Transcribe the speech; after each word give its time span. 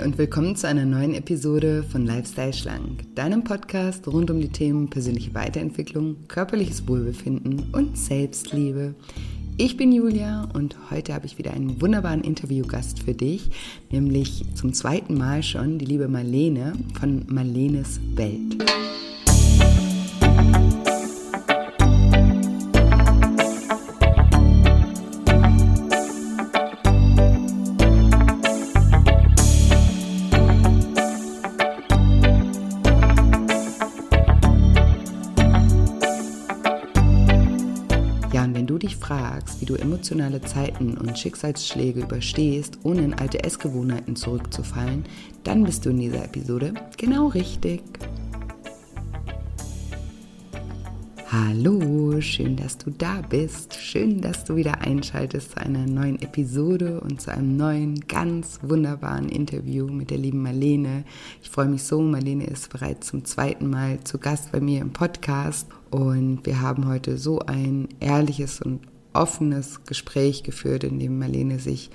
Und 0.00 0.16
willkommen 0.16 0.56
zu 0.56 0.66
einer 0.66 0.86
neuen 0.86 1.14
Episode 1.14 1.82
von 1.82 2.06
Lifestyle 2.06 2.54
Schlank, 2.54 3.14
deinem 3.14 3.44
Podcast 3.44 4.08
rund 4.08 4.30
um 4.30 4.40
die 4.40 4.48
Themen 4.48 4.88
persönliche 4.88 5.34
Weiterentwicklung, 5.34 6.16
körperliches 6.28 6.88
Wohlbefinden 6.88 7.68
und 7.72 7.98
Selbstliebe. 7.98 8.94
Ich 9.58 9.76
bin 9.76 9.92
Julia 9.92 10.48
und 10.54 10.76
heute 10.90 11.12
habe 11.12 11.26
ich 11.26 11.36
wieder 11.36 11.52
einen 11.52 11.80
wunderbaren 11.82 12.22
Interviewgast 12.22 13.02
für 13.02 13.12
dich, 13.12 13.50
nämlich 13.90 14.44
zum 14.54 14.72
zweiten 14.72 15.14
Mal 15.14 15.42
schon 15.42 15.78
die 15.78 15.84
liebe 15.84 16.08
Marlene 16.08 16.72
von 16.98 17.26
Marlenes 17.28 18.00
Welt. 18.14 18.64
Wie 39.62 39.66
du 39.66 39.76
emotionale 39.76 40.40
Zeiten 40.40 40.98
und 40.98 41.16
Schicksalsschläge 41.16 42.00
überstehst, 42.00 42.80
ohne 42.82 43.02
in 43.02 43.14
alte 43.14 43.44
Essgewohnheiten 43.44 44.16
zurückzufallen, 44.16 45.04
dann 45.44 45.62
bist 45.62 45.86
du 45.86 45.90
in 45.90 45.98
dieser 45.98 46.24
Episode 46.24 46.74
genau 46.98 47.28
richtig. 47.28 47.80
Hallo, 51.30 52.20
schön, 52.20 52.56
dass 52.56 52.76
du 52.76 52.90
da 52.90 53.22
bist. 53.22 53.74
Schön, 53.74 54.20
dass 54.20 54.44
du 54.44 54.56
wieder 54.56 54.80
einschaltest 54.80 55.52
zu 55.52 55.58
einer 55.58 55.86
neuen 55.86 56.20
Episode 56.20 57.00
und 57.00 57.22
zu 57.22 57.30
einem 57.30 57.56
neuen, 57.56 58.00
ganz 58.08 58.58
wunderbaren 58.62 59.28
Interview 59.28 59.86
mit 59.86 60.10
der 60.10 60.18
lieben 60.18 60.42
Marlene. 60.42 61.04
Ich 61.40 61.50
freue 61.50 61.68
mich 61.68 61.84
so. 61.84 62.02
Marlene 62.02 62.48
ist 62.48 62.68
bereits 62.68 63.06
zum 63.06 63.24
zweiten 63.24 63.70
Mal 63.70 64.00
zu 64.02 64.18
Gast 64.18 64.50
bei 64.50 64.60
mir 64.60 64.80
im 64.80 64.92
Podcast 64.92 65.68
und 65.90 66.44
wir 66.44 66.60
haben 66.60 66.88
heute 66.88 67.16
so 67.16 67.38
ein 67.38 67.88
ehrliches 68.00 68.60
und 68.60 68.91
offenes 69.12 69.84
Gespräch 69.84 70.42
geführt, 70.42 70.84
in 70.84 70.98
dem 70.98 71.18
Marlene 71.18 71.58
sich 71.58 71.90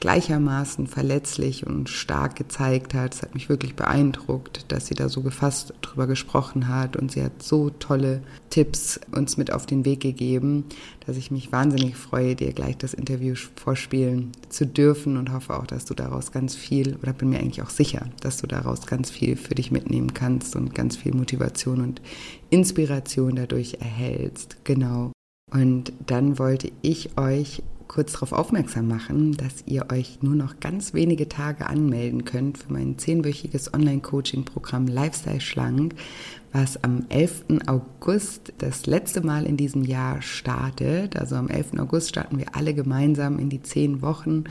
gleichermaßen 0.00 0.86
verletzlich 0.86 1.66
und 1.66 1.88
stark 1.88 2.36
gezeigt 2.36 2.94
hat. 2.94 3.14
Es 3.14 3.22
hat 3.22 3.34
mich 3.34 3.48
wirklich 3.48 3.76
beeindruckt, 3.76 4.70
dass 4.70 4.86
sie 4.86 4.94
da 4.94 5.08
so 5.08 5.22
gefasst 5.22 5.72
drüber 5.80 6.06
gesprochen 6.06 6.68
hat 6.68 6.96
und 6.96 7.12
sie 7.12 7.22
hat 7.22 7.42
so 7.42 7.70
tolle 7.70 8.22
Tipps 8.50 9.00
uns 9.12 9.36
mit 9.36 9.52
auf 9.52 9.66
den 9.66 9.84
Weg 9.84 10.00
gegeben, 10.00 10.64
dass 11.06 11.16
ich 11.16 11.30
mich 11.30 11.52
wahnsinnig 11.52 11.96
freue, 11.96 12.36
dir 12.36 12.52
gleich 12.52 12.76
das 12.76 12.94
Interview 12.94 13.34
vorspielen 13.56 14.32
zu 14.48 14.66
dürfen 14.66 15.16
und 15.16 15.32
hoffe 15.32 15.56
auch, 15.58 15.66
dass 15.66 15.84
du 15.84 15.94
daraus 15.94 16.32
ganz 16.32 16.54
viel 16.54 16.96
oder 17.02 17.12
bin 17.12 17.30
mir 17.30 17.38
eigentlich 17.38 17.62
auch 17.62 17.70
sicher, 17.70 18.06
dass 18.20 18.38
du 18.38 18.46
daraus 18.46 18.86
ganz 18.86 19.10
viel 19.10 19.36
für 19.36 19.54
dich 19.54 19.70
mitnehmen 19.70 20.14
kannst 20.14 20.56
und 20.56 20.74
ganz 20.74 20.96
viel 20.96 21.14
Motivation 21.14 21.80
und 21.80 22.02
Inspiration 22.50 23.36
dadurch 23.36 23.78
erhältst. 23.80 24.58
Genau. 24.64 25.12
Und 25.52 25.92
dann 26.04 26.40
wollte 26.40 26.72
ich 26.82 27.16
euch 27.16 27.62
kurz 27.86 28.14
darauf 28.14 28.32
aufmerksam 28.32 28.88
machen, 28.88 29.36
dass 29.36 29.62
ihr 29.64 29.86
euch 29.92 30.18
nur 30.20 30.34
noch 30.34 30.58
ganz 30.58 30.92
wenige 30.92 31.28
Tage 31.28 31.66
anmelden 31.66 32.24
könnt 32.24 32.58
für 32.58 32.72
mein 32.72 32.98
zehnwöchiges 32.98 33.72
Online-Coaching-Programm 33.72 34.88
Lifestyle 34.88 35.40
Schlank, 35.40 35.94
was 36.52 36.82
am 36.82 37.06
11. 37.10 37.44
August 37.66 38.54
das 38.58 38.86
letzte 38.86 39.20
Mal 39.20 39.46
in 39.46 39.56
diesem 39.56 39.84
Jahr 39.84 40.20
startet. 40.20 41.16
Also 41.16 41.36
am 41.36 41.48
11. 41.48 41.78
August 41.78 42.08
starten 42.08 42.38
wir 42.38 42.56
alle 42.56 42.74
gemeinsam 42.74 43.38
in 43.38 43.48
die 43.48 43.62
zehn 43.62 44.02
Wochen 44.02 44.44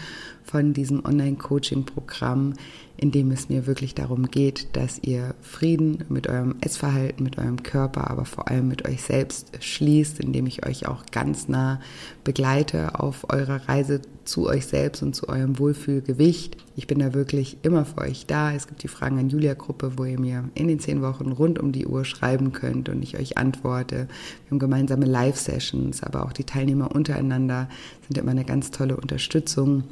von 0.44 0.74
diesem 0.74 1.04
Online-Coaching-Programm, 1.04 2.54
in 2.98 3.12
dem 3.12 3.32
es 3.32 3.50
mir 3.50 3.68
wirklich 3.68 3.96
darum 3.96 4.30
geht, 4.30 4.76
dass 4.76 5.00
ihr 5.02 5.36
Frieden 5.42 6.04
mit 6.10 6.28
eurem 6.28 6.56
Essverhalten, 6.62 7.24
mit 7.24 7.38
eurem 7.38 7.64
Körper, 7.64 8.10
aber 8.10 8.26
vor 8.26 8.48
allem 8.50 8.68
mit 8.68 8.88
euch 8.88 9.02
selbst 9.02 9.52
schließt, 9.60 10.20
indem 10.20 10.48
ich 10.48 10.66
euch 10.66 10.88
auch 10.88 11.06
ganz 11.12 11.48
nah 11.48 11.80
begleite 12.24 13.00
auf 13.00 13.30
eurer 13.30 13.68
Reise 13.68 14.02
zu 14.24 14.48
euch 14.48 14.66
selbst 14.66 15.04
und 15.04 15.16
zu 15.16 15.30
eurem 15.30 15.60
Wohlfühlgewicht. 15.60 16.58
Ich 16.76 16.88
bin 16.88 17.00
da 17.00 17.14
wirklich 17.14 17.58
immer 17.62 17.86
für 17.86 18.00
euch 18.00 18.26
da. 18.26 18.54
Es 18.54 18.68
gibt 18.68 18.84
die 18.84 18.88
Fragen 18.88 19.20
an 19.20 19.30
Julia-Gruppe, 19.30 19.94
wo 19.98 20.06
ihr 20.06 20.20
mir 20.20 20.50
in 20.56 20.68
den 20.68 20.80
zehn 20.80 21.02
Wochen 21.02 21.32
rund 21.32 21.60
um 21.60 21.72
die 21.72 21.86
Uhr 21.86 22.06
schreiben 22.06 22.52
könnt 22.52 22.90
und 22.90 23.02
ich 23.04 23.18
euch 23.18 23.38
antworte. 23.38 24.08
Wir 24.08 24.52
haben 24.52 24.60
gemeinsame 24.60 25.06
Live-Sessions, 25.06 26.02
aber 26.04 26.26
auch 26.26 26.34
die 26.34 26.44
Teilnehmer 26.44 26.94
untereinander 26.94 27.70
sind 28.08 28.18
immer 28.18 28.32
eine 28.32 28.46
ganz 28.46 28.72
tolle 28.72 28.98
Unterstützung. 28.98 29.84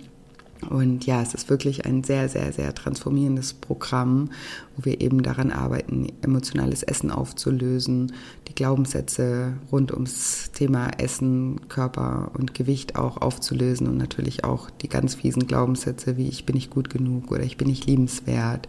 Und 0.70 1.06
ja, 1.06 1.22
es 1.22 1.34
ist 1.34 1.50
wirklich 1.50 1.86
ein 1.86 2.04
sehr, 2.04 2.30
sehr, 2.30 2.52
sehr 2.54 2.74
transformierendes 2.74 3.54
Programm, 3.54 4.30
wo 4.76 4.86
wir 4.86 5.02
eben 5.02 5.24
daran 5.24 5.52
arbeiten, 5.52 6.08
emotionales 6.22 6.84
Essen 6.84 7.12
aufzulösen, 7.12 8.14
die 8.48 8.56
Glaubenssätze 8.56 9.54
rund 9.72 9.92
ums 9.92 10.52
Thema 10.52 10.88
Essen, 10.98 11.62
Körper 11.70 12.32
und 12.34 12.54
Gewicht 12.54 12.96
auch 12.96 13.18
aufzulösen 13.18 13.88
und 13.88 13.98
natürlich 13.98 14.44
auch 14.44 14.70
die 14.70 14.90
ganz 14.90 15.16
fiesen 15.16 15.48
Glaubenssätze 15.48 16.18
wie 16.18 16.28
ich 16.28 16.46
bin 16.46 16.56
nicht 16.56 16.70
gut 16.70 16.90
genug 16.90 17.32
oder 17.32 17.44
ich 17.44 17.58
bin 17.58 17.68
nicht 17.68 17.86
liebenswert. 17.86 18.68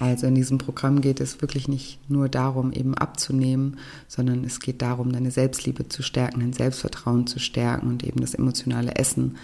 Also 0.00 0.26
in 0.26 0.34
diesem 0.34 0.58
Programm 0.58 1.00
geht 1.00 1.20
es 1.20 1.40
wirklich 1.40 1.68
nicht 1.68 1.98
nur 2.10 2.28
darum, 2.28 2.72
eben 2.72 2.94
abzunehmen, 2.94 3.78
sondern 4.08 4.44
es 4.44 4.60
geht 4.60 4.82
darum, 4.82 5.12
deine 5.12 5.30
Selbstliebe 5.30 5.88
zu 5.88 6.02
stärken, 6.02 6.40
dein 6.40 6.52
Selbstvertrauen 6.52 7.26
zu 7.26 7.38
stärken 7.38 7.88
und 7.88 8.04
eben 8.04 8.20
das 8.20 8.34
emotionale 8.34 8.96
Essen 8.96 9.36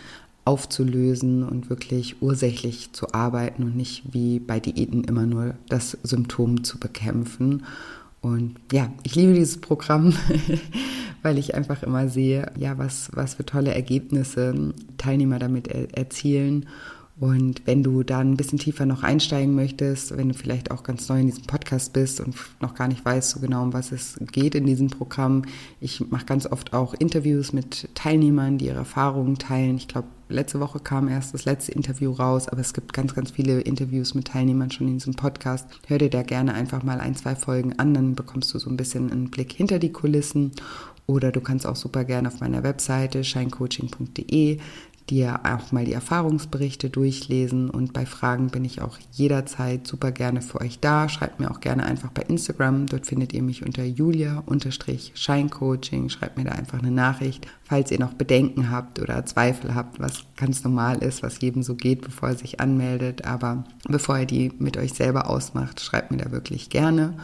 aufzulösen 0.45 1.43
und 1.43 1.71
wirklich 1.71 2.23
ursächlich 2.23 2.93
zu 2.93 3.12
arbeiten 3.12 3.62
und 3.65 3.77
nicht 3.77 4.03
wie 4.12 4.41
bei 4.41 4.61
Diäten 4.61 5.05
immer 5.05 5.27
nur 5.27 5.55
das 5.69 5.99
Symptom 6.03 6.65
zu 6.65 6.78
bekämpfen. 6.78 7.65
Und 8.21 8.56
ja, 8.73 8.93
ich 9.03 9.15
liebe 9.15 9.34
dieses 9.34 9.61
Programm, 9.61 10.15
weil 11.23 11.39
ich 11.39 11.55
einfach 11.55 11.83
immer 11.83 12.09
sehe, 12.09 12.53
ja, 12.56 12.78
was, 12.78 13.11
was 13.15 13.34
für 13.34 13.47
tolle 13.47 13.75
Ergebnisse 13.75 14.75
Teilnehmer 14.99 15.39
damit 15.39 15.69
er 15.69 15.97
erzielen 15.97 16.67
und 17.21 17.67
wenn 17.67 17.83
du 17.83 18.03
da 18.03 18.21
ein 18.21 18.39
bisschen 18.39 18.59
tiefer 18.59 18.87
noch 18.87 19.03
einsteigen 19.03 19.55
möchtest, 19.55 20.17
wenn 20.17 20.28
du 20.28 20.34
vielleicht 20.34 20.71
auch 20.71 20.83
ganz 20.83 21.07
neu 21.11 21.21
in 21.21 21.27
diesem 21.27 21.45
Podcast 21.45 21.93
bist 21.93 22.19
und 22.19 22.34
noch 22.61 22.75
gar 22.75 22.89
nicht 22.89 23.05
weißt 23.05 23.28
so 23.28 23.41
genau, 23.41 23.62
um 23.62 23.75
was 23.75 23.93
es 23.93 24.19
geht 24.33 24.55
in 24.55 24.65
diesem 24.65 24.89
Programm, 24.89 25.43
ich 25.81 26.11
mache 26.11 26.25
ganz 26.25 26.47
oft 26.47 26.72
auch 26.72 26.95
Interviews 26.95 27.53
mit 27.53 27.91
Teilnehmern, 27.95 28.57
die 28.57 28.67
ihre 28.67 28.78
Erfahrungen 28.78 29.37
teilen. 29.37 29.77
Ich 29.77 29.87
glaube, 29.87 30.09
letzte 30.35 30.61
Woche 30.61 30.81
kam 30.81 31.09
erst 31.09 31.35
das 31.35 31.45
letzte 31.45 31.73
Interview 31.73 32.13
raus, 32.13 32.49
aber 32.49 32.61
es 32.61 32.73
gibt 32.73 32.93
ganz, 32.93 33.15
ganz 33.15 33.31
viele 33.31 33.61
Interviews 33.61 34.15
mit 34.15 34.29
Teilnehmern 34.29 34.71
schon 34.71 34.89
in 34.89 34.95
diesem 34.95 35.15
Podcast. 35.15 35.67
Hör 35.87 35.99
dir 35.99 36.11
da 36.11 36.23
gerne 36.23 36.55
einfach 36.55 36.83
mal 36.83 37.01
ein, 37.01 37.15
zwei 37.15 37.35
Folgen 37.35 37.79
an, 37.79 37.95
dann 37.95 38.15
bekommst 38.15 38.53
du 38.55 38.59
so 38.59 38.71
ein 38.71 38.77
bisschen 38.77 39.11
einen 39.11 39.31
Blick 39.31 39.53
hinter 39.53 39.79
die 39.79 39.93
Kulissen. 39.93 40.53
Oder 41.07 41.33
du 41.33 41.41
kannst 41.41 41.67
auch 41.67 41.75
super 41.75 42.05
gerne 42.05 42.29
auf 42.29 42.39
meiner 42.39 42.63
Webseite 42.63 43.25
shinecoaching.de 43.25 44.59
dir 45.10 45.41
auch 45.44 45.72
mal 45.72 45.84
die 45.84 45.93
Erfahrungsberichte 45.93 46.88
durchlesen 46.88 47.69
und 47.69 47.93
bei 47.93 48.06
Fragen 48.06 48.48
bin 48.48 48.65
ich 48.65 48.81
auch 48.81 48.97
jederzeit 49.12 49.87
super 49.87 50.10
gerne 50.12 50.41
für 50.41 50.59
euch 50.60 50.81
da. 50.81 51.09
Schreibt 51.09 51.41
mir 51.41 51.50
auch 51.50 51.59
gerne 51.60 51.84
einfach 51.84 52.10
bei 52.10 52.22
Instagram. 52.22 52.87
Dort 52.87 53.06
findet 53.06 53.32
ihr 53.32 53.43
mich 53.43 53.66
unter 53.66 53.82
julia-scheincoaching. 53.84 56.09
Schreibt 56.09 56.38
mir 56.38 56.44
da 56.44 56.53
einfach 56.53 56.78
eine 56.78 56.93
Nachricht, 56.93 57.47
falls 57.65 57.91
ihr 57.91 57.98
noch 57.98 58.15
Bedenken 58.15 58.71
habt 58.71 59.00
oder 59.00 59.26
Zweifel 59.26 59.75
habt, 59.75 60.00
was 60.00 60.25
ganz 60.37 60.65
normal 60.65 61.03
ist, 61.03 61.22
was 61.22 61.41
jedem 61.41 61.62
so 61.62 61.75
geht, 61.75 62.00
bevor 62.03 62.28
er 62.31 62.37
sich 62.37 62.60
anmeldet. 62.60 63.25
Aber 63.25 63.65
bevor 63.88 64.19
ihr 64.19 64.27
die 64.27 64.53
mit 64.59 64.77
euch 64.77 64.92
selber 64.94 65.28
ausmacht, 65.28 65.81
schreibt 65.81 66.12
mir 66.12 66.19
da 66.19 66.31
wirklich 66.31 66.71
gerne. 66.71 67.15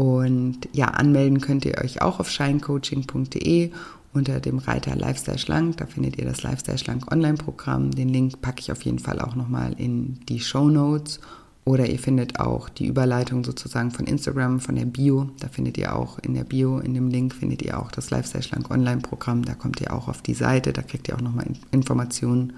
Und 0.00 0.60
ja, 0.72 0.86
anmelden 0.86 1.42
könnt 1.42 1.66
ihr 1.66 1.76
euch 1.76 2.00
auch 2.00 2.20
auf 2.20 2.30
shinecoaching.de 2.30 3.70
unter 4.14 4.40
dem 4.40 4.56
Reiter 4.56 4.96
Lifestyle 4.96 5.36
Schlank. 5.36 5.76
Da 5.76 5.84
findet 5.84 6.16
ihr 6.16 6.24
das 6.24 6.42
Lifestyle 6.42 6.78
Schlank 6.78 7.12
Online-Programm. 7.12 7.90
Den 7.90 8.08
Link 8.08 8.40
packe 8.40 8.60
ich 8.60 8.72
auf 8.72 8.80
jeden 8.80 8.98
Fall 8.98 9.20
auch 9.20 9.34
nochmal 9.34 9.74
in 9.76 10.18
die 10.26 10.40
Show 10.40 10.70
Notes. 10.70 11.20
Oder 11.66 11.86
ihr 11.86 11.98
findet 11.98 12.40
auch 12.40 12.70
die 12.70 12.86
Überleitung 12.86 13.44
sozusagen 13.44 13.90
von 13.90 14.06
Instagram, 14.06 14.60
von 14.60 14.76
der 14.76 14.86
Bio. 14.86 15.28
Da 15.38 15.48
findet 15.48 15.76
ihr 15.76 15.94
auch 15.94 16.18
in 16.20 16.32
der 16.32 16.44
Bio, 16.44 16.78
in 16.78 16.94
dem 16.94 17.08
Link 17.08 17.34
findet 17.34 17.60
ihr 17.60 17.78
auch 17.78 17.92
das 17.92 18.08
Lifestyle 18.08 18.42
Schlank 18.42 18.70
Online-Programm. 18.70 19.44
Da 19.44 19.52
kommt 19.52 19.82
ihr 19.82 19.92
auch 19.92 20.08
auf 20.08 20.22
die 20.22 20.32
Seite. 20.32 20.72
Da 20.72 20.80
kriegt 20.80 21.08
ihr 21.08 21.16
auch 21.16 21.20
nochmal 21.20 21.44
Informationen 21.72 22.54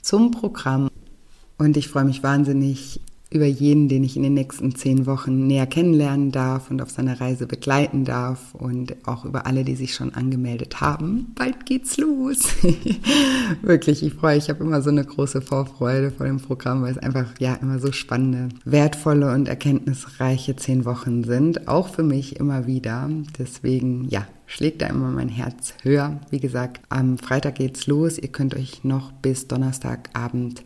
zum 0.00 0.32
Programm. 0.32 0.90
Und 1.58 1.76
ich 1.76 1.86
freue 1.86 2.06
mich 2.06 2.24
wahnsinnig, 2.24 3.00
über 3.32 3.46
jeden, 3.46 3.88
den 3.88 4.04
ich 4.04 4.16
in 4.16 4.22
den 4.22 4.34
nächsten 4.34 4.74
zehn 4.74 5.06
Wochen 5.06 5.46
näher 5.46 5.66
kennenlernen 5.66 6.32
darf 6.32 6.70
und 6.70 6.82
auf 6.82 6.90
seiner 6.90 7.20
Reise 7.20 7.46
begleiten 7.46 8.04
darf 8.04 8.54
und 8.54 8.94
auch 9.06 9.24
über 9.24 9.46
alle, 9.46 9.64
die 9.64 9.76
sich 9.76 9.94
schon 9.94 10.14
angemeldet 10.14 10.80
haben. 10.80 11.32
Bald 11.34 11.66
geht's 11.66 11.96
los. 11.96 12.40
Wirklich, 13.62 14.02
ich 14.02 14.14
freue 14.14 14.36
mich. 14.36 14.44
Ich 14.44 14.50
habe 14.50 14.64
immer 14.64 14.82
so 14.82 14.90
eine 14.90 15.04
große 15.04 15.40
Vorfreude 15.40 16.10
vor 16.10 16.26
dem 16.26 16.40
Programm, 16.40 16.82
weil 16.82 16.92
es 16.92 16.98
einfach 16.98 17.26
ja 17.38 17.54
immer 17.54 17.78
so 17.78 17.92
spannende, 17.92 18.48
wertvolle 18.64 19.32
und 19.32 19.48
erkenntnisreiche 19.48 20.56
zehn 20.56 20.84
Wochen 20.84 21.24
sind. 21.24 21.68
Auch 21.68 21.88
für 21.88 22.02
mich 22.02 22.36
immer 22.36 22.66
wieder. 22.66 23.08
Deswegen, 23.38 24.08
ja, 24.08 24.26
schlägt 24.46 24.82
da 24.82 24.86
immer 24.86 25.10
mein 25.10 25.28
Herz 25.28 25.74
höher. 25.82 26.20
Wie 26.30 26.40
gesagt, 26.40 26.80
am 26.88 27.18
Freitag 27.18 27.54
geht's 27.56 27.86
los. 27.86 28.18
Ihr 28.18 28.28
könnt 28.28 28.54
euch 28.54 28.84
noch 28.84 29.12
bis 29.12 29.48
Donnerstagabend 29.48 30.62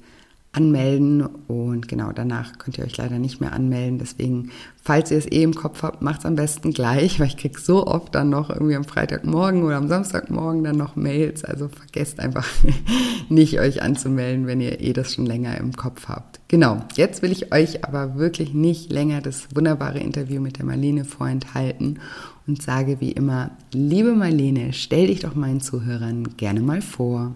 anmelden 0.56 1.23
und 1.47 1.87
genau 1.87 2.12
danach 2.12 2.58
könnt 2.58 2.79
ihr 2.79 2.85
euch 2.85 2.97
leider 2.97 3.19
nicht 3.19 3.41
mehr 3.41 3.53
anmelden. 3.53 3.99
Deswegen, 3.99 4.50
falls 4.82 5.11
ihr 5.11 5.19
es 5.19 5.26
eh 5.26 5.43
im 5.43 5.55
Kopf 5.55 5.82
habt, 5.82 6.00
macht 6.00 6.20
es 6.20 6.26
am 6.26 6.35
besten 6.35 6.73
gleich, 6.73 7.20
weil 7.20 7.26
ich 7.29 7.37
krieg 7.37 7.58
so 7.58 7.87
oft 7.87 8.14
dann 8.14 8.31
noch 8.31 8.49
irgendwie 8.49 8.76
am 8.76 8.85
Freitagmorgen 8.85 9.64
oder 9.64 9.76
am 9.76 9.88
Samstagmorgen 9.88 10.64
dann 10.64 10.76
noch 10.76 10.97
Mails. 10.97 11.44
Also 11.44 11.69
vergesst 11.69 12.19
einfach 12.20 12.47
nicht 13.29 13.61
euch 13.61 13.82
anzumelden, 13.82 14.47
wenn 14.47 14.62
ihr 14.62 14.81
eh 14.81 14.94
das 14.94 15.12
schon 15.12 15.26
länger 15.26 15.58
im 15.58 15.73
Kopf 15.73 16.08
habt. 16.08 16.41
Genau, 16.49 16.81
jetzt 16.94 17.23
will 17.23 17.32
ich 17.32 17.53
euch 17.53 17.85
aber 17.85 18.17
wirklich 18.17 18.55
nicht 18.55 18.91
länger 18.91 19.20
das 19.20 19.49
wunderbare 19.55 19.99
Interview 19.99 20.41
mit 20.41 20.58
der 20.58 20.64
Marlene 20.64 21.05
vorenthalten 21.05 21.99
und 22.47 22.62
sage 22.62 23.00
wie 23.00 23.12
immer, 23.12 23.50
liebe 23.73 24.14
Marlene, 24.14 24.73
stell 24.73 25.08
dich 25.08 25.20
doch 25.20 25.35
meinen 25.35 25.61
Zuhörern 25.61 26.37
gerne 26.37 26.61
mal 26.61 26.81
vor. 26.81 27.35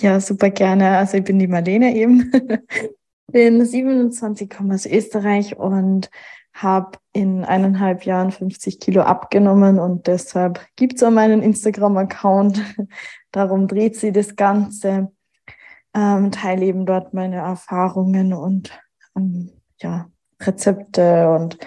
Ja, 0.00 0.20
super 0.20 0.48
gerne. 0.48 0.96
Also 0.96 1.18
ich 1.18 1.24
bin 1.24 1.38
die 1.38 1.46
Marlene 1.46 1.94
eben, 1.94 2.30
bin 3.30 3.62
27, 3.62 4.48
komme 4.48 4.72
aus 4.72 4.86
Österreich 4.86 5.58
und 5.58 6.08
habe 6.54 6.98
in 7.12 7.44
eineinhalb 7.44 8.06
Jahren 8.06 8.30
50 8.30 8.80
Kilo 8.80 9.02
abgenommen 9.02 9.78
und 9.78 10.06
deshalb 10.06 10.66
gibt 10.76 10.94
es 10.94 11.02
auch 11.02 11.10
meinen 11.10 11.42
Instagram-Account. 11.42 12.62
Darum 13.32 13.68
dreht 13.68 13.96
sie 13.96 14.12
das 14.12 14.34
Ganze. 14.34 15.12
Ähm, 15.92 16.32
teile 16.32 16.64
eben 16.64 16.86
dort 16.86 17.12
meine 17.12 17.36
Erfahrungen 17.36 18.32
und 18.32 18.70
ähm, 19.14 19.50
ja, 19.76 20.08
Rezepte 20.40 21.28
und 21.28 21.58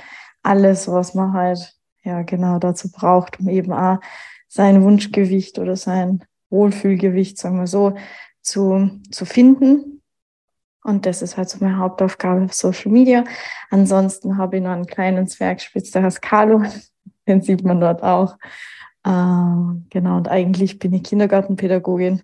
alles, 0.41 0.87
was 0.87 1.13
man 1.13 1.33
halt 1.33 1.75
ja 2.01 2.23
genau 2.23 2.57
dazu 2.57 2.91
braucht, 2.91 3.39
um 3.39 3.49
eben 3.49 3.71
auch 3.71 3.99
sein 4.47 4.81
Wunschgewicht 4.81 5.59
oder 5.59 5.75
sein 5.75 6.25
Wohlfühlgewicht, 6.49 7.37
sagen 7.37 7.59
wir 7.59 7.67
so, 7.67 7.95
zu, 8.41 8.91
zu 9.11 9.25
finden. 9.25 10.01
Und 10.83 11.07
das 11.07 11.21
ist 11.21 11.35
halt 11.35 11.49
so 11.49 11.57
meine 11.61 11.77
Hauptaufgabe 11.77 12.45
auf 12.45 12.53
Social 12.53 12.91
Media. 12.91 13.23
Ansonsten 13.71 14.37
habe 14.37 14.57
ich 14.57 14.63
noch 14.63 14.71
einen 14.71 14.85
kleinen 14.85 15.27
Zwergspitz, 15.27 15.91
der 15.91 16.03
heißt 16.03 16.21
Carlo. 16.21 16.63
Den 17.27 17.41
sieht 17.41 17.63
man 17.63 17.79
dort 17.79 18.03
auch. 18.03 18.37
Äh, 19.03 19.79
genau, 19.89 20.17
und 20.17 20.27
eigentlich 20.27 20.77
bin 20.77 20.93
ich 20.93 21.03
Kindergartenpädagogin, 21.03 22.21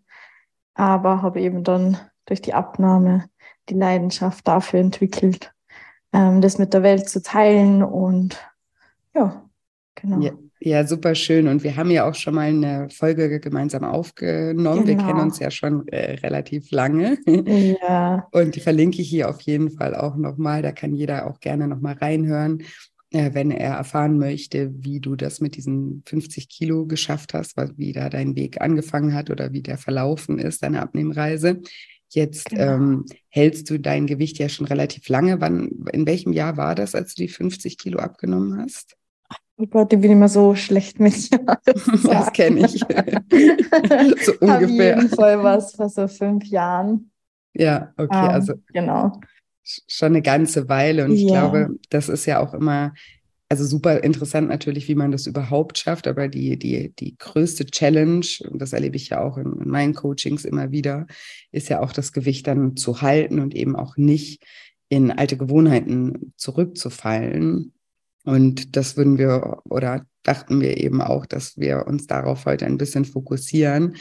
aber 0.75 1.23
habe 1.23 1.41
eben 1.41 1.63
dann 1.63 1.97
durch 2.25 2.41
die 2.41 2.53
Abnahme 2.53 3.29
die 3.69 3.73
Leidenschaft 3.73 4.47
dafür 4.47 4.79
entwickelt, 4.79 5.53
ähm, 6.13 6.41
das 6.41 6.59
mit 6.59 6.73
der 6.73 6.83
Welt 6.83 7.09
zu 7.09 7.21
teilen. 7.21 7.83
Und 7.83 8.39
ja, 9.15 9.43
genau. 9.95 10.19
Ja. 10.19 10.31
Ja, 10.63 10.85
super 10.85 11.15
schön. 11.15 11.47
Und 11.47 11.63
wir 11.63 11.75
haben 11.75 11.89
ja 11.89 12.07
auch 12.07 12.13
schon 12.13 12.35
mal 12.35 12.47
eine 12.47 12.87
Folge 12.91 13.39
gemeinsam 13.39 13.83
aufgenommen. 13.83 14.85
Genau. 14.85 14.87
Wir 14.87 14.95
kennen 14.95 15.07
genau. 15.07 15.23
uns 15.23 15.39
ja 15.39 15.49
schon 15.49 15.87
äh, 15.87 16.19
relativ 16.19 16.69
lange. 16.69 17.17
Ja. 17.25 18.27
Und 18.31 18.55
die 18.55 18.59
verlinke 18.59 19.01
ich 19.01 19.09
hier 19.09 19.27
auf 19.27 19.41
jeden 19.41 19.71
Fall 19.71 19.95
auch 19.95 20.15
nochmal. 20.15 20.61
Da 20.61 20.71
kann 20.71 20.93
jeder 20.93 21.25
auch 21.25 21.39
gerne 21.39 21.67
nochmal 21.67 21.95
reinhören, 21.95 22.61
äh, 23.09 23.31
wenn 23.33 23.49
er 23.49 23.71
erfahren 23.77 24.19
möchte, 24.19 24.71
wie 24.75 24.99
du 24.99 25.15
das 25.15 25.41
mit 25.41 25.55
diesen 25.55 26.03
50 26.05 26.47
Kilo 26.47 26.85
geschafft 26.85 27.33
hast, 27.33 27.57
wie 27.77 27.91
da 27.91 28.09
dein 28.09 28.35
Weg 28.35 28.61
angefangen 28.61 29.15
hat 29.15 29.31
oder 29.31 29.53
wie 29.53 29.63
der 29.63 29.79
verlaufen 29.79 30.37
ist, 30.37 30.61
deine 30.61 30.83
Abnehmreise. 30.83 31.59
Jetzt 32.09 32.51
genau. 32.51 32.75
ähm, 32.75 33.05
hältst 33.29 33.67
du 33.71 33.79
dein 33.79 34.05
Gewicht 34.05 34.37
ja 34.37 34.47
schon 34.47 34.67
relativ 34.67 35.09
lange. 35.09 35.41
Wann, 35.41 35.85
in 35.91 36.05
welchem 36.05 36.33
Jahr 36.33 36.55
war 36.55 36.75
das, 36.75 36.93
als 36.93 37.15
du 37.15 37.23
die 37.23 37.29
50 37.29 37.79
Kilo 37.79 37.97
abgenommen 37.97 38.61
hast? 38.61 38.95
Oh 39.61 39.67
Gott, 39.67 39.93
ich 39.93 39.99
bin 39.99 40.13
immer 40.13 40.27
so 40.27 40.55
schlecht 40.55 40.99
mit 40.99 41.29
Jahren. 41.29 41.57
Das 42.03 42.33
kenne 42.33 42.65
ich. 42.65 42.79
so 44.25 44.33
ungefähr. 44.39 44.97
Auf 44.97 45.03
jeden 45.03 45.09
Fall 45.09 45.43
was 45.43 45.75
vor 45.75 45.87
so 45.87 46.07
fünf 46.07 46.45
Jahren. 46.45 47.11
Ja, 47.53 47.93
okay, 47.95 48.17
um, 48.17 48.23
ähm, 48.23 48.29
also 48.29 48.53
genau. 48.73 49.21
schon 49.63 50.07
eine 50.07 50.23
ganze 50.23 50.67
Weile. 50.67 51.05
Und 51.05 51.11
ich 51.11 51.25
yeah. 51.25 51.41
glaube, 51.41 51.75
das 51.91 52.09
ist 52.09 52.25
ja 52.25 52.39
auch 52.39 52.55
immer, 52.55 52.95
also 53.49 53.63
super 53.63 54.03
interessant 54.03 54.49
natürlich, 54.49 54.87
wie 54.87 54.95
man 54.95 55.11
das 55.11 55.27
überhaupt 55.27 55.77
schafft. 55.77 56.07
Aber 56.07 56.27
die, 56.27 56.57
die, 56.57 56.91
die 56.95 57.15
größte 57.19 57.67
Challenge, 57.67 58.25
und 58.49 58.59
das 58.59 58.73
erlebe 58.73 58.95
ich 58.95 59.09
ja 59.09 59.21
auch 59.21 59.37
in, 59.37 59.59
in 59.61 59.69
meinen 59.69 59.93
Coachings 59.93 60.43
immer 60.43 60.71
wieder, 60.71 61.05
ist 61.51 61.69
ja 61.69 61.81
auch 61.81 61.93
das 61.93 62.13
Gewicht 62.13 62.47
dann 62.47 62.77
zu 62.77 63.03
halten 63.03 63.39
und 63.39 63.53
eben 63.53 63.75
auch 63.75 63.95
nicht 63.95 64.43
in 64.89 65.11
alte 65.11 65.37
Gewohnheiten 65.37 66.33
zurückzufallen. 66.35 67.73
Und 68.23 68.75
das 68.75 68.97
würden 68.97 69.17
wir 69.17 69.61
oder 69.65 70.05
dachten 70.23 70.61
wir 70.61 70.77
eben 70.77 71.01
auch, 71.01 71.25
dass 71.25 71.57
wir 71.57 71.87
uns 71.87 72.07
darauf 72.07 72.45
heute 72.45 72.65
ein 72.65 72.77
bisschen 72.77 73.05
fokussieren, 73.05 73.95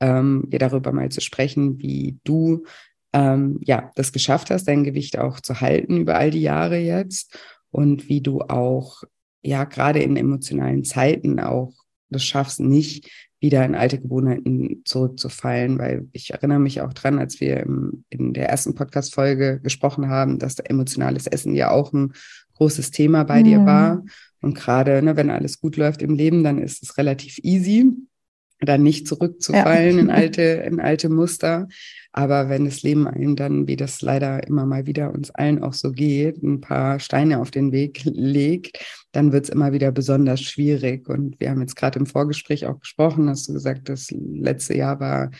ähm, 0.00 0.46
hier 0.50 0.58
darüber 0.58 0.92
mal 0.92 1.10
zu 1.10 1.20
sprechen, 1.20 1.78
wie 1.78 2.18
du 2.24 2.64
ähm, 3.12 3.60
ja 3.62 3.90
das 3.94 4.12
geschafft 4.12 4.50
hast, 4.50 4.66
dein 4.66 4.84
Gewicht 4.84 5.18
auch 5.18 5.40
zu 5.40 5.60
halten 5.60 5.98
über 5.98 6.16
all 6.16 6.30
die 6.30 6.42
Jahre 6.42 6.78
jetzt 6.78 7.38
und 7.70 8.08
wie 8.08 8.20
du 8.20 8.40
auch 8.40 9.02
ja 9.42 9.64
gerade 9.64 10.00
in 10.00 10.16
emotionalen 10.16 10.84
Zeiten 10.84 11.38
auch 11.40 11.72
das 12.08 12.24
schaffst, 12.24 12.60
nicht 12.60 13.08
wieder 13.40 13.64
in 13.64 13.74
alte 13.74 13.98
Gewohnheiten 13.98 14.82
zurückzufallen, 14.84 15.78
weil 15.78 16.08
ich 16.12 16.30
erinnere 16.30 16.58
mich 16.58 16.82
auch 16.82 16.92
dran, 16.92 17.18
als 17.18 17.40
wir 17.40 17.58
im, 17.58 18.04
in 18.10 18.34
der 18.34 18.50
ersten 18.50 18.74
Podcast-Folge 18.74 19.60
gesprochen 19.60 20.08
haben, 20.08 20.38
dass 20.38 20.58
emotionales 20.58 21.26
Essen 21.26 21.54
ja 21.54 21.70
auch 21.70 21.92
ein 21.92 22.12
großes 22.60 22.90
Thema 22.90 23.24
bei 23.24 23.40
mhm. 23.40 23.44
dir 23.44 23.64
war. 23.64 24.04
Und 24.42 24.54
gerade, 24.54 25.02
ne, 25.02 25.16
wenn 25.16 25.30
alles 25.30 25.60
gut 25.60 25.76
läuft 25.76 26.02
im 26.02 26.14
Leben, 26.14 26.44
dann 26.44 26.58
ist 26.58 26.82
es 26.82 26.98
relativ 26.98 27.38
easy, 27.42 27.86
dann 28.60 28.82
nicht 28.82 29.08
zurückzufallen 29.08 29.96
ja. 29.96 30.02
in 30.02 30.10
alte, 30.10 30.42
in 30.42 30.78
alte 30.78 31.08
Muster. 31.08 31.68
Aber 32.12 32.48
wenn 32.50 32.66
das 32.66 32.82
Leben 32.82 33.06
einem 33.06 33.36
dann, 33.36 33.66
wie 33.66 33.76
das 33.76 34.02
leider 34.02 34.46
immer 34.46 34.66
mal 34.66 34.86
wieder 34.86 35.12
uns 35.14 35.30
allen 35.30 35.62
auch 35.62 35.72
so 35.72 35.92
geht, 35.92 36.42
ein 36.42 36.60
paar 36.60 37.00
Steine 37.00 37.40
auf 37.40 37.50
den 37.50 37.72
Weg 37.72 38.02
legt, 38.04 38.78
dann 39.12 39.32
wird 39.32 39.44
es 39.44 39.50
immer 39.50 39.72
wieder 39.72 39.90
besonders 39.92 40.42
schwierig. 40.42 41.08
Und 41.08 41.40
wir 41.40 41.50
haben 41.50 41.60
jetzt 41.60 41.76
gerade 41.76 41.98
im 41.98 42.06
Vorgespräch 42.06 42.66
auch 42.66 42.80
gesprochen, 42.80 43.28
hast 43.28 43.48
du 43.48 43.54
gesagt, 43.54 43.88
das 43.88 44.10
letzte 44.10 44.76
Jahr 44.76 45.00
war 45.00 45.30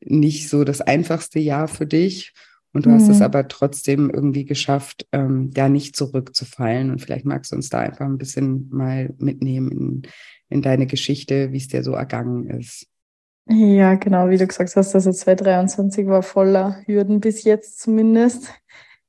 nicht 0.00 0.48
so 0.48 0.62
das 0.62 0.80
einfachste 0.80 1.40
Jahr 1.40 1.66
für 1.66 1.86
dich. 1.86 2.32
Und 2.72 2.86
du 2.86 2.90
mhm. 2.90 2.94
hast 2.94 3.08
es 3.08 3.18
mhm. 3.18 3.24
aber 3.24 3.48
trotzdem 3.48 4.10
irgendwie 4.10 4.44
geschafft, 4.44 5.06
ähm, 5.12 5.50
da 5.52 5.68
nicht 5.68 5.96
zurückzufallen. 5.96 6.90
Und 6.90 7.00
vielleicht 7.00 7.24
magst 7.24 7.52
du 7.52 7.56
uns 7.56 7.68
da 7.68 7.80
einfach 7.80 8.06
ein 8.06 8.18
bisschen 8.18 8.68
mal 8.70 9.12
mitnehmen 9.18 9.70
in, 9.72 10.02
in 10.48 10.62
deine 10.62 10.86
Geschichte, 10.86 11.52
wie 11.52 11.58
es 11.58 11.68
dir 11.68 11.82
so 11.82 11.92
ergangen 11.92 12.48
ist. 12.48 12.86
Ja, 13.46 13.94
genau, 13.96 14.28
wie 14.30 14.36
du 14.36 14.46
gesagt 14.46 14.76
hast, 14.76 14.94
also 14.94 15.10
2023 15.10 16.06
war 16.06 16.22
voller 16.22 16.76
Hürden 16.86 17.20
bis 17.20 17.42
jetzt 17.42 17.80
zumindest. 17.80 18.52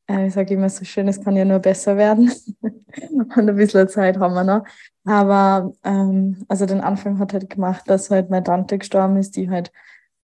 Äh, 0.07 0.27
ich 0.27 0.33
sage 0.33 0.55
immer 0.55 0.69
so 0.69 0.83
schön, 0.83 1.07
es 1.07 1.21
kann 1.21 1.35
ja 1.35 1.45
nur 1.45 1.59
besser 1.59 1.97
werden. 1.97 2.31
Und 2.61 3.49
ein 3.49 3.55
bisschen 3.55 3.87
Zeit 3.87 4.17
haben 4.17 4.33
wir 4.33 4.43
noch. 4.43 4.65
Aber 5.05 5.73
ähm, 5.83 6.43
also 6.47 6.65
den 6.65 6.81
Anfang 6.81 7.19
hat 7.19 7.33
halt 7.33 7.49
gemacht, 7.49 7.83
dass 7.87 8.09
halt 8.09 8.31
meine 8.31 8.43
Tante 8.43 8.77
gestorben 8.79 9.17
ist, 9.17 9.35
die 9.35 9.49
halt 9.49 9.71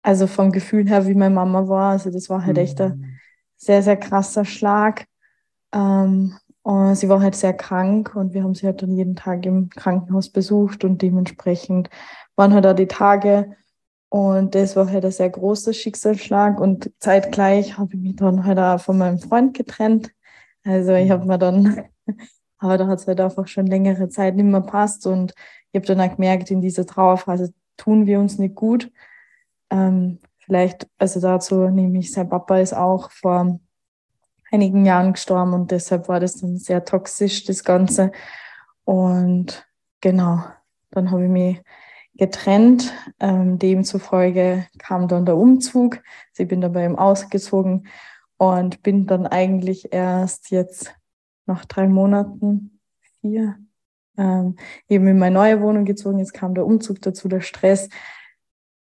also 0.03 0.27
vom 0.27 0.51
Gefühl 0.51 0.87
her 0.89 1.07
wie 1.07 1.13
meine 1.13 1.35
Mama 1.35 1.67
war. 1.67 1.91
Also 1.91 2.11
das 2.11 2.29
war 2.29 2.45
halt 2.45 2.57
echt 2.57 2.81
ein 2.81 2.97
mhm. 2.97 3.10
Sehr, 3.61 3.83
sehr 3.83 3.97
krasser 3.97 4.43
Schlag. 4.43 5.05
Ähm, 5.73 6.35
und 6.63 6.95
sie 6.95 7.09
war 7.09 7.21
halt 7.21 7.35
sehr 7.35 7.53
krank 7.53 8.15
und 8.15 8.33
wir 8.33 8.43
haben 8.43 8.53
sie 8.53 8.67
halt 8.67 8.81
dann 8.81 8.95
jeden 8.95 9.15
Tag 9.15 9.45
im 9.45 9.69
Krankenhaus 9.69 10.29
besucht 10.29 10.83
und 10.83 11.01
dementsprechend 11.01 11.89
waren 12.35 12.53
halt 12.53 12.67
auch 12.67 12.75
die 12.75 12.87
Tage. 12.87 13.55
Und 14.09 14.55
das 14.55 14.75
war 14.75 14.89
halt 14.91 15.05
ein 15.05 15.11
sehr 15.11 15.29
großer 15.29 15.73
Schicksalsschlag 15.73 16.59
und 16.59 16.91
zeitgleich 16.99 17.77
habe 17.77 17.95
ich 17.95 18.01
mich 18.01 18.15
dann 18.17 18.45
halt 18.45 18.59
auch 18.59 18.79
von 18.79 18.97
meinem 18.97 19.19
Freund 19.19 19.55
getrennt. 19.55 20.11
Also 20.63 20.93
ich 20.93 21.09
habe 21.09 21.25
mir 21.25 21.39
dann, 21.39 21.85
aber 22.57 22.77
da 22.77 22.87
hat 22.87 22.99
es 22.99 23.07
halt 23.07 23.21
einfach 23.21 23.47
schon 23.47 23.67
längere 23.67 24.09
Zeit 24.09 24.35
nicht 24.35 24.45
mehr 24.45 24.61
passt 24.61 25.07
und 25.07 25.33
ich 25.71 25.79
habe 25.79 25.87
dann 25.87 26.01
auch 26.01 26.15
gemerkt, 26.15 26.51
in 26.51 26.61
dieser 26.61 26.85
Trauerphase 26.85 27.53
tun 27.77 28.05
wir 28.05 28.19
uns 28.19 28.37
nicht 28.37 28.55
gut. 28.55 28.91
Ähm, 29.71 30.19
vielleicht, 30.45 30.87
also 30.97 31.19
dazu 31.19 31.69
nehme 31.69 31.99
ich, 31.99 32.11
sein 32.11 32.29
Papa 32.29 32.59
ist 32.59 32.73
auch 32.73 33.11
vor 33.11 33.59
einigen 34.51 34.85
Jahren 34.85 35.13
gestorben 35.13 35.53
und 35.53 35.71
deshalb 35.71 36.07
war 36.07 36.19
das 36.19 36.35
dann 36.35 36.57
sehr 36.57 36.83
toxisch, 36.83 37.45
das 37.45 37.63
Ganze. 37.63 38.11
Und 38.83 39.65
genau, 40.01 40.43
dann 40.91 41.11
habe 41.11 41.23
ich 41.23 41.29
mich 41.29 41.61
getrennt. 42.15 42.93
Ähm, 43.19 43.57
demzufolge 43.57 44.67
kam 44.77 45.07
dann 45.07 45.25
der 45.25 45.37
Umzug. 45.37 46.01
Sie 46.33 46.45
bin 46.45 46.61
dabei 46.61 46.85
im 46.85 46.97
ausgezogen 46.97 47.87
und 48.37 48.83
bin 48.83 49.07
dann 49.07 49.25
eigentlich 49.27 49.93
erst 49.93 50.51
jetzt 50.51 50.93
nach 51.45 51.65
drei 51.65 51.87
Monaten, 51.87 52.79
vier, 53.21 53.57
ähm, 54.17 54.57
eben 54.87 55.07
in 55.07 55.19
meine 55.19 55.35
neue 55.35 55.61
Wohnung 55.61 55.85
gezogen. 55.85 56.19
Jetzt 56.19 56.33
kam 56.33 56.53
der 56.53 56.65
Umzug 56.65 57.01
dazu, 57.01 57.27
der 57.27 57.41
Stress 57.41 57.89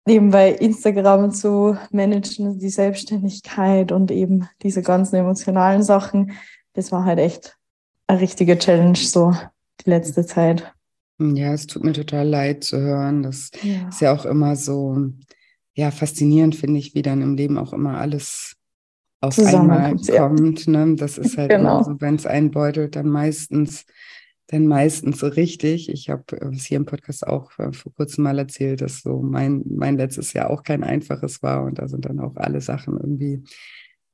nebenbei 0.06 0.52
Instagram 0.52 1.30
zu 1.30 1.76
managen, 1.90 2.58
die 2.58 2.68
Selbstständigkeit 2.68 3.92
und 3.92 4.10
eben 4.10 4.48
diese 4.62 4.82
ganzen 4.82 5.16
emotionalen 5.16 5.82
Sachen, 5.82 6.32
das 6.74 6.92
war 6.92 7.04
halt 7.04 7.18
echt 7.18 7.56
eine 8.06 8.20
richtige 8.20 8.58
Challenge 8.58 8.96
so 8.96 9.34
die 9.84 9.90
letzte 9.90 10.26
Zeit. 10.26 10.72
Ja, 11.18 11.52
es 11.52 11.66
tut 11.66 11.84
mir 11.84 11.92
total 11.92 12.28
leid 12.28 12.64
zu 12.64 12.78
hören. 12.78 13.22
Das 13.22 13.50
ja. 13.62 13.88
ist 13.88 14.00
ja 14.00 14.12
auch 14.12 14.24
immer 14.24 14.56
so, 14.56 14.96
ja, 15.74 15.90
faszinierend 15.90 16.56
finde 16.56 16.78
ich, 16.80 16.94
wie 16.94 17.02
dann 17.02 17.22
im 17.22 17.36
Leben 17.36 17.56
auch 17.56 17.72
immer 17.72 17.98
alles 17.98 18.56
auf 19.20 19.38
einmal 19.38 19.96
kommt. 19.96 20.66
Ne? 20.68 20.96
Das 20.96 21.18
ist 21.18 21.38
halt 21.38 21.50
genau. 21.50 21.82
so, 21.82 22.00
wenn 22.00 22.16
es 22.16 22.26
einen 22.26 22.50
beutelt, 22.50 22.96
dann 22.96 23.08
meistens, 23.08 23.86
dann 24.48 24.66
meistens 24.66 25.20
so 25.20 25.26
richtig. 25.26 25.88
Ich 25.88 26.10
habe 26.10 26.24
es 26.52 26.64
hier 26.64 26.76
im 26.76 26.86
Podcast 26.86 27.26
auch 27.26 27.58
äh, 27.58 27.72
vor 27.72 27.92
kurzem 27.94 28.24
mal 28.24 28.38
erzählt, 28.38 28.80
dass 28.80 29.02
so 29.02 29.22
mein, 29.22 29.62
mein 29.66 29.96
letztes 29.96 30.32
Jahr 30.32 30.50
auch 30.50 30.62
kein 30.62 30.84
einfaches 30.84 31.42
war 31.42 31.64
und 31.64 31.78
da 31.78 31.88
sind 31.88 32.04
dann 32.04 32.20
auch 32.20 32.36
alle 32.36 32.60
Sachen 32.60 32.98
irgendwie 32.98 33.42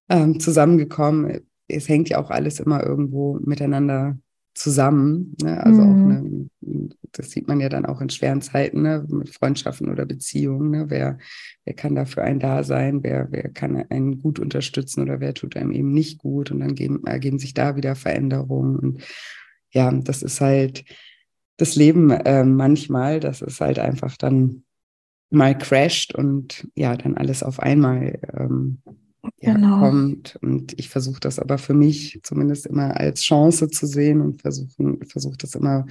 ähm, 0.08 0.38
zusammengekommen. 0.38 1.40
Es 1.66 1.88
hängt 1.88 2.08
ja 2.08 2.18
auch 2.22 2.30
alles 2.30 2.60
immer 2.60 2.84
irgendwo 2.84 3.38
miteinander 3.44 4.18
zusammen. 4.54 5.34
Ne? 5.42 5.64
Also 5.64 5.82
mhm. 5.82 5.90
auch, 5.90 6.06
ne, 6.06 6.48
das 7.12 7.30
sieht 7.30 7.48
man 7.48 7.60
ja 7.60 7.68
dann 7.68 7.86
auch 7.86 8.00
in 8.00 8.10
schweren 8.10 8.42
Zeiten, 8.42 8.82
ne? 8.82 9.04
mit 9.08 9.30
Freundschaften 9.30 9.90
oder 9.90 10.06
Beziehungen. 10.06 10.70
Ne? 10.70 10.86
Wer, 10.88 11.18
wer 11.64 11.74
kann 11.74 11.94
da 11.94 12.04
für 12.04 12.22
einen 12.22 12.40
da 12.40 12.62
sein? 12.62 13.02
Wer, 13.02 13.28
wer 13.30 13.48
kann 13.48 13.84
einen 13.90 14.20
gut 14.20 14.38
unterstützen 14.38 15.02
oder 15.02 15.20
wer 15.20 15.34
tut 15.34 15.56
einem 15.56 15.72
eben 15.72 15.92
nicht 15.92 16.18
gut? 16.18 16.50
Und 16.50 16.60
dann 16.60 16.74
geben, 16.74 17.04
ergeben 17.06 17.38
sich 17.38 17.54
da 17.54 17.76
wieder 17.76 17.94
Veränderungen. 17.94 18.76
Und 18.76 19.02
ja, 19.72 19.90
das 19.92 20.22
ist 20.22 20.40
halt 20.40 20.84
das 21.56 21.76
Leben 21.76 22.10
äh, 22.10 22.44
manchmal, 22.44 23.20
das 23.20 23.42
ist 23.42 23.60
halt 23.60 23.78
einfach 23.78 24.16
dann 24.16 24.64
mal 25.30 25.56
crasht 25.56 26.14
und 26.14 26.66
ja, 26.74 26.96
dann 26.96 27.16
alles 27.16 27.42
auf 27.42 27.60
einmal 27.60 28.18
ähm, 28.34 28.78
ja, 29.40 29.54
genau. 29.54 29.80
kommt. 29.80 30.38
Und 30.42 30.78
ich 30.78 30.88
versuche 30.88 31.20
das 31.20 31.38
aber 31.38 31.58
für 31.58 31.74
mich 31.74 32.20
zumindest 32.22 32.66
immer 32.66 32.96
als 32.96 33.22
Chance 33.22 33.68
zu 33.68 33.86
sehen 33.86 34.20
und 34.20 34.42
versuche 34.42 34.98
versuch 35.06 35.36
das 35.36 35.54
immer 35.54 35.86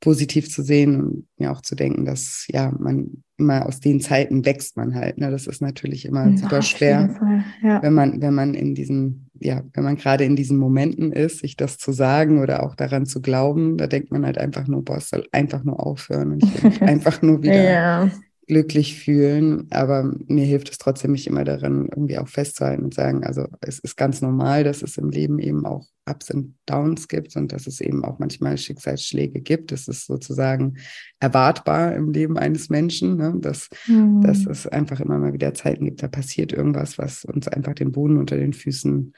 positiv 0.00 0.50
zu 0.50 0.62
sehen 0.62 1.00
und 1.00 1.26
mir 1.38 1.50
auch 1.50 1.62
zu 1.62 1.74
denken, 1.74 2.04
dass 2.04 2.46
ja, 2.48 2.72
man 2.78 3.22
immer 3.38 3.66
aus 3.66 3.80
den 3.80 4.00
Zeiten 4.00 4.44
wächst 4.44 4.76
man 4.76 4.94
halt. 4.94 5.18
Ne? 5.18 5.30
Das 5.30 5.46
ist 5.46 5.60
natürlich 5.60 6.04
immer 6.04 6.28
ja, 6.28 6.36
super 6.36 6.62
schwer, 6.62 7.42
ja. 7.62 7.82
wenn 7.82 7.92
man, 7.92 8.20
wenn 8.20 8.34
man 8.34 8.54
in 8.54 8.74
diesen, 8.74 9.30
ja, 9.38 9.62
wenn 9.74 9.84
man 9.84 9.96
gerade 9.96 10.24
in 10.24 10.36
diesen 10.36 10.58
Momenten 10.58 11.12
ist, 11.12 11.40
sich 11.40 11.56
das 11.56 11.78
zu 11.78 11.92
sagen 11.92 12.40
oder 12.40 12.62
auch 12.62 12.74
daran 12.74 13.06
zu 13.06 13.20
glauben, 13.20 13.76
da 13.76 13.86
denkt 13.86 14.10
man 14.10 14.24
halt 14.24 14.38
einfach 14.38 14.66
nur, 14.66 14.84
boah, 14.84 14.98
es 14.98 15.08
soll 15.08 15.26
einfach 15.32 15.64
nur 15.64 15.84
aufhören 15.84 16.32
und 16.32 16.44
ich 16.44 16.62
will 16.62 16.72
einfach 16.88 17.22
nur 17.22 17.42
wieder 17.42 17.62
ja 17.62 18.10
glücklich 18.46 18.98
fühlen. 18.98 19.66
Aber 19.70 20.14
mir 20.26 20.44
hilft 20.44 20.70
es 20.70 20.78
trotzdem, 20.78 21.12
mich 21.12 21.26
immer 21.26 21.44
daran 21.44 21.86
irgendwie 21.86 22.18
auch 22.18 22.28
festzuhalten 22.28 22.84
und 22.84 22.94
sagen, 22.94 23.24
also 23.24 23.46
es 23.60 23.78
ist 23.78 23.96
ganz 23.96 24.20
normal, 24.20 24.64
dass 24.64 24.82
es 24.82 24.98
im 24.98 25.10
Leben 25.10 25.38
eben 25.38 25.66
auch 25.66 25.86
Ups 26.08 26.30
und 26.30 26.56
Downs 26.66 27.08
gibt 27.08 27.34
und 27.34 27.52
dass 27.52 27.66
es 27.66 27.80
eben 27.80 28.04
auch 28.04 28.20
manchmal 28.20 28.56
Schicksalsschläge 28.56 29.40
gibt. 29.40 29.72
Das 29.72 29.88
ist 29.88 30.06
sozusagen 30.06 30.76
erwartbar 31.18 31.94
im 31.96 32.12
Leben 32.12 32.38
eines 32.38 32.70
Menschen, 32.70 33.16
ne? 33.16 33.34
dass, 33.38 33.68
mhm. 33.88 34.22
dass 34.22 34.46
es 34.46 34.68
einfach 34.68 35.00
immer 35.00 35.18
mal 35.18 35.32
wieder 35.32 35.52
Zeiten 35.52 35.84
gibt, 35.84 36.02
da 36.02 36.08
passiert 36.08 36.52
irgendwas, 36.52 36.98
was 36.98 37.24
uns 37.24 37.48
einfach 37.48 37.74
den 37.74 37.90
Boden 37.90 38.18
unter 38.18 38.36
den 38.36 38.52
Füßen 38.52 39.12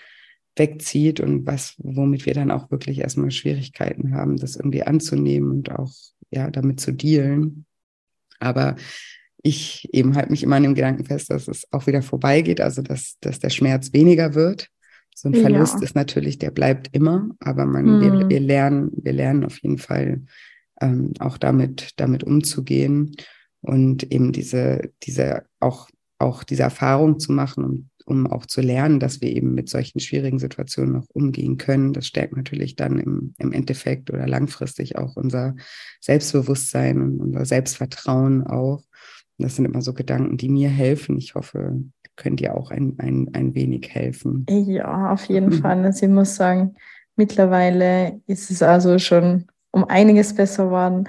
wegzieht 0.57 1.21
und 1.21 1.47
was, 1.47 1.75
womit 1.79 2.27
wir 2.27 2.35
dann 2.35 2.51
auch 2.51 2.71
wirklich 2.71 2.99
erstmal 3.01 3.31
Schwierigkeiten 3.31 4.15
haben, 4.15 4.39
das 4.39 4.57
irgendwie 4.57 4.83
anzunehmen 4.83 5.51
und 5.51 5.71
auch 5.71 5.93
ja 6.31 6.51
damit 6.51 6.81
zu 6.81 6.93
dealen. 6.93 7.67
Aber 8.41 8.77
ich 9.43 9.89
eben 9.93 10.15
halte 10.17 10.31
mich 10.31 10.43
immer 10.43 10.57
an 10.57 10.65
dem 10.65 10.75
Gedanken 10.75 11.05
fest, 11.05 11.31
dass 11.31 11.49
es 11.49 11.67
auch 11.71 11.87
wieder 11.87 12.03
vorbeigeht, 12.03 12.61
also 12.61 12.83
dass, 12.83 13.17
dass 13.21 13.39
der 13.39 13.51
Schmerz 13.51 13.93
weniger 13.93 14.35
wird. 14.35 14.69
So 15.15 15.29
ein 15.29 15.35
Verlust 15.35 15.75
ja. 15.75 15.83
ist 15.83 15.97
natürlich, 15.97 16.39
der 16.39 16.51
bleibt 16.51 16.95
immer, 16.95 17.29
aber 17.41 17.67
man, 17.67 17.87
hm. 17.87 18.01
wir, 18.01 18.29
wir, 18.29 18.41
lernen, 18.41 18.91
wir 18.95 19.13
lernen 19.13 19.45
auf 19.45 19.59
jeden 19.63 19.79
Fall 19.79 20.23
ähm, 20.81 21.13
auch 21.19 21.39
damit, 21.39 21.93
damit 21.97 22.23
umzugehen 22.23 23.17
und 23.61 24.13
eben 24.13 24.33
diese, 24.33 24.93
diese 25.03 25.45
auch, 25.61 25.89
auch 26.19 26.45
diese 26.45 26.63
Erfahrung 26.63 27.19
zu 27.19 27.33
machen, 27.33 27.65
um, 27.65 27.91
um 28.07 28.27
auch 28.27 28.47
zu 28.47 28.61
lernen, 28.61 29.01
dass 29.01 29.21
wir 29.21 29.31
eben 29.31 29.55
mit 29.55 29.69
solchen 29.69 30.01
schwierigen 30.01 30.39
Situationen 30.39 30.93
noch 30.93 31.07
umgehen 31.13 31.57
können. 31.57 31.93
Das 31.93 32.07
stärkt 32.07 32.37
natürlich 32.37 32.77
dann 32.77 32.99
im, 32.99 33.35
im 33.39 33.53
Endeffekt 33.53 34.11
oder 34.11 34.27
langfristig 34.27 34.97
auch 34.97 35.17
unser 35.17 35.57
Selbstbewusstsein 36.01 37.01
und 37.01 37.21
unser 37.21 37.45
Selbstvertrauen 37.45 38.47
auch. 38.47 38.85
Das 39.39 39.57
sind 39.57 39.65
immer 39.65 39.83
so 39.83 39.95
Gedanken, 39.95 40.37
die 40.37 40.49
mir 40.49 40.69
helfen. 40.69 41.17
Ich 41.17 41.35
hoffe, 41.35 41.81
könnt 42.17 42.41
ihr 42.41 42.55
auch 42.55 42.71
ein, 42.71 42.97
ein, 42.99 43.31
ein 43.33 43.55
wenig 43.55 43.89
helfen. 43.95 44.45
Ja, 44.49 45.13
auf 45.13 45.25
jeden 45.27 45.51
mhm. 45.51 45.63
Fall. 45.63 45.85
Also 45.85 46.07
ich 46.07 46.13
muss 46.13 46.35
sagen, 46.35 46.75
mittlerweile 47.17 48.21
ist 48.27 48.51
es 48.51 48.63
also 48.63 48.99
schon 48.99 49.47
um 49.71 49.85
einiges 49.85 50.35
besser 50.35 50.67
geworden. 50.67 51.09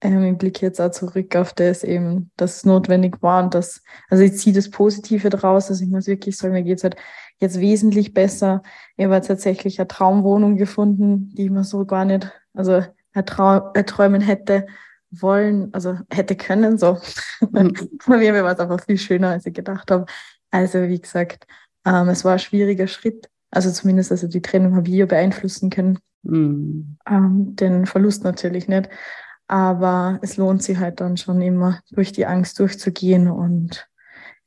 Ähm, 0.00 0.24
ich 0.24 0.38
blicke 0.38 0.66
jetzt 0.66 0.80
auch 0.80 0.90
zurück 0.90 1.34
auf 1.36 1.52
das 1.54 1.82
eben, 1.84 2.30
dass 2.36 2.56
es 2.56 2.64
notwendig 2.64 3.22
war 3.22 3.42
und 3.42 3.54
das, 3.54 3.82
also 4.10 4.22
ich 4.22 4.36
ziehe 4.36 4.54
das 4.54 4.70
Positive 4.70 5.30
draus. 5.30 5.70
Also 5.70 5.82
ich 5.84 5.90
muss 5.90 6.06
wirklich 6.06 6.36
sagen, 6.36 6.52
mir 6.52 6.62
geht 6.62 6.78
es 6.78 6.84
halt 6.84 6.96
jetzt 7.38 7.58
wesentlich 7.60 8.12
besser. 8.12 8.62
Ich 8.96 9.04
habe 9.04 9.20
tatsächlich 9.20 9.80
eine 9.80 9.88
Traumwohnung 9.88 10.56
gefunden, 10.56 11.30
die 11.34 11.44
ich 11.44 11.50
mir 11.50 11.64
so 11.64 11.86
gar 11.86 12.04
nicht, 12.04 12.30
also 12.54 12.82
erträumen 13.14 14.20
hätte 14.20 14.66
wollen, 15.12 15.72
also 15.72 15.98
hätte 16.10 16.36
können, 16.36 16.78
so. 16.78 16.98
Mhm. 17.50 17.88
mir 18.06 18.44
war 18.44 18.52
es 18.52 18.60
einfach 18.60 18.84
viel 18.84 18.98
schöner, 18.98 19.30
als 19.30 19.46
ich 19.46 19.54
gedacht 19.54 19.90
habe. 19.90 20.06
Also, 20.50 20.82
wie 20.88 21.00
gesagt, 21.00 21.46
ähm, 21.84 22.08
es 22.08 22.24
war 22.24 22.34
ein 22.34 22.38
schwieriger 22.38 22.86
Schritt. 22.86 23.28
Also 23.50 23.70
zumindest, 23.70 24.10
also 24.10 24.28
die 24.28 24.42
Trennung 24.42 24.76
habe 24.76 24.88
ich 24.88 24.94
ja 24.94 25.06
beeinflussen 25.06 25.70
können. 25.70 25.98
Mhm. 26.22 26.96
Ähm, 27.06 27.56
den 27.56 27.86
Verlust 27.86 28.24
natürlich 28.24 28.68
nicht. 28.68 28.88
Aber 29.48 30.18
es 30.22 30.36
lohnt 30.36 30.62
sich 30.62 30.78
halt 30.78 31.00
dann 31.00 31.16
schon 31.16 31.42
immer, 31.42 31.80
durch 31.90 32.12
die 32.12 32.26
Angst 32.26 32.58
durchzugehen 32.58 33.28
und 33.28 33.88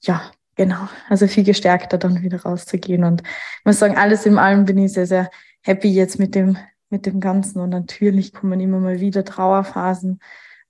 ja, 0.01 0.31
genau. 0.55 0.88
Also 1.10 1.27
viel 1.27 1.43
gestärkter 1.43 1.98
dann 1.98 2.24
wieder 2.24 2.41
rauszugehen. 2.41 3.03
Und 3.03 3.22
ich 3.22 3.65
muss 3.65 3.79
sagen, 3.79 3.98
alles 3.98 4.25
in 4.25 4.38
allem 4.38 4.65
bin 4.65 4.77
ich 4.77 4.93
sehr, 4.93 5.05
sehr 5.05 5.29
happy 5.62 5.89
jetzt 5.89 6.17
mit 6.17 6.34
dem, 6.34 6.57
mit 6.89 7.05
dem 7.05 7.19
Ganzen. 7.19 7.60
Und 7.60 7.69
natürlich 7.69 8.34
kommen 8.34 8.60
immer 8.60 8.79
mal 8.79 9.00
wieder 9.00 9.24
Trauerphasen. 9.25 10.19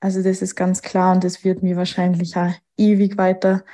Also 0.06 0.22
das 0.22 0.44
ist 0.44 0.54
ganz 0.54 0.84
klar 0.84 1.16
und 1.16 1.24
das 1.24 1.44
wird 1.44 1.64
mir 1.64 1.78
wahrscheinlich 1.78 2.38
auch 2.38 2.52
ewig 2.78 3.18
weiter 3.18 3.66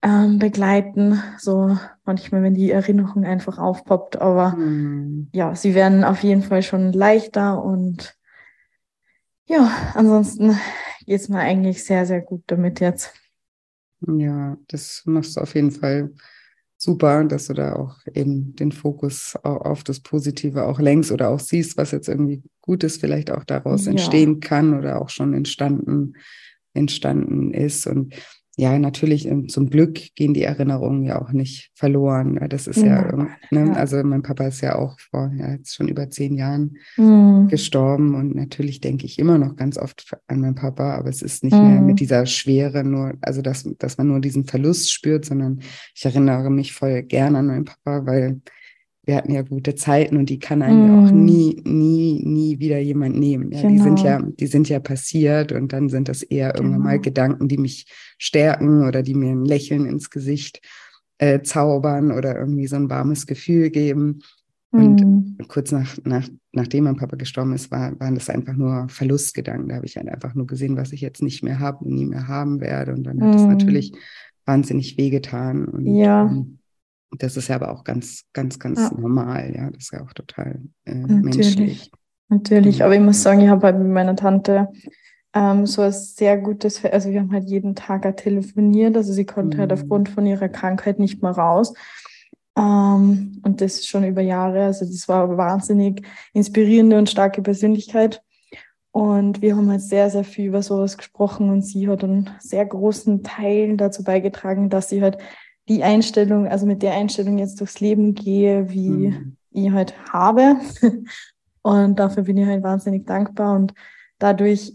ähm, 0.00 0.38
begleiten. 0.38 1.20
So 1.38 1.76
manchmal, 2.04 2.44
wenn 2.44 2.54
die 2.54 2.70
Erinnerung 2.70 3.24
einfach 3.24 3.58
aufpoppt. 3.58 4.20
Aber 4.20 4.50
mhm. 4.50 5.28
ja, 5.32 5.56
sie 5.56 5.74
werden 5.74 6.04
auf 6.04 6.22
jeden 6.22 6.42
Fall 6.42 6.62
schon 6.62 6.92
leichter 6.92 7.60
und 7.64 8.16
ja, 9.46 9.68
ansonsten 9.94 10.56
geht 11.04 11.20
es 11.20 11.28
mir 11.28 11.40
eigentlich 11.40 11.82
sehr, 11.82 12.06
sehr 12.06 12.20
gut 12.20 12.44
damit 12.46 12.78
jetzt. 12.78 13.12
Ja, 14.06 14.56
das 14.68 15.02
machst 15.04 15.36
du 15.36 15.40
auf 15.40 15.56
jeden 15.56 15.72
Fall 15.72 16.12
super, 16.78 17.24
dass 17.24 17.46
du 17.46 17.54
da 17.54 17.74
auch 17.74 17.96
eben 18.14 18.54
den 18.56 18.72
Fokus 18.72 19.36
auf 19.42 19.82
das 19.82 20.00
Positive 20.00 20.66
auch 20.66 20.78
lenkst 20.78 21.10
oder 21.10 21.30
auch 21.30 21.40
siehst, 21.40 21.76
was 21.76 21.90
jetzt 21.90 22.08
irgendwie 22.08 22.42
Gutes 22.60 22.98
vielleicht 22.98 23.30
auch 23.30 23.44
daraus 23.44 23.86
ja. 23.86 23.92
entstehen 23.92 24.40
kann 24.40 24.76
oder 24.76 25.00
auch 25.00 25.08
schon 25.08 25.34
entstanden, 25.34 26.14
entstanden 26.74 27.54
ist. 27.54 27.86
Und 27.86 28.14
ja, 28.58 28.78
natürlich, 28.78 29.26
ähm, 29.26 29.50
zum 29.50 29.68
Glück 29.68 30.14
gehen 30.14 30.32
die 30.32 30.42
Erinnerungen 30.42 31.04
ja 31.04 31.20
auch 31.20 31.30
nicht 31.30 31.70
verloren. 31.74 32.40
Das 32.48 32.66
ist 32.66 32.78
ja, 32.78 33.06
ja, 33.06 33.28
ne? 33.50 33.76
also 33.76 34.02
mein 34.02 34.22
Papa 34.22 34.46
ist 34.46 34.62
ja 34.62 34.76
auch 34.76 34.98
vor 34.98 35.30
ja, 35.36 35.52
jetzt 35.52 35.74
schon 35.74 35.88
über 35.88 36.08
zehn 36.08 36.34
Jahren 36.34 36.78
mhm. 36.96 37.48
gestorben 37.48 38.14
und 38.14 38.34
natürlich 38.34 38.80
denke 38.80 39.04
ich 39.04 39.18
immer 39.18 39.36
noch 39.36 39.56
ganz 39.56 39.76
oft 39.76 40.16
an 40.26 40.40
meinen 40.40 40.54
Papa, 40.54 40.94
aber 40.94 41.10
es 41.10 41.20
ist 41.20 41.44
nicht 41.44 41.54
mhm. 41.54 41.68
mehr 41.68 41.80
mit 41.82 42.00
dieser 42.00 42.24
Schwere 42.24 42.82
nur, 42.82 43.12
also 43.20 43.42
dass, 43.42 43.68
dass 43.78 43.98
man 43.98 44.08
nur 44.08 44.20
diesen 44.20 44.46
Verlust 44.46 44.90
spürt, 44.90 45.26
sondern 45.26 45.60
ich 45.94 46.06
erinnere 46.06 46.50
mich 46.50 46.72
voll 46.72 47.02
gern 47.02 47.36
an 47.36 47.48
meinen 47.48 47.66
Papa, 47.66 48.06
weil 48.06 48.40
wir 49.06 49.16
hatten 49.16 49.32
ja 49.32 49.42
gute 49.42 49.76
Zeiten 49.76 50.16
und 50.16 50.28
die 50.28 50.40
kann 50.40 50.62
einem 50.62 50.84
mm. 50.84 50.88
ja 50.88 51.00
auch 51.00 51.12
mhm. 51.12 51.24
nie, 51.24 51.62
nie, 51.64 52.22
nie 52.24 52.58
wieder 52.58 52.78
jemand 52.78 53.16
nehmen. 53.16 53.52
Ja, 53.52 53.62
genau. 53.62 53.72
Die 53.72 53.78
sind 53.78 54.02
ja, 54.02 54.20
die 54.20 54.46
sind 54.46 54.68
ja 54.68 54.80
passiert 54.80 55.52
und 55.52 55.72
dann 55.72 55.88
sind 55.88 56.08
das 56.08 56.22
eher 56.22 56.50
genau. 56.50 56.64
irgendwann 56.64 56.82
mal 56.82 56.92
genau. 56.92 57.02
Gedanken, 57.02 57.48
die 57.48 57.56
mich 57.56 57.86
stärken 58.18 58.84
oder 58.86 59.02
die 59.02 59.14
mir 59.14 59.30
ein 59.30 59.44
Lächeln 59.44 59.86
ins 59.86 60.10
Gesicht 60.10 60.60
äh, 61.18 61.40
zaubern 61.42 62.10
oder 62.10 62.36
irgendwie 62.36 62.66
so 62.66 62.76
ein 62.76 62.90
warmes 62.90 63.26
Gefühl 63.26 63.70
geben. 63.70 64.22
Und 64.72 65.00
mm. 65.00 65.46
kurz 65.46 65.70
nach, 65.70 65.96
nach, 66.04 66.28
nachdem 66.50 66.84
mein 66.84 66.96
Papa 66.96 67.14
gestorben 67.14 67.54
ist, 67.54 67.70
war, 67.70 67.98
waren 68.00 68.16
das 68.16 68.28
einfach 68.28 68.54
nur 68.54 68.88
Verlustgedanken. 68.88 69.68
Da 69.68 69.76
habe 69.76 69.86
ich 69.86 69.96
halt 69.96 70.08
einfach 70.08 70.34
nur 70.34 70.48
gesehen, 70.48 70.76
was 70.76 70.92
ich 70.92 71.00
jetzt 71.00 71.22
nicht 71.22 71.44
mehr 71.44 71.60
habe 71.60 71.84
und 71.84 71.94
nie 71.94 72.06
mehr 72.06 72.26
haben 72.26 72.60
werde. 72.60 72.92
Und 72.92 73.04
dann 73.04 73.22
hat 73.22 73.36
es 73.36 73.42
mm. 73.42 73.48
natürlich 73.50 73.92
wahnsinnig 74.44 74.98
wehgetan. 74.98 75.66
Und, 75.66 75.86
ja. 75.86 76.26
Ähm, 76.26 76.58
das 77.10 77.36
ist 77.36 77.48
ja 77.48 77.56
aber 77.56 77.70
auch 77.70 77.84
ganz, 77.84 78.24
ganz, 78.32 78.58
ganz 78.58 78.78
ja. 78.78 78.92
normal, 78.96 79.54
ja. 79.54 79.70
Das 79.70 79.84
ist 79.84 79.92
ja 79.92 80.02
auch 80.02 80.12
total 80.12 80.60
äh, 80.84 80.94
Natürlich. 80.94 81.24
menschlich. 81.24 81.92
Natürlich, 82.28 82.82
aber 82.82 82.94
ich 82.94 83.00
muss 83.00 83.22
sagen, 83.22 83.40
ich 83.40 83.48
habe 83.48 83.66
halt 83.66 83.78
mit 83.78 83.88
meiner 83.88 84.16
Tante 84.16 84.68
ähm, 85.32 85.66
so 85.66 85.82
ein 85.82 85.92
sehr 85.92 86.38
gutes, 86.38 86.84
also 86.84 87.10
wir 87.10 87.20
haben 87.20 87.32
halt 87.32 87.48
jeden 87.48 87.76
Tag 87.76 88.16
telefoniert, 88.16 88.96
also 88.96 89.12
sie 89.12 89.26
konnte 89.26 89.58
halt 89.58 89.70
mhm. 89.70 89.72
halt 89.72 89.82
aufgrund 89.82 90.08
von 90.08 90.26
ihrer 90.26 90.48
Krankheit 90.48 90.98
nicht 90.98 91.22
mehr 91.22 91.32
raus. 91.32 91.74
Ähm, 92.58 93.40
und 93.44 93.60
das 93.60 93.86
schon 93.86 94.04
über 94.04 94.22
Jahre, 94.22 94.64
also 94.64 94.84
das 94.86 95.08
war 95.08 95.24
eine 95.24 95.36
wahnsinnig 95.36 96.02
inspirierende 96.32 96.98
und 96.98 97.10
starke 97.10 97.42
Persönlichkeit. 97.42 98.22
Und 98.92 99.42
wir 99.42 99.54
haben 99.54 99.70
halt 99.70 99.82
sehr, 99.82 100.08
sehr 100.08 100.24
viel 100.24 100.46
über 100.46 100.62
sowas 100.62 100.96
gesprochen 100.96 101.50
und 101.50 101.60
sie 101.60 101.86
hat 101.86 102.02
einen 102.02 102.30
sehr 102.40 102.64
großen 102.64 103.22
Teil 103.22 103.76
dazu 103.76 104.02
beigetragen, 104.02 104.70
dass 104.70 104.88
sie 104.88 105.02
halt 105.02 105.18
die 105.68 105.82
Einstellung, 105.82 106.46
also 106.48 106.66
mit 106.66 106.82
der 106.82 106.94
Einstellung 106.94 107.38
jetzt 107.38 107.60
durchs 107.60 107.80
Leben 107.80 108.14
gehe, 108.14 108.70
wie 108.70 109.08
mhm. 109.08 109.36
ich 109.50 109.70
halt 109.70 109.94
habe. 110.12 110.56
Und 111.62 111.98
dafür 111.98 112.22
bin 112.22 112.36
ich 112.36 112.46
halt 112.46 112.62
wahnsinnig 112.62 113.06
dankbar 113.06 113.56
und 113.56 113.74
dadurch 114.20 114.72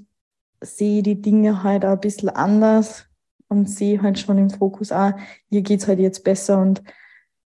sehe 0.59 0.97
ich 0.97 1.03
die 1.03 1.21
Dinge 1.21 1.63
halt 1.63 1.85
auch 1.85 1.93
ein 1.93 2.01
bisschen 2.01 2.27
anders 2.27 3.05
und 3.47 3.69
sehe 3.69 4.01
halt 4.01 4.19
schon 4.19 4.37
im 4.37 4.49
Fokus, 4.49 4.91
ah, 4.91 5.17
hier 5.49 5.61
geht's 5.61 5.87
halt 5.87 5.99
jetzt 5.99 6.25
besser 6.25 6.59
und 6.59 6.83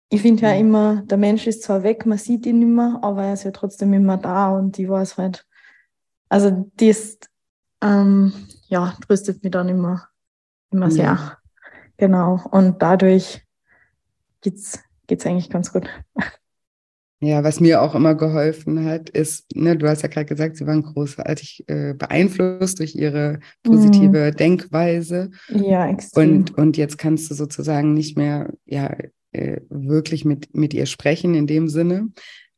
ich 0.08 0.22
finde 0.22 0.44
ja 0.44 0.54
immer, 0.54 1.02
der 1.08 1.18
Mensch 1.18 1.46
ist 1.46 1.64
zwar 1.64 1.84
weg, 1.84 2.06
man 2.06 2.18
sieht 2.18 2.46
ihn 2.46 2.60
nicht 2.60 2.70
mehr, 2.70 3.00
aber 3.02 3.26
er 3.26 3.34
ist 3.34 3.44
ja 3.44 3.52
trotzdem 3.52 3.92
immer 3.92 4.16
da 4.16 4.56
und 4.56 4.78
die 4.78 4.88
weiß 4.88 5.18
halt, 5.18 5.46
also 6.30 6.72
das, 6.78 7.18
ähm, 7.82 8.32
ja, 8.70 8.96
tröstet 9.06 9.44
mich 9.44 9.52
dann 9.52 9.68
immer, 9.68 10.08
immer 10.72 10.90
sehr. 10.90 11.38
Genau. 11.98 12.42
Und 12.52 12.82
dadurch 12.82 13.44
geht's, 14.42 14.80
geht's 15.08 15.26
eigentlich 15.26 15.50
ganz 15.50 15.72
gut. 15.72 15.90
Ja, 17.24 17.42
was 17.42 17.62
mir 17.62 17.82
auch 17.82 17.96
immer 17.96 18.16
geholfen 18.16 18.84
hat, 18.84 19.10
ist, 19.10 19.56
ne, 19.56 19.78
du 19.78 19.88
hast 19.88 20.02
ja 20.02 20.10
gerade 20.10 20.26
gesagt, 20.26 20.58
sie 20.58 20.68
waren 20.68 20.84
großartig 20.84 21.64
äh, 21.68 21.94
beeinflusst 21.94 22.80
durch 22.80 22.96
ihre 22.96 23.40
positive 23.64 24.32
mm. 24.32 24.36
Denkweise. 24.36 25.32
Ja, 25.48 25.88
extrem. 25.88 26.40
Und, 26.40 26.58
und 26.58 26.76
jetzt 26.76 26.98
kannst 26.98 27.32
du 27.32 27.36
sozusagen 27.36 27.94
nicht 27.94 28.18
mehr 28.18 28.52
ja, 28.66 28.94
äh, 29.32 29.62
wirklich 29.70 30.26
mit, 30.26 30.54
mit 30.54 30.74
ihr 30.74 30.86
sprechen 30.86 31.34
in 31.34 31.48
dem 31.48 31.70
Sinne. 31.70 32.10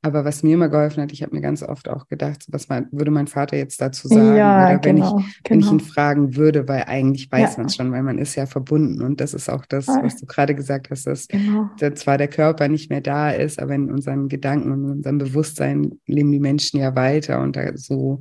Aber 0.06 0.24
was 0.24 0.44
mir 0.44 0.54
immer 0.54 0.70
geholfen 0.70 1.02
hat, 1.02 1.12
ich 1.12 1.24
habe 1.24 1.34
mir 1.36 1.42
ganz 1.42 1.64
oft 1.64 1.90
auch 1.90 2.08
gedacht, 2.08 2.46
was 2.50 2.70
man, 2.70 2.88
würde 2.92 3.10
mein 3.10 3.26
Vater 3.26 3.58
jetzt 3.58 3.82
dazu 3.82 4.08
sagen? 4.08 4.36
Ja, 4.36 4.68
oder 4.68 4.84
wenn, 4.84 4.98
genau, 4.98 5.18
ich, 5.18 5.44
genau. 5.44 5.50
wenn 5.50 5.60
ich 5.62 5.72
ihn 5.72 5.80
fragen 5.80 6.36
würde, 6.36 6.68
weil 6.68 6.84
eigentlich 6.84 7.32
weiß 7.32 7.54
ja. 7.54 7.58
man 7.58 7.66
es 7.66 7.76
schon, 7.76 7.92
weil 7.92 8.04
man 8.04 8.20
ist 8.20 8.36
ja 8.36 8.46
verbunden. 8.46 9.02
Und 9.02 9.20
das 9.20 9.34
ist 9.34 9.50
auch 9.50 9.66
das, 9.66 9.88
was 9.88 10.18
du 10.18 10.28
gerade 10.28 10.54
gesagt 10.54 10.92
hast, 10.92 11.08
dass 11.08 11.28
genau. 11.28 11.72
zwar 11.96 12.20
der 12.20 12.28
Körper 12.28 12.68
nicht 12.68 12.92
mehr 12.92 13.02
da 13.02 13.32
ist, 13.32 13.60
aber 13.60 13.74
in 13.74 13.90
unseren 13.90 14.30
Gedanken 14.30 14.72
und 14.72 14.84
in 14.84 14.92
unserem 14.92 15.18
Bewusstsein 15.18 15.94
leben 16.06 16.32
die 16.32 16.40
Menschen 16.40 16.80
ja 16.80 16.96
weiter. 16.96 17.42
Und 17.42 17.56
da 17.56 17.76
so 17.76 18.20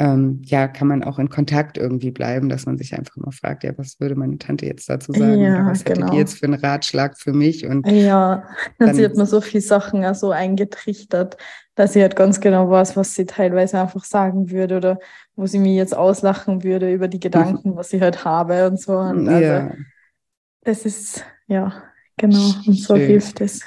ähm, 0.00 0.40
ja, 0.46 0.66
kann 0.66 0.88
man 0.88 1.04
auch 1.04 1.18
in 1.18 1.28
Kontakt 1.28 1.76
irgendwie 1.76 2.10
bleiben, 2.10 2.48
dass 2.48 2.64
man 2.64 2.78
sich 2.78 2.94
einfach 2.94 3.18
mal 3.18 3.32
fragt, 3.32 3.64
ja, 3.64 3.76
was 3.76 4.00
würde 4.00 4.14
meine 4.14 4.38
Tante 4.38 4.64
jetzt 4.64 4.88
dazu 4.88 5.12
sagen? 5.12 5.42
Ja, 5.42 5.66
was 5.66 5.80
hätte 5.80 6.00
genau. 6.00 6.10
die 6.10 6.16
jetzt 6.16 6.38
für 6.38 6.46
einen 6.46 6.54
Ratschlag 6.58 7.18
für 7.18 7.34
mich? 7.34 7.66
Und 7.66 7.86
ja, 7.86 8.44
dann 8.78 8.94
sieht 8.94 9.14
man 9.16 9.26
so 9.26 9.42
viele 9.42 9.60
Sachen 9.60 10.02
auch 10.06 10.14
so 10.14 10.30
eingetrichtert, 10.30 11.36
dass 11.74 11.94
ich 11.96 12.00
halt 12.00 12.16
ganz 12.16 12.40
genau 12.40 12.70
weiß, 12.70 12.96
was 12.96 13.14
sie 13.14 13.26
teilweise 13.26 13.78
einfach 13.78 14.04
sagen 14.04 14.50
würde 14.50 14.78
oder 14.78 14.98
wo 15.36 15.46
sie 15.46 15.58
mir 15.58 15.74
jetzt 15.74 15.94
auslachen 15.94 16.64
würde 16.64 16.90
über 16.90 17.06
die 17.06 17.20
Gedanken, 17.20 17.76
was 17.76 17.92
ich 17.92 18.00
halt 18.00 18.24
habe 18.24 18.66
und 18.68 18.80
so. 18.80 18.96
Und 18.96 19.28
also, 19.28 19.44
ja. 19.44 19.70
das 20.62 20.86
ist, 20.86 21.26
ja, 21.46 21.74
genau, 22.16 22.54
und 22.66 22.78
so 22.78 22.96
Schön. 22.96 23.06
hilft 23.06 23.42
es. 23.42 23.60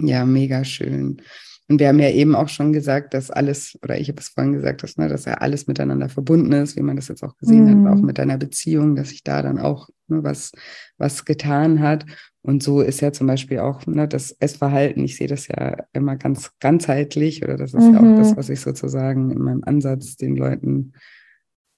Ja, 0.00 0.24
mega 0.24 0.64
schön. 0.64 1.20
Und 1.68 1.80
wir 1.80 1.88
haben 1.88 2.00
ja 2.00 2.10
eben 2.10 2.34
auch 2.34 2.48
schon 2.48 2.72
gesagt, 2.72 3.14
dass 3.14 3.30
alles, 3.30 3.78
oder 3.82 3.98
ich 3.98 4.08
habe 4.08 4.20
es 4.20 4.28
vorhin 4.28 4.52
gesagt, 4.52 4.82
dass, 4.82 4.96
ne, 4.96 5.08
dass 5.08 5.24
ja 5.24 5.34
alles 5.34 5.66
miteinander 5.66 6.08
verbunden 6.08 6.52
ist, 6.52 6.76
wie 6.76 6.82
man 6.82 6.96
das 6.96 7.08
jetzt 7.08 7.22
auch 7.22 7.36
gesehen 7.36 7.64
mhm. 7.64 7.86
hat, 7.88 7.96
auch 7.96 8.02
mit 8.02 8.18
deiner 8.18 8.36
Beziehung, 8.36 8.96
dass 8.96 9.10
sich 9.10 9.22
da 9.22 9.42
dann 9.42 9.58
auch 9.58 9.88
ne, 10.08 10.22
was, 10.22 10.52
was 10.98 11.24
getan 11.24 11.80
hat. 11.80 12.04
Und 12.42 12.62
so 12.62 12.80
ist 12.80 13.00
ja 13.00 13.12
zum 13.12 13.28
Beispiel 13.28 13.60
auch 13.60 13.86
ne, 13.86 14.08
das 14.08 14.32
Essverhalten, 14.32 15.04
ich 15.04 15.16
sehe 15.16 15.28
das 15.28 15.46
ja 15.46 15.76
immer 15.92 16.16
ganz 16.16 16.50
ganzheitlich, 16.58 17.44
oder 17.44 17.56
das 17.56 17.74
ist 17.74 17.84
mhm. 17.84 17.94
ja 17.94 18.00
auch 18.00 18.18
das, 18.18 18.32
mhm. 18.32 18.36
was 18.36 18.48
ich 18.48 18.60
sozusagen 18.60 19.30
in 19.30 19.38
meinem 19.38 19.62
Ansatz 19.64 20.16
den 20.16 20.36
Leuten 20.36 20.92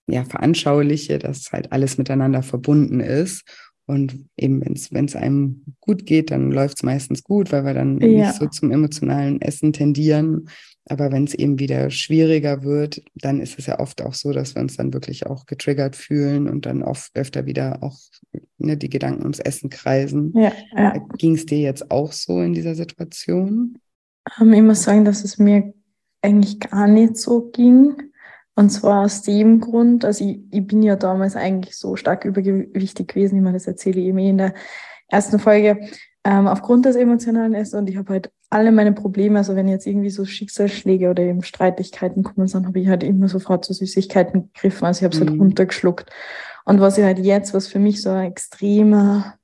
ja 0.06 0.24
veranschauliche, 0.24 1.18
dass 1.18 1.52
halt 1.52 1.72
alles 1.72 1.98
miteinander 1.98 2.42
verbunden 2.42 3.00
ist. 3.00 3.44
Und 3.86 4.26
eben, 4.36 4.62
wenn 4.64 5.04
es 5.04 5.16
einem 5.16 5.62
gut 5.80 6.06
geht, 6.06 6.30
dann 6.30 6.50
läuft 6.50 6.78
es 6.78 6.82
meistens 6.82 7.22
gut, 7.22 7.52
weil 7.52 7.64
wir 7.64 7.74
dann 7.74 8.00
ja. 8.00 8.26
nicht 8.26 8.34
so 8.34 8.46
zum 8.46 8.70
emotionalen 8.70 9.40
Essen 9.42 9.72
tendieren. 9.72 10.48
Aber 10.86 11.12
wenn 11.12 11.24
es 11.24 11.34
eben 11.34 11.58
wieder 11.58 11.90
schwieriger 11.90 12.62
wird, 12.62 13.02
dann 13.14 13.40
ist 13.40 13.58
es 13.58 13.66
ja 13.66 13.80
oft 13.80 14.02
auch 14.02 14.14
so, 14.14 14.32
dass 14.32 14.54
wir 14.54 14.62
uns 14.62 14.76
dann 14.76 14.92
wirklich 14.92 15.26
auch 15.26 15.46
getriggert 15.46 15.96
fühlen 15.96 16.48
und 16.48 16.66
dann 16.66 16.82
oft 16.82 17.10
öfter 17.14 17.46
wieder 17.46 17.82
auch 17.82 17.98
ne, 18.58 18.76
die 18.76 18.90
Gedanken 18.90 19.22
ums 19.22 19.38
Essen 19.38 19.70
kreisen. 19.70 20.32
Ja, 20.34 20.52
ja. 20.76 20.98
Ging 21.16 21.34
es 21.34 21.46
dir 21.46 21.58
jetzt 21.58 21.90
auch 21.90 22.12
so 22.12 22.40
in 22.40 22.52
dieser 22.52 22.74
Situation? 22.74 23.78
Ähm, 24.40 24.52
ich 24.52 24.62
muss 24.62 24.82
sagen, 24.82 25.04
dass 25.04 25.24
es 25.24 25.38
mir 25.38 25.72
eigentlich 26.22 26.60
gar 26.60 26.86
nicht 26.86 27.16
so 27.16 27.50
ging. 27.50 27.94
Und 28.56 28.70
zwar 28.70 29.04
aus 29.04 29.22
dem 29.22 29.60
Grund, 29.60 30.04
also 30.04 30.24
ich, 30.24 30.40
ich 30.50 30.66
bin 30.66 30.82
ja 30.82 30.96
damals 30.96 31.34
eigentlich 31.34 31.76
so 31.76 31.96
stark 31.96 32.24
übergewichtig 32.24 33.08
gewesen, 33.08 33.36
ich 33.36 33.42
meine, 33.42 33.56
das 33.56 33.66
erzähle 33.66 34.00
ich 34.00 34.06
eben 34.06 34.18
eh 34.18 34.30
in 34.30 34.38
der 34.38 34.54
ersten 35.08 35.38
Folge, 35.38 35.80
ähm, 36.24 36.46
aufgrund 36.46 36.86
des 36.86 36.96
emotionalen 36.96 37.54
Essens 37.54 37.80
und 37.80 37.90
ich 37.90 37.96
habe 37.96 38.12
halt 38.12 38.30
alle 38.48 38.70
meine 38.70 38.92
Probleme, 38.92 39.38
also 39.38 39.56
wenn 39.56 39.68
jetzt 39.68 39.86
irgendwie 39.86 40.10
so 40.10 40.24
Schicksalsschläge 40.24 41.10
oder 41.10 41.22
eben 41.24 41.42
Streitigkeiten 41.42 42.22
kommen, 42.22 42.48
dann 42.48 42.66
habe 42.66 42.78
ich 42.78 42.88
halt 42.88 43.02
immer 43.02 43.28
sofort 43.28 43.64
zu 43.64 43.74
Süßigkeiten 43.74 44.52
gegriffen, 44.52 44.86
also 44.86 44.98
ich 44.98 45.04
habe 45.04 45.14
es 45.14 45.20
halt 45.20 45.30
mhm. 45.30 45.34
halt 45.34 45.40
runtergeschluckt. 45.40 46.10
Und 46.64 46.80
was 46.80 46.96
ich 46.96 47.04
halt 47.04 47.18
jetzt, 47.18 47.52
was 47.52 47.66
für 47.66 47.78
mich 47.78 48.00
so 48.00 48.10
ein 48.10 48.30
extremer 48.30 49.34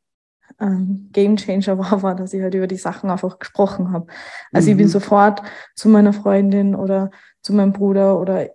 ähm, 0.60 1.08
Game 1.12 1.36
Changer 1.36 1.78
war, 1.90 2.02
war, 2.02 2.14
dass 2.14 2.32
ich 2.32 2.42
halt 2.42 2.54
über 2.54 2.66
die 2.66 2.76
Sachen 2.76 3.10
einfach 3.10 3.38
gesprochen 3.38 3.92
habe. 3.92 4.06
Also 4.52 4.68
mhm. 4.68 4.70
ich 4.70 4.76
bin 4.78 4.86
mhm. 4.86 4.90
sofort 4.90 5.42
zu 5.74 5.88
meiner 5.88 6.12
Freundin 6.12 6.74
oder 6.74 7.10
zu 7.42 7.52
meinem 7.52 7.72
Bruder 7.72 8.18
oder 8.20 8.48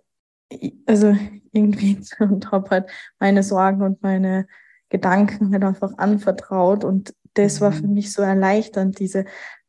also 0.86 1.16
irgendwie 1.52 2.00
und 2.20 2.52
habe 2.52 2.70
halt 2.70 2.90
meine 3.20 3.44
Sorgen 3.44 3.82
und 3.82 4.02
meine 4.04 4.48
Gedanken 4.90 5.52
halt 5.52 5.64
einfach 5.64 5.98
anvertraut 5.98 6.84
und 6.84 7.14
das 7.34 7.60
war 7.62 7.72
für 7.72 7.88
mhm. 7.88 7.96
mich 7.96 8.14
so 8.14 8.22
erleichternd, 8.22 9.00
diese 9.00 9.26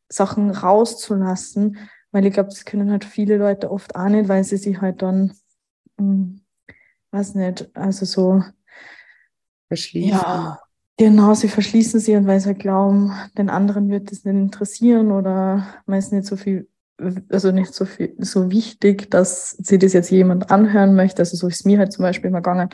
Sachen 0.09 0.51
rauszulassen, 0.51 1.79
weil 2.13 2.27
ich 2.27 2.33
glaube, 2.33 2.51
das 2.51 2.65
können 2.65 2.91
halt 2.91 3.05
viele 3.05 3.37
Leute 3.37 3.71
oft 3.71 3.97
auch 3.97 4.09
nicht, 4.09 4.29
weil 4.29 4.45
sie 4.45 4.57
sich 4.57 4.81
halt 4.81 5.03
dann, 5.03 5.33
hm, 5.99 6.43
weiß 7.11 7.35
nicht, 7.35 7.71
also 7.77 8.05
so 8.05 8.43
verschließen. 9.69 10.11
Ja, 10.11 10.61
genau, 10.97 11.35
sie 11.35 11.49
verschließen 11.49 11.99
sich 11.99 12.15
und 12.15 12.27
weil 12.27 12.41
sie 12.41 12.49
halt 12.49 12.61
glauben, 12.61 13.13
den 13.37 13.51
anderen 13.51 13.89
wird 13.91 14.13
das 14.13 14.25
nicht 14.25 14.37
interessieren 14.37 15.11
oder 15.11 15.67
man 15.87 15.99
ist 15.99 16.13
nicht 16.13 16.27
so 16.27 16.37
viel 16.37 16.69
also 16.99 17.51
nicht 17.51 17.75
so 17.75 17.85
viel, 17.85 18.15
so 18.19 18.51
wichtig, 18.51 19.11
dass 19.11 19.51
sie 19.51 19.79
das 19.79 19.93
jetzt 19.93 20.11
jemand 20.11 20.51
anhören 20.51 20.95
möchte. 20.95 21.21
Also 21.21 21.37
so 21.37 21.49
ist 21.49 21.61
es 21.61 21.65
mir 21.65 21.79
halt 21.79 21.93
zum 21.93 22.03
Beispiel 22.03 22.29
immer 22.29 22.41
gegangen. 22.41 22.71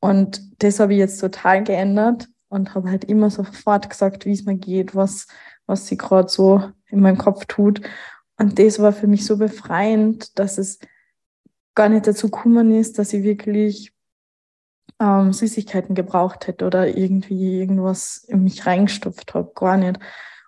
Und 0.00 0.62
das 0.62 0.80
habe 0.80 0.94
ich 0.94 0.98
jetzt 0.98 1.20
total 1.20 1.62
geändert 1.62 2.28
und 2.48 2.74
habe 2.74 2.90
halt 2.90 3.04
immer 3.04 3.30
sofort 3.30 3.88
gesagt, 3.88 4.26
wie 4.26 4.32
es 4.32 4.44
mir 4.44 4.56
geht, 4.56 4.94
was, 4.94 5.26
was 5.66 5.86
sie 5.86 5.96
gerade 5.96 6.28
so 6.28 6.70
in 6.88 7.00
meinem 7.00 7.18
Kopf 7.18 7.44
tut. 7.46 7.80
Und 8.36 8.58
das 8.58 8.80
war 8.80 8.92
für 8.92 9.06
mich 9.06 9.24
so 9.24 9.36
befreiend, 9.36 10.38
dass 10.38 10.58
es 10.58 10.80
gar 11.74 11.88
nicht 11.88 12.06
dazu 12.06 12.30
gekommen 12.30 12.74
ist, 12.74 12.98
dass 12.98 13.12
ich 13.12 13.22
wirklich 13.22 13.92
ähm, 15.00 15.32
Süßigkeiten 15.32 15.94
gebraucht 15.94 16.46
hätte 16.46 16.66
oder 16.66 16.88
irgendwie 16.88 17.60
irgendwas 17.60 18.24
in 18.28 18.44
mich 18.44 18.66
reingestopft 18.66 19.34
habe. 19.34 19.52
Gar 19.54 19.76
nicht. 19.76 19.98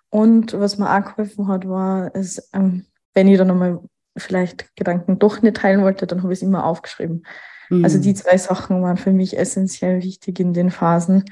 Und 0.09 0.53
was 0.53 0.77
mir 0.77 0.89
auch 0.89 1.15
geholfen 1.15 1.47
hat, 1.47 1.67
war 1.67 2.13
es 2.13 2.49
ähm, 2.53 2.85
wenn 3.15 3.27
ich 3.27 3.37
dann 3.37 3.47
nochmal 3.47 3.79
vielleicht 4.17 4.75
Gedanken 4.75 5.17
doch 5.19 5.41
nicht 5.41 5.57
teilen 5.57 5.81
wollte, 5.81 6.05
dann 6.05 6.21
habe 6.21 6.31
ich 6.31 6.39
es 6.39 6.43
immer 6.43 6.65
aufgeschrieben. 6.65 7.25
Mhm. 7.69 7.83
Also 7.83 7.99
die 7.99 8.13
zwei 8.13 8.37
Sachen 8.37 8.81
waren 8.81 8.97
für 8.97 9.11
mich 9.11 9.37
essentiell 9.37 10.03
wichtig 10.03 10.39
in 10.39 10.53
den 10.53 10.69
Phasen, 10.69 11.25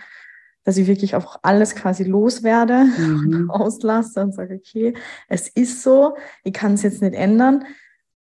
dass 0.64 0.78
ich 0.78 0.88
wirklich 0.88 1.16
auch 1.16 1.40
alles 1.44 1.76
quasi 1.76 2.04
loswerde 2.04 2.86
mhm. 2.86 3.26
und 3.26 3.50
auslasse 3.50 4.22
und 4.22 4.34
sage, 4.34 4.56
okay, 4.56 4.94
es 5.28 5.48
ist 5.50 5.84
so, 5.84 6.16
ich 6.44 6.54
kann 6.54 6.74
es 6.74 6.84
jetzt 6.84 7.02
nicht 7.02 7.14
ändern, 7.14 7.66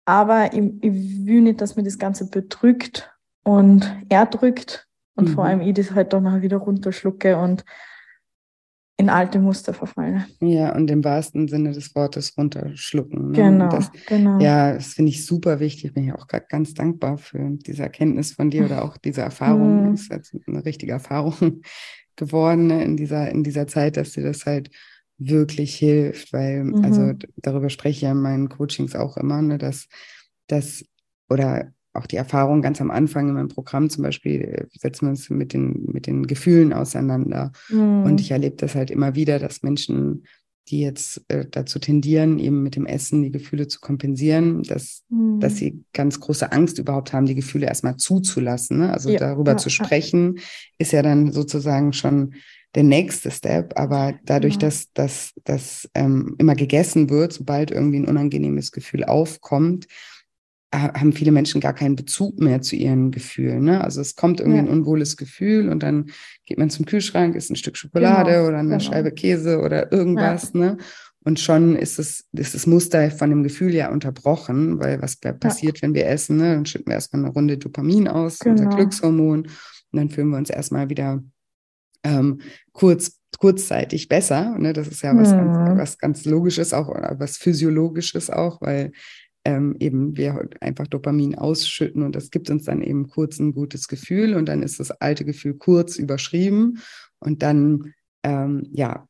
aber 0.05 0.53
ich, 0.53 0.71
ich, 0.81 1.25
will 1.25 1.41
nicht, 1.41 1.61
dass 1.61 1.75
mir 1.75 1.83
das 1.83 1.97
Ganze 1.97 2.29
bedrückt 2.29 3.11
und 3.43 3.89
erdrückt 4.09 4.87
und 5.15 5.29
mhm. 5.29 5.33
vor 5.33 5.45
allem 5.45 5.61
ich 5.61 5.73
das 5.73 5.91
halt 5.91 6.13
dann 6.13 6.27
auch 6.27 6.41
wieder 6.41 6.57
runterschlucke 6.57 7.37
und 7.37 7.63
in 8.97 9.09
alte 9.09 9.39
Muster 9.39 9.73
verfallen. 9.73 10.25
Ja, 10.39 10.75
und 10.75 10.89
im 10.91 11.03
wahrsten 11.03 11.47
Sinne 11.47 11.71
des 11.71 11.95
Wortes 11.95 12.37
runterschlucken. 12.37 13.31
Ne? 13.31 13.37
Genau, 13.37 13.69
das, 13.69 13.91
genau. 14.07 14.39
Ja, 14.39 14.73
das 14.73 14.93
finde 14.93 15.09
ich 15.09 15.25
super 15.25 15.59
wichtig. 15.59 15.93
Bin 15.93 16.05
ich 16.05 16.13
auch 16.13 16.27
ganz 16.27 16.73
dankbar 16.75 17.17
für 17.17 17.57
diese 17.65 17.83
Erkenntnis 17.83 18.33
von 18.33 18.51
dir 18.51 18.65
oder 18.65 18.85
auch 18.85 18.97
diese 18.97 19.21
Erfahrung. 19.21 19.87
Mhm. 19.87 19.91
Das 19.91 20.01
ist 20.01 20.11
jetzt 20.11 20.35
eine 20.47 20.63
richtige 20.63 20.91
Erfahrung 20.91 21.61
geworden 22.15 22.67
ne, 22.67 22.83
in, 22.83 22.95
dieser, 22.95 23.29
in 23.31 23.43
dieser 23.43 23.65
Zeit, 23.65 23.97
dass 23.97 24.11
dir 24.11 24.23
das 24.23 24.45
halt 24.45 24.69
wirklich 25.17 25.75
hilft, 25.75 26.31
weil, 26.31 26.65
mhm. 26.65 26.85
also 26.85 27.13
darüber 27.37 27.69
spreche 27.69 27.97
ich 27.97 28.01
ja 28.01 28.11
in 28.11 28.21
meinen 28.21 28.49
Coachings 28.49 28.95
auch 28.95 29.17
immer, 29.17 29.41
ne, 29.41 29.57
dass 29.57 29.87
das 30.47 30.85
oder 31.29 31.71
auch 31.93 32.07
die 32.07 32.15
Erfahrung 32.15 32.61
ganz 32.61 32.81
am 32.81 32.91
Anfang 32.91 33.29
in 33.29 33.35
meinem 33.35 33.49
Programm 33.49 33.89
zum 33.89 34.03
Beispiel, 34.03 34.41
äh, 34.41 34.65
setzen 34.77 35.05
wir 35.05 35.11
uns 35.11 35.29
mit 35.29 35.53
den, 35.53 35.85
mit 35.91 36.07
den 36.07 36.25
Gefühlen 36.27 36.73
auseinander. 36.73 37.51
Mhm. 37.69 38.03
Und 38.03 38.21
ich 38.21 38.31
erlebe 38.31 38.55
das 38.55 38.75
halt 38.75 38.91
immer 38.91 39.15
wieder, 39.15 39.39
dass 39.39 39.63
Menschen 39.63 40.23
die 40.69 40.79
jetzt 40.79 41.23
äh, 41.27 41.45
dazu 41.49 41.77
tendieren, 41.79 42.39
eben 42.39 42.63
mit 42.63 42.75
dem 42.75 42.85
Essen 42.85 43.21
die 43.21 43.31
Gefühle 43.31 43.67
zu 43.67 43.79
kompensieren, 43.81 44.63
dass, 44.63 45.03
mhm. 45.09 45.39
dass 45.39 45.57
sie 45.57 45.83
ganz 45.91 46.19
große 46.19 46.51
Angst 46.51 46.79
überhaupt 46.79 47.11
haben, 47.11 47.25
die 47.25 47.35
Gefühle 47.35 47.67
erstmal 47.67 47.97
zuzulassen. 47.97 48.77
Ne? 48.77 48.93
Also 48.93 49.09
ja, 49.09 49.19
darüber 49.19 49.51
ja, 49.51 49.57
zu 49.57 49.69
sprechen, 49.69 50.37
ja. 50.37 50.43
ist 50.77 50.93
ja 50.93 51.01
dann 51.01 51.31
sozusagen 51.33 51.91
schon 51.91 52.35
der 52.75 52.83
nächste 52.83 53.29
Step. 53.29 53.73
Aber 53.77 54.13
dadurch, 54.23 54.57
dass 54.57 54.91
das 54.93 55.33
dass, 55.43 55.89
ähm, 55.95 56.35
immer 56.39 56.55
gegessen 56.55 57.09
wird, 57.09 57.33
sobald 57.33 57.69
irgendwie 57.69 57.99
ein 57.99 58.07
unangenehmes 58.07 58.71
Gefühl 58.71 59.03
aufkommt, 59.03 59.87
haben 60.73 61.13
viele 61.13 61.31
Menschen 61.31 61.61
gar 61.61 61.73
keinen 61.73 61.95
Bezug 61.95 62.39
mehr 62.39 62.61
zu 62.61 62.75
ihren 62.75 63.11
Gefühlen. 63.11 63.63
Ne? 63.63 63.83
Also 63.83 64.01
es 64.01 64.15
kommt 64.15 64.39
irgendwie 64.39 64.57
ja. 64.57 64.63
ein 64.63 64.69
unwohles 64.69 65.17
Gefühl 65.17 65.69
und 65.69 65.83
dann 65.83 66.07
geht 66.45 66.57
man 66.57 66.69
zum 66.69 66.85
Kühlschrank, 66.85 67.35
isst 67.35 67.51
ein 67.51 67.55
Stück 67.55 67.77
Schokolade 67.77 68.31
genau, 68.31 68.47
oder 68.47 68.57
eine 68.57 68.69
genau. 68.69 68.79
Scheibe 68.79 69.11
Käse 69.11 69.59
oder 69.59 69.91
irgendwas. 69.91 70.51
Ja. 70.53 70.59
Ne? 70.59 70.77
Und 71.23 71.39
schon 71.39 71.75
ist 71.75 71.99
es, 71.99 72.25
ist 72.33 72.53
das 72.53 72.67
Muster 72.67 73.09
von 73.11 73.29
dem 73.29 73.43
Gefühl 73.43 73.73
ja 73.73 73.91
unterbrochen, 73.91 74.79
weil 74.79 75.01
was 75.01 75.15
passiert, 75.17 75.77
ja. 75.77 75.83
wenn 75.83 75.93
wir 75.93 76.07
essen? 76.07 76.37
Ne? 76.37 76.55
Dann 76.55 76.65
schütten 76.65 76.87
wir 76.87 76.95
erstmal 76.95 77.23
eine 77.23 77.33
Runde 77.33 77.57
Dopamin 77.57 78.07
aus, 78.07 78.39
genau. 78.39 78.63
unser 78.63 78.75
Glückshormon, 78.75 79.43
und 79.43 79.99
dann 79.99 80.09
fühlen 80.09 80.29
wir 80.29 80.37
uns 80.37 80.49
erstmal 80.49 80.89
wieder 80.89 81.23
ähm, 82.03 82.41
kurz 82.71 83.19
kurzzeitig 83.39 84.07
besser. 84.07 84.57
Ne? 84.57 84.73
Das 84.73 84.87
ist 84.87 85.01
ja 85.01 85.15
was, 85.15 85.31
mhm. 85.31 85.53
ganz, 85.53 85.79
was 85.79 85.97
ganz 85.97 86.25
Logisches 86.25 86.73
auch, 86.73 86.89
was 86.89 87.37
Physiologisches 87.37 88.29
auch, 88.29 88.61
weil 88.61 88.91
ähm, 89.45 89.75
eben 89.79 90.15
wir 90.15 90.49
einfach 90.61 90.87
Dopamin 90.87 91.35
ausschütten 91.35 92.03
und 92.03 92.15
das 92.15 92.31
gibt 92.31 92.49
uns 92.49 92.63
dann 92.63 92.81
eben 92.81 93.09
kurz 93.09 93.39
ein 93.39 93.53
gutes 93.53 93.87
Gefühl 93.87 94.35
und 94.35 94.47
dann 94.47 94.63
ist 94.63 94.79
das 94.79 94.91
alte 94.91 95.25
Gefühl 95.25 95.55
kurz 95.55 95.97
überschrieben 95.97 96.79
und 97.19 97.43
dann 97.43 97.93
ähm, 98.23 98.67
ja, 98.71 99.07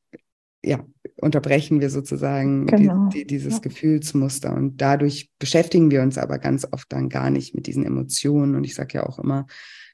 ja, 0.66 0.84
unterbrechen 1.20 1.82
wir 1.82 1.90
sozusagen 1.90 2.66
genau. 2.66 3.10
die, 3.10 3.20
die, 3.20 3.28
dieses 3.28 3.56
ja. 3.56 3.60
Gefühlsmuster 3.60 4.56
und 4.56 4.82
dadurch 4.82 5.30
beschäftigen 5.38 5.92
wir 5.92 6.02
uns 6.02 6.18
aber 6.18 6.40
ganz 6.40 6.66
oft 6.72 6.92
dann 6.92 7.10
gar 7.10 7.30
nicht 7.30 7.54
mit 7.54 7.68
diesen 7.68 7.86
Emotionen 7.86 8.56
und 8.56 8.64
ich 8.64 8.74
sage 8.74 8.98
ja 8.98 9.06
auch 9.06 9.20
immer, 9.20 9.46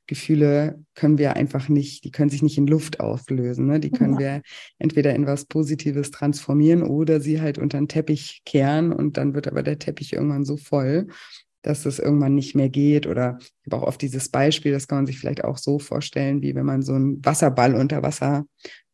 Gefühle 0.09 0.83
können 0.95 1.19
wir 1.19 1.35
einfach 1.35 1.69
nicht, 1.69 2.03
die 2.03 2.09
können 2.09 2.31
sich 2.31 2.41
nicht 2.41 2.57
in 2.57 2.65
Luft 2.65 2.99
auflösen. 2.99 3.67
Ne? 3.67 3.79
Die 3.79 3.91
können 3.91 4.13
ja. 4.13 4.19
wir 4.19 4.41
entweder 4.79 5.13
in 5.13 5.27
was 5.27 5.45
Positives 5.45 6.09
transformieren 6.09 6.81
oder 6.81 7.21
sie 7.21 7.39
halt 7.39 7.59
unter 7.59 7.77
den 7.77 7.87
Teppich 7.87 8.41
kehren 8.43 8.91
und 8.91 9.17
dann 9.17 9.35
wird 9.35 9.47
aber 9.47 9.61
der 9.61 9.77
Teppich 9.77 10.13
irgendwann 10.13 10.45
so 10.45 10.57
voll, 10.57 11.07
dass 11.61 11.85
es 11.85 11.99
irgendwann 11.99 12.33
nicht 12.33 12.55
mehr 12.55 12.69
geht. 12.69 13.05
Oder 13.05 13.37
ich 13.39 13.71
habe 13.71 13.83
auch 13.83 13.87
oft 13.87 14.01
dieses 14.01 14.29
Beispiel, 14.29 14.71
das 14.71 14.87
kann 14.87 14.97
man 14.97 15.05
sich 15.05 15.19
vielleicht 15.19 15.43
auch 15.43 15.59
so 15.59 15.77
vorstellen, 15.77 16.41
wie 16.41 16.55
wenn 16.55 16.65
man 16.65 16.81
so 16.81 16.93
einen 16.93 17.23
Wasserball 17.23 17.75
unter 17.75 18.01
Wasser 18.01 18.45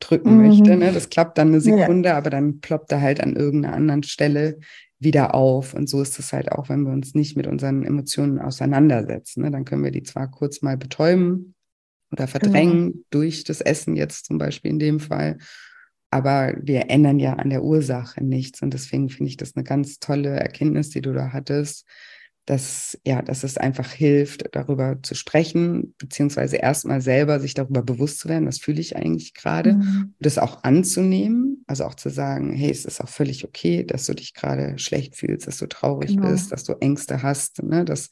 drücken 0.02 0.36
mhm. 0.36 0.48
möchte. 0.48 0.76
Ne? 0.76 0.92
Das 0.92 1.10
klappt 1.10 1.38
dann 1.38 1.48
eine 1.48 1.62
Sekunde, 1.62 2.10
ja. 2.10 2.18
aber 2.18 2.30
dann 2.30 2.60
ploppt 2.60 2.92
er 2.92 3.00
halt 3.00 3.22
an 3.22 3.38
irgendeiner 3.38 3.74
anderen 3.74 4.04
Stelle 4.04 4.58
wieder 5.00 5.34
auf. 5.36 5.74
Und 5.74 5.90
so 5.90 6.02
ist 6.02 6.20
es 6.20 6.34
halt 6.34 6.52
auch, 6.52 6.70
wenn 6.70 6.84
wir 6.84 6.94
uns 6.94 7.16
nicht 7.16 7.36
mit 7.36 7.48
unseren 7.48 7.84
Emotionen 7.84 8.40
auseinandersetzen. 8.40 9.44
Ne? 9.44 9.52
Dann 9.52 9.66
können 9.66 9.84
wir 9.84 9.92
die 9.92 10.04
zwar 10.04 10.30
kurz 10.30 10.62
mal 10.62 10.78
betäuben 10.78 11.56
oder 12.12 12.28
verdrängen 12.28 12.92
genau. 12.92 13.04
durch 13.10 13.44
das 13.44 13.62
Essen 13.62 13.96
jetzt 13.96 14.26
zum 14.26 14.38
Beispiel 14.38 14.72
in 14.72 14.80
dem 14.80 15.00
Fall. 15.00 15.38
Aber 16.12 16.54
wir 16.62 16.90
ändern 16.90 17.20
ja 17.20 17.34
an 17.34 17.50
der 17.50 17.64
Ursache 17.64 18.24
nichts. 18.24 18.62
Und 18.62 18.74
deswegen 18.74 19.10
finde 19.10 19.30
ich 19.30 19.38
das 19.38 19.56
eine 19.56 19.64
ganz 19.64 20.00
tolle 20.00 20.30
Erkenntnis, 20.30 20.90
die 20.90 21.02
du 21.02 21.14
da 21.14 21.34
hattest, 21.34 21.86
dass, 22.46 23.00
ja, 23.04 23.24
dass 23.24 23.44
es 23.44 23.58
einfach 23.58 23.92
hilft, 23.92 24.46
darüber 24.52 24.98
zu 25.02 25.16
sprechen, 25.16 25.96
beziehungsweise 25.98 26.58
erstmal 26.58 27.02
selber 27.02 27.40
sich 27.40 27.56
darüber 27.56 27.82
bewusst 27.82 28.20
zu 28.20 28.30
werden, 28.30 28.48
was 28.48 28.60
fühle 28.60 28.82
ich 28.82 28.96
eigentlich 28.96 29.34
gerade, 29.34 29.74
mhm. 29.74 30.14
das 30.20 30.38
auch 30.38 30.64
anzunehmen, 30.64 31.64
also 31.66 31.86
auch 31.86 31.96
zu 31.96 32.10
sagen, 32.10 32.54
hey, 32.54 32.70
es 32.70 32.86
ist 32.86 33.02
auch 33.02 33.10
völlig 33.10 33.46
okay, 33.46 33.84
dass 33.84 34.06
du 34.06 34.14
dich 34.14 34.36
gerade 34.36 34.78
schlecht 34.78 35.16
fühlst, 35.16 35.48
dass 35.48 35.58
du 35.58 35.68
traurig 35.68 36.16
genau. 36.16 36.30
bist, 36.30 36.52
dass 36.52 36.64
du 36.64 36.74
Ängste 36.74 37.24
hast, 37.24 37.64
ne, 37.64 37.84
dass, 37.84 38.10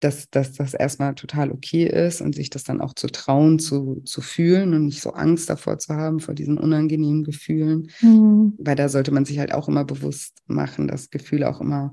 dass, 0.00 0.28
dass 0.30 0.54
das 0.54 0.74
erstmal 0.74 1.14
total 1.14 1.52
okay 1.52 1.86
ist 1.86 2.20
und 2.20 2.34
sich 2.34 2.50
das 2.50 2.64
dann 2.64 2.80
auch 2.80 2.94
zu 2.94 3.06
trauen, 3.06 3.60
zu, 3.60 4.02
zu 4.04 4.22
fühlen 4.22 4.74
und 4.74 4.86
nicht 4.86 5.00
so 5.00 5.12
Angst 5.12 5.48
davor 5.48 5.78
zu 5.78 5.94
haben, 5.94 6.18
vor 6.18 6.34
diesen 6.34 6.58
unangenehmen 6.58 7.22
Gefühlen, 7.22 7.92
mhm. 8.00 8.54
weil 8.58 8.74
da 8.74 8.88
sollte 8.88 9.12
man 9.12 9.24
sich 9.24 9.38
halt 9.38 9.54
auch 9.54 9.68
immer 9.68 9.84
bewusst 9.84 10.38
machen, 10.46 10.88
dass 10.88 11.10
Gefühle 11.10 11.48
auch 11.48 11.60
immer 11.60 11.92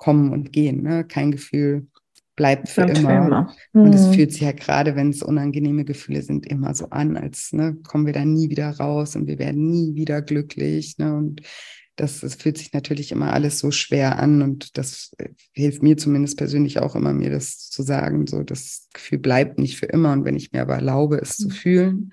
kommen 0.00 0.32
und 0.32 0.52
gehen. 0.52 0.82
Ne? 0.82 1.04
Kein 1.04 1.30
Gefühl 1.30 1.86
bleibt 2.34 2.70
für 2.70 2.82
immer. 2.82 2.94
Für 2.94 3.26
immer. 3.26 3.54
Mhm. 3.74 3.82
Und 3.82 3.94
es 3.94 4.08
mhm. 4.08 4.14
fühlt 4.14 4.32
sich 4.32 4.40
ja 4.40 4.52
gerade, 4.52 4.96
wenn 4.96 5.10
es 5.10 5.22
unangenehme 5.22 5.84
Gefühle 5.84 6.22
sind, 6.22 6.46
immer 6.46 6.74
so 6.74 6.88
an, 6.88 7.16
als 7.16 7.52
ne, 7.52 7.76
kommen 7.84 8.06
wir 8.06 8.14
da 8.14 8.24
nie 8.24 8.48
wieder 8.48 8.70
raus 8.70 9.14
und 9.14 9.26
wir 9.26 9.38
werden 9.38 9.70
nie 9.70 9.94
wieder 9.94 10.22
glücklich. 10.22 10.96
Ne? 10.96 11.14
Und 11.14 11.42
das, 11.96 12.20
das 12.20 12.36
fühlt 12.36 12.56
sich 12.56 12.72
natürlich 12.72 13.12
immer 13.12 13.34
alles 13.34 13.58
so 13.58 13.70
schwer 13.70 14.18
an 14.18 14.40
und 14.40 14.78
das 14.78 15.12
äh, 15.18 15.28
hilft 15.52 15.82
mir 15.82 15.98
zumindest 15.98 16.38
persönlich 16.38 16.78
auch 16.78 16.96
immer, 16.96 17.12
mir 17.12 17.28
das 17.28 17.68
zu 17.68 17.82
sagen. 17.82 18.26
So, 18.26 18.42
das 18.42 18.88
Gefühl 18.94 19.18
bleibt 19.18 19.58
nicht 19.58 19.76
für 19.76 19.86
immer 19.86 20.12
und 20.12 20.24
wenn 20.24 20.36
ich 20.36 20.50
mir 20.50 20.62
aber 20.62 20.76
erlaube, 20.76 21.18
es 21.18 21.38
mhm. 21.38 21.42
zu 21.42 21.50
fühlen, 21.50 22.12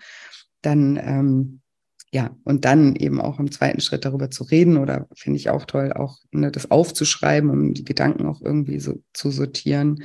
dann 0.62 1.00
ähm, 1.02 1.62
ja, 2.11 2.35
und 2.43 2.63
dann 2.65 2.95
eben 2.95 3.19
auch 3.19 3.39
im 3.39 3.51
zweiten 3.51 3.81
Schritt 3.81 4.05
darüber 4.05 4.31
zu 4.31 4.43
reden 4.45 4.77
oder 4.77 5.07
finde 5.15 5.37
ich 5.37 5.49
auch 5.49 5.65
toll, 5.65 5.91
auch 5.91 6.19
ne, 6.31 6.51
das 6.51 6.71
aufzuschreiben, 6.71 7.49
um 7.49 7.73
die 7.73 7.83
Gedanken 7.83 8.27
auch 8.27 8.41
irgendwie 8.41 8.79
so 8.79 9.01
zu 9.13 9.29
sortieren. 9.29 10.03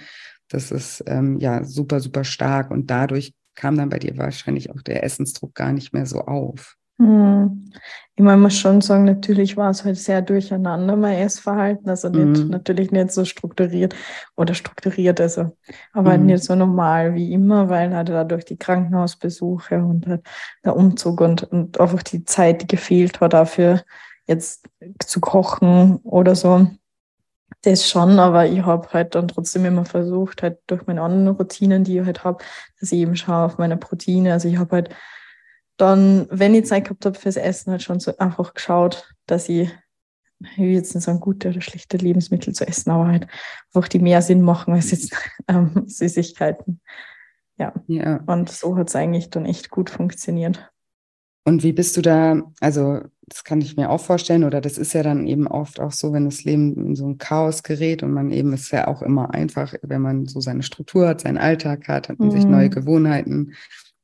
Das 0.49 0.73
ist 0.73 1.05
ähm, 1.07 1.39
ja 1.39 1.65
super, 1.65 2.01
super 2.01 2.25
stark 2.25 2.71
und 2.71 2.91
dadurch 2.91 3.35
kam 3.55 3.77
dann 3.77 3.89
bei 3.89 3.99
dir 3.99 4.17
wahrscheinlich 4.19 4.71
auch 4.71 4.83
der 4.83 5.05
Essensdruck 5.05 5.55
gar 5.55 5.73
nicht 5.73 5.93
mehr 5.93 6.07
so 6.07 6.23
auf. 6.23 6.77
Hm. 7.03 7.73
Ich 8.15 8.23
meine, 8.23 8.41
muss 8.41 8.59
schon 8.59 8.83
sagen, 8.83 9.05
natürlich 9.05 9.57
war 9.57 9.71
es 9.71 9.85
halt 9.85 9.97
sehr 9.97 10.21
durcheinander, 10.23 10.97
mein 10.97 11.19
Essverhalten. 11.19 11.89
Also 11.89 12.11
nicht, 12.11 12.45
mhm. 12.45 12.51
natürlich 12.51 12.93
nicht 12.93 13.11
so 13.11 13.25
strukturiert 13.25 13.97
oder 14.37 14.55
strukturiert, 14.55 15.21
also, 15.21 15.57
aber 15.93 16.11
halt 16.11 16.21
mhm. 16.21 16.27
nicht 16.27 16.45
so 16.45 16.55
normal 16.55 17.15
wie 17.15 17.33
immer, 17.33 17.71
weil 17.71 17.95
halt 17.95 18.11
dadurch 18.11 18.45
die 18.45 18.59
Krankenhausbesuche 18.59 19.83
und 19.83 20.07
halt 20.07 20.23
der 20.65 20.77
Umzug 20.77 21.23
und, 21.23 21.43
und 21.45 21.81
einfach 21.81 22.03
die 22.03 22.25
Zeit, 22.25 22.63
die 22.63 22.67
gefehlt 22.67 23.21
hat, 23.21 23.33
dafür 23.33 23.83
jetzt 24.27 24.69
zu 25.05 25.21
kochen 25.21 25.97
oder 26.05 26.37
so. 26.37 26.69
Das 27.63 27.89
schon, 27.89 28.19
aber 28.19 28.47
ich 28.47 28.63
habe 28.63 28.89
halt 28.93 29.15
dann 29.15 29.29
trotzdem 29.29 29.65
immer 29.65 29.85
versucht, 29.85 30.43
halt 30.43 30.59
durch 30.67 30.87
meine 30.87 31.03
anderen 31.03 31.29
Routinen, 31.29 31.85
die 31.85 31.99
ich 31.99 32.05
halt 32.05 32.25
habe, 32.25 32.45
dass 32.79 32.93
ich 32.93 32.99
eben 32.99 33.17
schaue 33.17 33.47
auf 33.47 33.59
meine 33.59 33.77
Proteine. 33.77 34.33
Also 34.33 34.49
ich 34.49 34.59
habe 34.59 34.77
halt 34.77 34.91
dann, 35.83 36.29
wenn 36.31 36.55
ich 36.55 36.67
Zeit 36.67 36.85
gehabt 36.85 37.05
habe 37.05 37.19
fürs 37.19 37.37
Essen, 37.37 37.73
halt 37.73 37.83
schon 37.83 37.99
so 37.99 38.17
einfach 38.19 38.55
geschaut, 38.55 39.13
dass 39.27 39.49
ich, 39.49 39.69
ich 40.39 40.59
will 40.59 40.71
jetzt 40.71 40.95
nicht 40.95 41.03
sagen, 41.03 41.19
gute 41.19 41.49
oder 41.49 41.61
schlechte 41.61 41.97
Lebensmittel 41.97 42.55
zu 42.55 42.67
essen, 42.67 42.91
aber 42.91 43.09
halt 43.09 43.27
einfach 43.75 43.89
die 43.89 43.99
mehr 43.99 44.23
Sinn 44.23 44.43
machen 44.43 44.75
als 44.75 44.93
jetzt 44.93 45.13
ähm, 45.49 45.85
Süßigkeiten. 45.87 46.81
Ja. 47.59 47.75
ja. 47.89 48.21
Und 48.27 48.49
so 48.49 48.77
hat 48.77 48.91
es 48.91 48.97
eigentlich 48.97 49.31
dann 49.31 49.45
echt 49.45 49.71
gut 49.71 49.91
funktioniert. 49.91 50.71
Und 51.45 51.65
wie 51.65 51.73
bist 51.73 51.97
du 51.97 52.03
da, 52.03 52.41
also 52.61 53.01
das 53.27 53.43
kann 53.43 53.61
ich 53.61 53.77
mir 53.77 53.91
auch 53.91 54.01
vorstellen, 54.01 54.45
oder 54.45 54.61
das 54.61 54.79
ist 54.79 54.93
ja 54.93 55.03
dann 55.03 55.27
eben 55.27 55.49
oft 55.49 55.81
auch 55.81 55.91
so, 55.91 56.13
wenn 56.13 56.27
das 56.27 56.45
Leben 56.45 56.77
in 56.87 56.95
so 56.95 57.09
ein 57.09 57.19
Chaos 57.19 57.65
gerät 57.65 58.05
und 58.05 58.13
man 58.13 58.31
eben 58.31 58.53
ist 58.53 58.71
ja 58.71 58.87
auch 58.87 59.03
immer 59.03 59.35
einfach, 59.35 59.75
wenn 59.83 60.03
man 60.03 60.27
so 60.27 60.41
seine 60.41 60.63
Struktur 60.63 61.09
hat, 61.09 61.23
seinen 61.23 61.39
Alltag 61.39 61.89
hat, 61.89 62.09
hat 62.09 62.21
man 62.21 62.29
mhm. 62.29 62.33
sich 62.33 62.45
neue 62.45 62.71
Gewohnheiten 62.71 63.55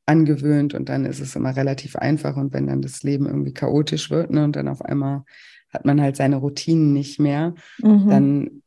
angewöhnt 0.09 0.75
und 0.75 0.89
dann 0.89 1.05
ist 1.05 1.21
es 1.21 1.37
immer 1.37 1.55
relativ 1.55 1.97
einfach. 1.97 2.37
Und 2.37 2.53
wenn 2.53 2.67
dann 2.67 2.83
das 2.83 3.03
Leben 3.03 3.27
irgendwie 3.27 3.53
chaotisch 3.53 4.11
wird 4.11 4.31
ne, 4.31 4.45
und 4.45 4.57
dann 4.57 4.69
auf 4.69 4.83
einmal 4.83 5.25
hat 5.71 5.85
man 5.85 6.01
halt 6.01 6.17
seine 6.17 6.37
Routinen 6.37 6.93
nicht 6.93 7.21
mehr, 7.21 7.55
mhm. 7.83 8.09
dann 8.09 8.63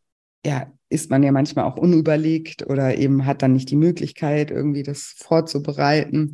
ja, 0.46 0.72
ist 0.90 1.10
man 1.10 1.24
ja 1.24 1.32
manchmal 1.32 1.66
auch 1.66 1.78
unüberlegt 1.78 2.68
oder 2.68 2.98
eben 2.98 3.26
hat 3.26 3.42
dann 3.42 3.54
nicht 3.54 3.70
die 3.70 3.76
Möglichkeit, 3.76 4.52
irgendwie 4.52 4.84
das 4.84 5.16
vorzubereiten. 5.18 6.34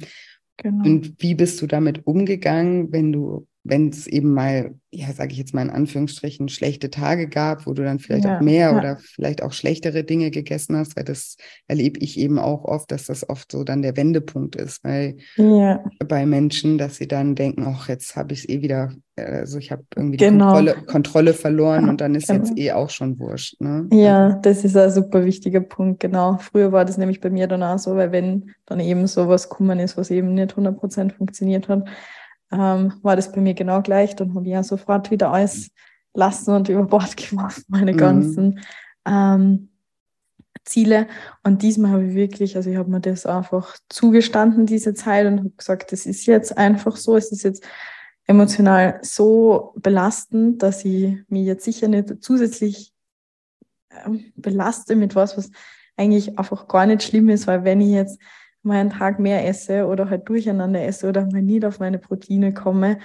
Genau. 0.57 0.83
Und 0.83 1.15
wie 1.19 1.35
bist 1.35 1.61
du 1.61 1.67
damit 1.67 2.05
umgegangen, 2.07 2.91
wenn 2.91 3.11
du 3.11 3.47
wenn 3.69 3.89
es 3.89 4.07
eben 4.07 4.33
mal, 4.33 4.75
ja, 4.91 5.11
sage 5.11 5.33
ich 5.33 5.37
jetzt 5.37 5.53
mal 5.53 5.61
in 5.61 5.69
Anführungsstrichen, 5.69 6.49
schlechte 6.49 6.89
Tage 6.89 7.27
gab, 7.27 7.67
wo 7.67 7.73
du 7.73 7.83
dann 7.83 7.99
vielleicht 7.99 8.25
ja, 8.25 8.37
auch 8.37 8.41
mehr 8.41 8.71
ja. 8.71 8.77
oder 8.77 8.97
vielleicht 8.97 9.43
auch 9.43 9.51
schlechtere 9.51 10.03
Dinge 10.03 10.31
gegessen 10.31 10.77
hast, 10.77 10.95
weil 10.95 11.03
das 11.03 11.35
erlebe 11.67 11.99
ich 11.99 12.17
eben 12.17 12.39
auch 12.39 12.63
oft, 12.63 12.91
dass 12.91 13.05
das 13.05 13.29
oft 13.29 13.51
so 13.51 13.63
dann 13.63 13.81
der 13.81 13.97
Wendepunkt 13.97 14.55
ist, 14.55 14.83
weil 14.83 15.17
ja. 15.35 15.83
bei 16.07 16.25
Menschen, 16.25 16.77
dass 16.77 16.95
sie 16.95 17.07
dann 17.07 17.35
denken, 17.35 17.65
ach, 17.67 17.89
jetzt 17.89 18.15
habe 18.15 18.33
ich 18.33 18.39
es 18.39 18.49
eh 18.49 18.61
wieder, 18.61 18.93
also 19.17 19.57
ich 19.57 19.71
habe 19.71 19.83
irgendwie 19.95 20.17
genau. 20.17 20.59
die 20.59 20.65
Kontrolle, 20.67 20.85
Kontrolle 20.85 21.33
verloren 21.33 21.89
und 21.89 22.01
dann 22.01 22.15
ist 22.15 22.27
genau. 22.27 22.39
jetzt 22.39 22.57
eh 22.57 22.71
auch 22.71 22.89
schon 22.89 23.19
wurscht. 23.19 23.59
Ne? 23.59 23.87
Ja, 23.91 24.27
also 24.27 24.39
das 24.41 24.63
ist 24.63 24.77
ein 24.77 24.91
super 24.91 25.25
wichtiger 25.25 25.61
Punkt, 25.61 25.99
genau. 25.99 26.37
Früher 26.37 26.71
war 26.71 26.85
das 26.85 26.97
nämlich 26.97 27.19
bei 27.19 27.29
mir 27.29 27.47
dann 27.47 27.63
auch 27.63 27.79
so, 27.79 27.95
weil 27.95 28.11
wenn 28.11 28.51
dann 28.65 28.79
eben 28.79 29.07
sowas 29.07 29.49
gekommen 29.49 29.79
ist, 29.79 29.97
was 29.97 30.11
eben 30.11 30.33
nicht 30.33 30.53
100% 30.53 31.13
funktioniert 31.13 31.67
hat, 31.67 31.87
ähm, 32.51 32.93
war 33.01 33.15
das 33.15 33.31
bei 33.31 33.41
mir 33.41 33.53
genau 33.53 33.81
gleich. 33.81 34.15
Dann 34.15 34.33
habe 34.35 34.45
ich 34.45 34.51
ja 34.51 34.63
sofort 34.63 35.11
wieder 35.11 35.31
alles 35.31 35.71
lassen 36.13 36.51
und 36.51 36.69
über 36.69 36.83
Bord 36.83 37.17
geworfen, 37.17 37.63
meine 37.67 37.93
mhm. 37.93 37.97
ganzen 37.97 38.59
ähm, 39.05 39.69
Ziele. 40.65 41.07
Und 41.43 41.61
diesmal 41.61 41.91
habe 41.91 42.07
ich 42.07 42.15
wirklich, 42.15 42.55
also 42.55 42.69
ich 42.69 42.77
habe 42.77 42.89
mir 42.89 42.99
das 42.99 43.25
einfach 43.25 43.77
zugestanden, 43.89 44.65
diese 44.65 44.93
Zeit, 44.93 45.25
und 45.25 45.39
habe 45.39 45.49
gesagt, 45.51 45.91
das 45.91 46.05
ist 46.05 46.25
jetzt 46.25 46.57
einfach 46.57 46.97
so, 46.97 47.15
es 47.15 47.31
ist 47.31 47.43
jetzt 47.43 47.65
emotional 48.25 48.99
so 49.01 49.73
belastend, 49.77 50.61
dass 50.61 50.83
ich 50.83 51.17
mich 51.29 51.45
jetzt 51.45 51.63
sicher 51.63 51.87
nicht 51.87 52.21
zusätzlich 52.21 52.93
ähm, 54.05 54.33
belaste 54.35 54.95
mit 54.95 55.15
was, 55.15 55.37
was 55.37 55.49
eigentlich 55.95 56.37
einfach 56.37 56.67
gar 56.67 56.85
nicht 56.85 57.03
schlimm 57.03 57.29
ist, 57.29 57.47
weil 57.47 57.63
wenn 57.63 57.81
ich 57.81 57.91
jetzt 57.91 58.19
mal 58.63 58.77
einen 58.77 58.89
Tag 58.89 59.19
mehr 59.19 59.47
esse 59.47 59.85
oder 59.85 60.09
halt 60.09 60.27
durcheinander 60.27 60.83
esse 60.83 61.07
oder 61.07 61.25
mal 61.25 61.41
nicht 61.41 61.65
auf 61.65 61.79
meine 61.79 61.99
Proteine 61.99 62.53
komme, 62.53 62.99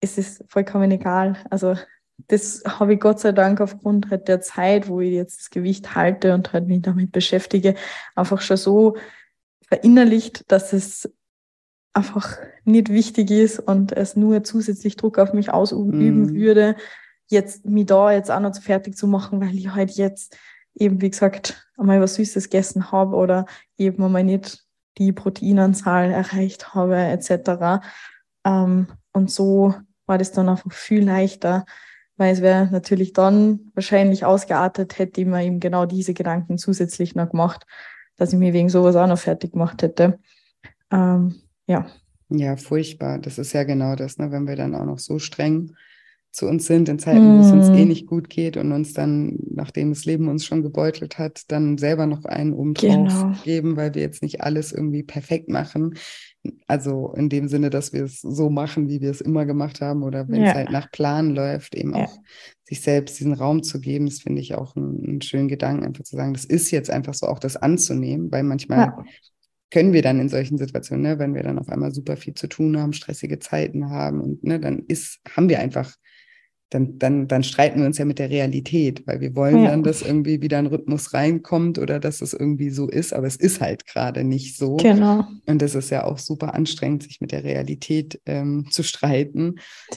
ist 0.00 0.18
es 0.18 0.44
vollkommen 0.48 0.90
egal. 0.90 1.36
Also 1.50 1.74
das 2.28 2.62
habe 2.66 2.94
ich 2.94 3.00
Gott 3.00 3.20
sei 3.20 3.32
Dank 3.32 3.60
aufgrund 3.60 4.10
halt 4.10 4.28
der 4.28 4.40
Zeit, 4.40 4.88
wo 4.88 5.00
ich 5.00 5.12
jetzt 5.12 5.40
das 5.40 5.50
Gewicht 5.50 5.94
halte 5.94 6.34
und 6.34 6.52
halt 6.52 6.66
mich 6.66 6.82
damit 6.82 7.12
beschäftige, 7.12 7.74
einfach 8.14 8.40
schon 8.40 8.56
so 8.56 8.96
verinnerlicht, 9.68 10.50
dass 10.50 10.72
es 10.72 11.12
einfach 11.92 12.38
nicht 12.64 12.88
wichtig 12.88 13.30
ist 13.30 13.58
und 13.58 13.92
es 13.92 14.16
nur 14.16 14.44
zusätzlich 14.44 14.96
Druck 14.96 15.18
auf 15.18 15.32
mich 15.32 15.50
ausüben 15.50 16.22
mm. 16.22 16.34
würde, 16.34 16.76
jetzt 17.28 17.64
mich 17.64 17.86
da 17.86 18.12
jetzt 18.12 18.30
auch 18.30 18.40
noch 18.40 18.54
fertig 18.60 18.96
zu 18.96 19.06
machen, 19.06 19.40
weil 19.40 19.54
ich 19.56 19.70
halt 19.70 19.90
jetzt 19.92 20.36
eben, 20.80 21.00
wie 21.00 21.10
gesagt, 21.10 21.68
einmal 21.76 22.00
was 22.00 22.14
Süßes 22.14 22.44
gegessen 22.44 22.90
habe 22.90 23.14
oder 23.14 23.46
eben 23.78 24.02
einmal 24.02 24.24
nicht 24.24 24.64
die 24.98 25.12
Proteinanzahl 25.12 26.10
erreicht 26.10 26.74
habe, 26.74 26.96
etc. 26.96 27.82
Ähm, 28.44 28.88
und 29.12 29.30
so 29.30 29.74
war 30.06 30.18
das 30.18 30.32
dann 30.32 30.48
einfach 30.48 30.72
viel 30.72 31.04
leichter, 31.04 31.64
weil 32.16 32.32
es 32.32 32.42
wäre 32.42 32.68
natürlich 32.70 33.12
dann 33.12 33.70
wahrscheinlich 33.74 34.24
ausgeartet, 34.24 34.98
hätte 34.98 35.20
ich 35.20 35.26
mir 35.26 35.44
eben 35.44 35.60
genau 35.60 35.86
diese 35.86 36.14
Gedanken 36.14 36.58
zusätzlich 36.58 37.14
noch 37.14 37.30
gemacht, 37.30 37.66
dass 38.16 38.32
ich 38.32 38.38
mir 38.38 38.52
wegen 38.52 38.68
sowas 38.68 38.96
auch 38.96 39.06
noch 39.06 39.18
fertig 39.18 39.52
gemacht 39.52 39.82
hätte. 39.82 40.18
Ähm, 40.90 41.36
ja. 41.66 41.86
Ja, 42.28 42.56
furchtbar. 42.56 43.18
Das 43.18 43.38
ist 43.38 43.52
ja 43.52 43.64
genau 43.64 43.96
das, 43.96 44.18
ne? 44.18 44.30
wenn 44.30 44.46
wir 44.46 44.56
dann 44.56 44.74
auch 44.74 44.84
noch 44.84 44.98
so 44.98 45.18
streng 45.18 45.76
zu 46.32 46.46
uns 46.46 46.66
sind 46.66 46.88
in 46.88 46.98
Zeiten, 46.98 47.36
mm. 47.36 47.38
wo 47.38 47.42
es 47.42 47.52
uns 47.52 47.68
eh 47.68 47.82
mhm. 47.82 47.88
nicht 47.88 48.06
gut 48.06 48.30
geht 48.30 48.56
und 48.56 48.70
uns 48.70 48.92
dann, 48.92 49.36
nachdem 49.50 49.90
das 49.90 50.04
Leben 50.04 50.28
uns 50.28 50.46
schon 50.46 50.62
gebeutelt 50.62 51.18
hat, 51.18 51.42
dann 51.48 51.76
selber 51.76 52.06
noch 52.06 52.24
einen 52.24 52.52
oben 52.52 52.74
drauf 52.74 52.90
genau. 52.90 53.32
geben, 53.42 53.76
weil 53.76 53.94
wir 53.94 54.02
jetzt 54.02 54.22
nicht 54.22 54.40
alles 54.40 54.72
irgendwie 54.72 55.02
perfekt 55.02 55.48
machen. 55.48 55.94
Also 56.68 57.12
in 57.14 57.28
dem 57.28 57.48
Sinne, 57.48 57.68
dass 57.68 57.92
wir 57.92 58.04
es 58.04 58.20
so 58.20 58.48
machen, 58.48 58.88
wie 58.88 59.00
wir 59.00 59.10
es 59.10 59.20
immer 59.20 59.44
gemacht 59.44 59.80
haben 59.80 60.04
oder 60.04 60.28
wenn 60.28 60.42
ja. 60.42 60.50
es 60.50 60.54
halt 60.54 60.70
nach 60.70 60.90
Plan 60.90 61.34
läuft, 61.34 61.74
eben 61.74 61.94
ja. 61.94 62.04
auch 62.04 62.18
sich 62.64 62.80
selbst 62.80 63.18
diesen 63.18 63.34
Raum 63.34 63.64
zu 63.64 63.80
geben, 63.80 64.06
das 64.06 64.20
finde 64.20 64.40
ich 64.40 64.54
auch 64.54 64.76
einen, 64.76 65.04
einen, 65.04 65.22
schönen 65.22 65.48
Gedanken, 65.48 65.84
einfach 65.84 66.04
zu 66.04 66.14
sagen, 66.14 66.32
das 66.32 66.44
ist 66.44 66.70
jetzt 66.70 66.90
einfach 66.90 67.14
so, 67.14 67.26
auch 67.26 67.40
das 67.40 67.56
anzunehmen, 67.56 68.30
weil 68.30 68.44
manchmal 68.44 68.78
ja. 68.78 69.04
können 69.70 69.92
wir 69.92 70.02
dann 70.02 70.20
in 70.20 70.28
solchen 70.28 70.56
Situationen, 70.56 71.02
ne, 71.02 71.18
wenn 71.18 71.34
wir 71.34 71.42
dann 71.42 71.58
auf 71.58 71.68
einmal 71.68 71.92
super 71.92 72.16
viel 72.16 72.34
zu 72.34 72.46
tun 72.46 72.78
haben, 72.78 72.92
stressige 72.92 73.40
Zeiten 73.40 73.90
haben 73.90 74.20
und 74.20 74.44
ne, 74.44 74.60
dann 74.60 74.84
ist, 74.86 75.18
haben 75.34 75.48
wir 75.48 75.58
einfach 75.58 75.92
dann, 76.70 76.98
dann, 76.98 77.26
dann 77.26 77.42
streiten 77.42 77.80
wir 77.80 77.86
uns 77.86 77.98
ja 77.98 78.04
mit 78.04 78.20
der 78.20 78.30
Realität, 78.30 79.06
weil 79.06 79.20
wir 79.20 79.34
wollen 79.34 79.64
ja. 79.64 79.70
dann, 79.70 79.82
dass 79.82 80.02
irgendwie 80.02 80.40
wieder 80.40 80.58
ein 80.58 80.66
Rhythmus 80.66 81.12
reinkommt 81.12 81.78
oder 81.78 81.98
dass 81.98 82.20
es 82.20 82.32
irgendwie 82.32 82.70
so 82.70 82.88
ist, 82.88 83.12
aber 83.12 83.26
es 83.26 83.36
ist 83.36 83.60
halt 83.60 83.86
gerade 83.86 84.22
nicht 84.22 84.56
so. 84.56 84.76
Genau. 84.76 85.24
Und 85.46 85.60
das 85.60 85.74
ist 85.74 85.90
ja 85.90 86.04
auch 86.04 86.18
super 86.18 86.54
anstrengend, 86.54 87.02
sich 87.02 87.20
mit 87.20 87.32
der 87.32 87.42
Realität 87.42 88.20
ähm, 88.24 88.68
zu 88.70 88.84
streiten, 88.84 89.56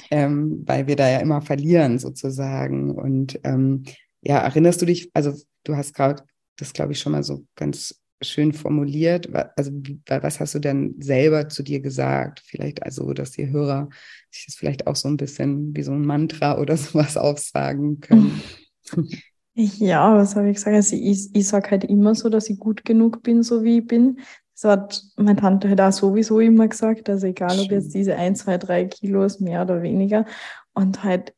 ähm, 0.10 0.64
weil 0.66 0.88
wir 0.88 0.96
da 0.96 1.10
ja 1.10 1.20
immer 1.20 1.42
verlieren 1.42 2.00
sozusagen. 2.00 2.92
Und 2.92 3.40
ähm, 3.44 3.84
ja, 4.22 4.40
erinnerst 4.40 4.82
du 4.82 4.88
dich, 4.88 5.12
also 5.14 5.34
du 5.64 5.76
hast 5.76 5.94
gerade 5.94 6.24
das, 6.58 6.74
glaube 6.74 6.94
ich, 6.94 7.00
schon 7.00 7.12
mal 7.12 7.24
so 7.24 7.46
ganz 7.56 8.03
schön 8.24 8.54
formuliert. 8.54 9.30
Also 9.56 9.72
was 10.08 10.40
hast 10.40 10.56
du 10.56 10.60
denn 10.60 10.96
selber 11.00 11.50
zu 11.50 11.64
dir 11.64 11.80
gesagt? 11.80 12.42
Vielleicht 12.46 12.84
also, 12.84 13.14
dass 13.14 13.32
die 13.32 13.50
Hörer 13.50 13.90
sich 14.32 14.46
das 14.46 14.56
vielleicht 14.56 14.88
auch 14.88 14.96
so 14.96 15.08
ein 15.08 15.18
bisschen 15.18 15.76
wie 15.76 15.84
so 15.84 15.92
ein 15.92 16.06
Mantra 16.06 16.58
oder 16.60 16.78
sowas 16.78 17.18
aufsagen 17.18 18.00
können. 18.00 18.42
Ja, 19.56 20.16
was 20.18 20.36
habe 20.36 20.50
ich 20.50 20.56
gesagt? 20.56 20.76
Also 20.76 20.96
ich, 20.96 21.30
ich 21.36 21.48
sage 21.48 21.70
halt 21.70 21.84
immer 21.84 22.16
so, 22.16 22.28
dass 22.28 22.50
ich 22.50 22.58
gut 22.58 22.84
genug 22.86 23.22
bin, 23.22 23.44
so 23.44 23.64
wie 23.64 23.80
ich 23.80 23.86
bin. 23.86 24.20
Das 24.56 24.64
hat 24.64 25.04
meine 25.16 25.36
Tante 25.40 25.70
halt 25.70 25.80
auch 25.80 25.92
sowieso 25.92 26.40
immer 26.40 26.68
gesagt. 26.68 27.08
Also 27.08 27.28
egal, 27.28 27.60
ob 27.60 27.72
jetzt 27.72 27.94
diese 27.94 28.16
ein, 28.16 28.36
zwei, 28.36 28.58
drei 28.58 28.86
Kilos 28.86 29.40
mehr 29.40 29.62
oder 29.62 29.84
weniger. 29.84 30.26
Und 30.74 31.04
halt 31.04 31.36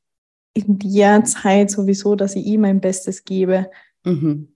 in 0.54 0.80
der 0.80 1.26
Zeit 1.26 1.70
sowieso, 1.70 2.16
dass 2.16 2.36
ich 2.36 2.46
ihm 2.46 2.62
mein 2.62 2.80
Bestes 2.80 3.26
gebe. 3.26 3.70
Mhm. 4.06 4.55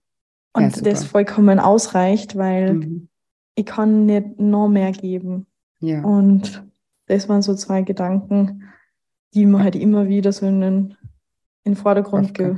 Und 0.52 0.76
ja, 0.76 0.82
das 0.82 1.04
vollkommen 1.04 1.60
ausreicht, 1.60 2.36
weil 2.36 2.74
mhm. 2.74 3.08
ich 3.54 3.66
kann 3.66 4.06
nicht 4.06 4.38
noch 4.38 4.68
mehr 4.68 4.92
geben. 4.92 5.46
Ja. 5.80 6.02
Und 6.02 6.64
das 7.06 7.28
waren 7.28 7.42
so 7.42 7.54
zwei 7.54 7.82
Gedanken, 7.82 8.64
die 9.34 9.46
mir 9.46 9.62
halt 9.62 9.76
immer 9.76 10.08
wieder 10.08 10.32
so 10.32 10.46
in 10.46 10.60
den, 10.60 10.96
in 11.64 11.72
den 11.72 11.76
Vordergrund 11.76 12.34
ge 12.34 12.56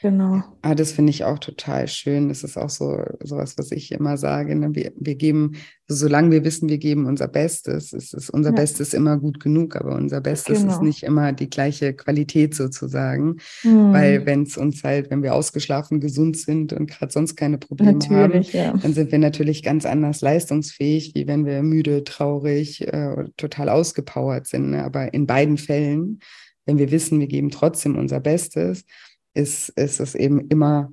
Genau. 0.00 0.42
Ah, 0.62 0.74
das 0.76 0.92
finde 0.92 1.10
ich 1.10 1.24
auch 1.24 1.38
total 1.38 1.88
schön. 1.88 2.28
Das 2.28 2.44
ist 2.44 2.56
auch 2.56 2.70
so 2.70 3.02
sowas, 3.20 3.58
was 3.58 3.72
ich 3.72 3.90
immer 3.90 4.16
sage. 4.16 4.54
Ne? 4.54 4.72
Wir, 4.72 4.92
wir 4.96 5.16
geben, 5.16 5.56
solange 5.88 6.30
wir 6.30 6.44
wissen, 6.44 6.68
wir 6.68 6.78
geben 6.78 7.06
unser 7.06 7.26
Bestes, 7.26 7.92
ist, 7.92 8.14
ist 8.14 8.30
unser 8.30 8.50
ja. 8.50 8.56
Bestes 8.56 8.94
immer 8.94 9.18
gut 9.18 9.40
genug, 9.40 9.74
aber 9.74 9.96
unser 9.96 10.20
Bestes 10.20 10.60
genau. 10.60 10.72
ist 10.72 10.82
nicht 10.82 11.02
immer 11.02 11.32
die 11.32 11.50
gleiche 11.50 11.94
Qualität 11.94 12.54
sozusagen. 12.54 13.38
Mhm. 13.64 13.92
Weil 13.92 14.26
wenn 14.26 14.44
es 14.44 14.56
uns 14.56 14.84
halt, 14.84 15.10
wenn 15.10 15.22
wir 15.22 15.34
ausgeschlafen, 15.34 15.98
gesund 15.98 16.36
sind 16.36 16.72
und 16.72 16.88
gerade 16.88 17.12
sonst 17.12 17.34
keine 17.34 17.58
Probleme 17.58 17.94
natürlich, 17.94 18.54
haben, 18.54 18.74
ja. 18.74 18.80
dann 18.80 18.94
sind 18.94 19.10
wir 19.10 19.18
natürlich 19.18 19.64
ganz 19.64 19.84
anders 19.84 20.20
leistungsfähig, 20.20 21.14
wie 21.16 21.26
wenn 21.26 21.44
wir 21.44 21.62
müde, 21.62 22.04
traurig, 22.04 22.86
äh, 22.86 23.24
total 23.36 23.68
ausgepowert 23.68 24.46
sind. 24.46 24.70
Ne? 24.70 24.84
Aber 24.84 25.12
in 25.12 25.26
beiden 25.26 25.56
Fällen, 25.56 26.20
wenn 26.66 26.78
wir 26.78 26.92
wissen, 26.92 27.18
wir 27.18 27.26
geben 27.26 27.50
trotzdem 27.50 27.96
unser 27.96 28.20
Bestes, 28.20 28.84
ist, 29.38 29.68
ist 29.70 30.00
es 30.00 30.14
eben 30.14 30.48
immer, 30.48 30.92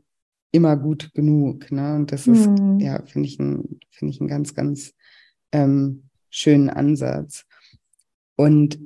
immer 0.52 0.78
gut 0.78 1.12
genug. 1.14 1.72
Ne? 1.72 1.96
Und 1.96 2.12
das 2.12 2.28
ist, 2.28 2.48
mhm. 2.48 2.80
ja, 2.80 3.04
finde 3.06 3.28
ich, 3.28 3.40
ein, 3.40 3.80
finde 3.90 4.14
ich 4.14 4.22
einen 4.22 4.30
ganz, 4.30 4.54
ganz 4.54 4.94
ähm, 5.52 6.10
schönen 6.30 6.70
Ansatz. 6.70 7.46
Und 8.36 8.80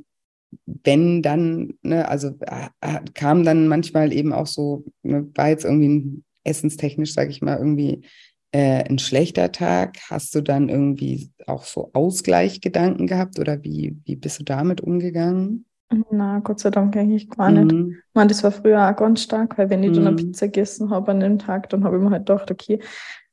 wenn 0.65 1.22
dann, 1.22 1.74
ne, 1.82 2.08
also 2.08 2.30
äh, 2.39 3.00
kam 3.13 3.43
dann 3.43 3.67
manchmal 3.67 4.13
eben 4.13 4.32
auch 4.34 4.48
so, 4.48 4.86
ne, 5.04 5.30
war 5.36 5.50
jetzt 5.50 5.65
irgendwie 5.65 6.24
essenstechnisch, 6.43 7.13
sage 7.13 7.30
ich 7.30 7.41
mal, 7.41 7.58
irgendwie 7.58 8.06
äh, 8.52 8.84
ein 8.89 8.98
schlechter 8.98 9.52
Tag. 9.52 9.98
Hast 10.10 10.34
du 10.34 10.41
dann 10.41 10.69
irgendwie 10.69 11.32
auch 11.45 11.65
so 11.65 11.91
Ausgleichgedanken 11.93 13.08
gehabt 13.08 13.39
oder 13.39 13.63
wie, 13.63 13.98
wie 14.06 14.15
bist 14.15 14.39
du 14.39 14.43
damit 14.43 14.82
umgegangen? 14.82 15.65
Na, 16.12 16.39
Gott 16.39 16.60
sei 16.60 16.69
Dank 16.69 16.95
eigentlich 16.95 17.30
gar 17.30 17.49
nicht. 17.49 17.71
Mhm. 17.71 17.97
Ich 17.97 18.13
meine, 18.13 18.28
das 18.28 18.43
war 18.43 18.52
früher 18.52 18.88
auch 18.88 18.95
ganz 18.95 19.23
stark, 19.23 19.58
weil 19.58 19.69
wenn 19.71 19.84
ich 19.84 19.91
dann 19.91 20.06
eine 20.06 20.12
mhm. 20.12 20.17
Pizza 20.17 20.47
gegessen 20.47 20.91
habe 20.91 21.12
an 21.12 21.19
dem 21.19 21.39
Tag, 21.39 21.69
dann 21.69 21.84
habe 21.84 21.97
ich 21.97 22.04
mir 22.04 22.12
halt 22.12 22.28
gedacht, 22.28 22.52
okay, 22.52 22.80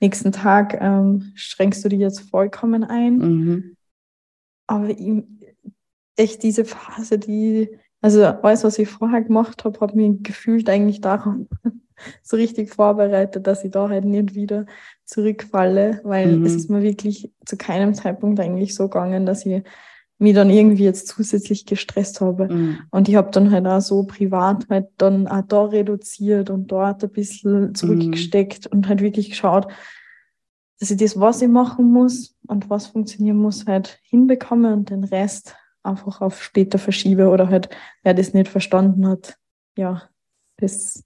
nächsten 0.00 0.32
Tag 0.32 0.78
ähm, 0.80 1.32
strengst 1.34 1.84
du 1.84 1.90
dich 1.90 2.00
jetzt 2.00 2.30
vollkommen 2.30 2.82
ein. 2.82 3.18
Mhm. 3.18 3.76
Aber 4.66 4.88
ich, 4.88 5.24
echt 6.16 6.42
diese 6.42 6.64
Phase, 6.64 7.18
die, 7.18 7.68
also 8.00 8.24
alles, 8.24 8.64
was 8.64 8.78
ich 8.78 8.88
vorher 8.88 9.22
gemacht 9.22 9.64
habe, 9.64 9.78
hat 9.80 9.94
mich 9.94 10.22
gefühlt 10.22 10.68
eigentlich 10.70 11.02
daran 11.02 11.48
so 12.22 12.36
richtig 12.36 12.72
vorbereitet, 12.72 13.46
dass 13.46 13.64
ich 13.64 13.70
da 13.70 13.90
halt 13.90 14.06
nicht 14.06 14.34
wieder 14.34 14.64
zurückfalle, 15.04 16.00
weil 16.04 16.38
mhm. 16.38 16.46
es 16.46 16.54
ist 16.54 16.70
mir 16.70 16.82
wirklich 16.82 17.32
zu 17.44 17.58
keinem 17.58 17.92
Zeitpunkt 17.92 18.40
eigentlich 18.40 18.74
so 18.74 18.84
gegangen, 18.84 19.26
dass 19.26 19.44
ich 19.44 19.62
mich 20.18 20.34
dann 20.34 20.50
irgendwie 20.50 20.84
jetzt 20.84 21.08
zusätzlich 21.08 21.66
gestresst 21.66 22.20
habe. 22.20 22.52
Mhm. 22.52 22.78
Und 22.90 23.08
ich 23.08 23.16
habe 23.16 23.30
dann 23.30 23.50
halt 23.50 23.66
auch 23.66 23.80
so 23.80 24.04
privat 24.04 24.66
halt 24.70 24.88
dann 24.96 25.28
auch 25.28 25.42
da 25.42 25.64
reduziert 25.64 26.48
und 26.50 26.68
dort 26.68 27.04
ein 27.04 27.10
bisschen 27.10 27.74
zurückgesteckt 27.74 28.64
mhm. 28.64 28.78
und 28.78 28.88
halt 28.88 29.00
wirklich 29.02 29.30
geschaut, 29.30 29.68
dass 30.80 30.90
ich 30.90 30.98
das, 30.98 31.18
was 31.18 31.42
ich 31.42 31.48
machen 31.48 31.90
muss 31.90 32.36
und 32.46 32.70
was 32.70 32.86
funktionieren 32.86 33.38
muss, 33.38 33.66
halt 33.66 33.98
hinbekomme 34.02 34.72
und 34.72 34.90
den 34.90 35.04
Rest 35.04 35.54
einfach 35.82 36.20
auf 36.20 36.42
später 36.42 36.78
verschiebe 36.78 37.28
oder 37.28 37.48
halt, 37.48 37.68
wer 38.02 38.14
das 38.14 38.34
nicht 38.34 38.48
verstanden 38.48 39.06
hat, 39.06 39.36
ja, 39.76 40.02
das, 40.58 41.04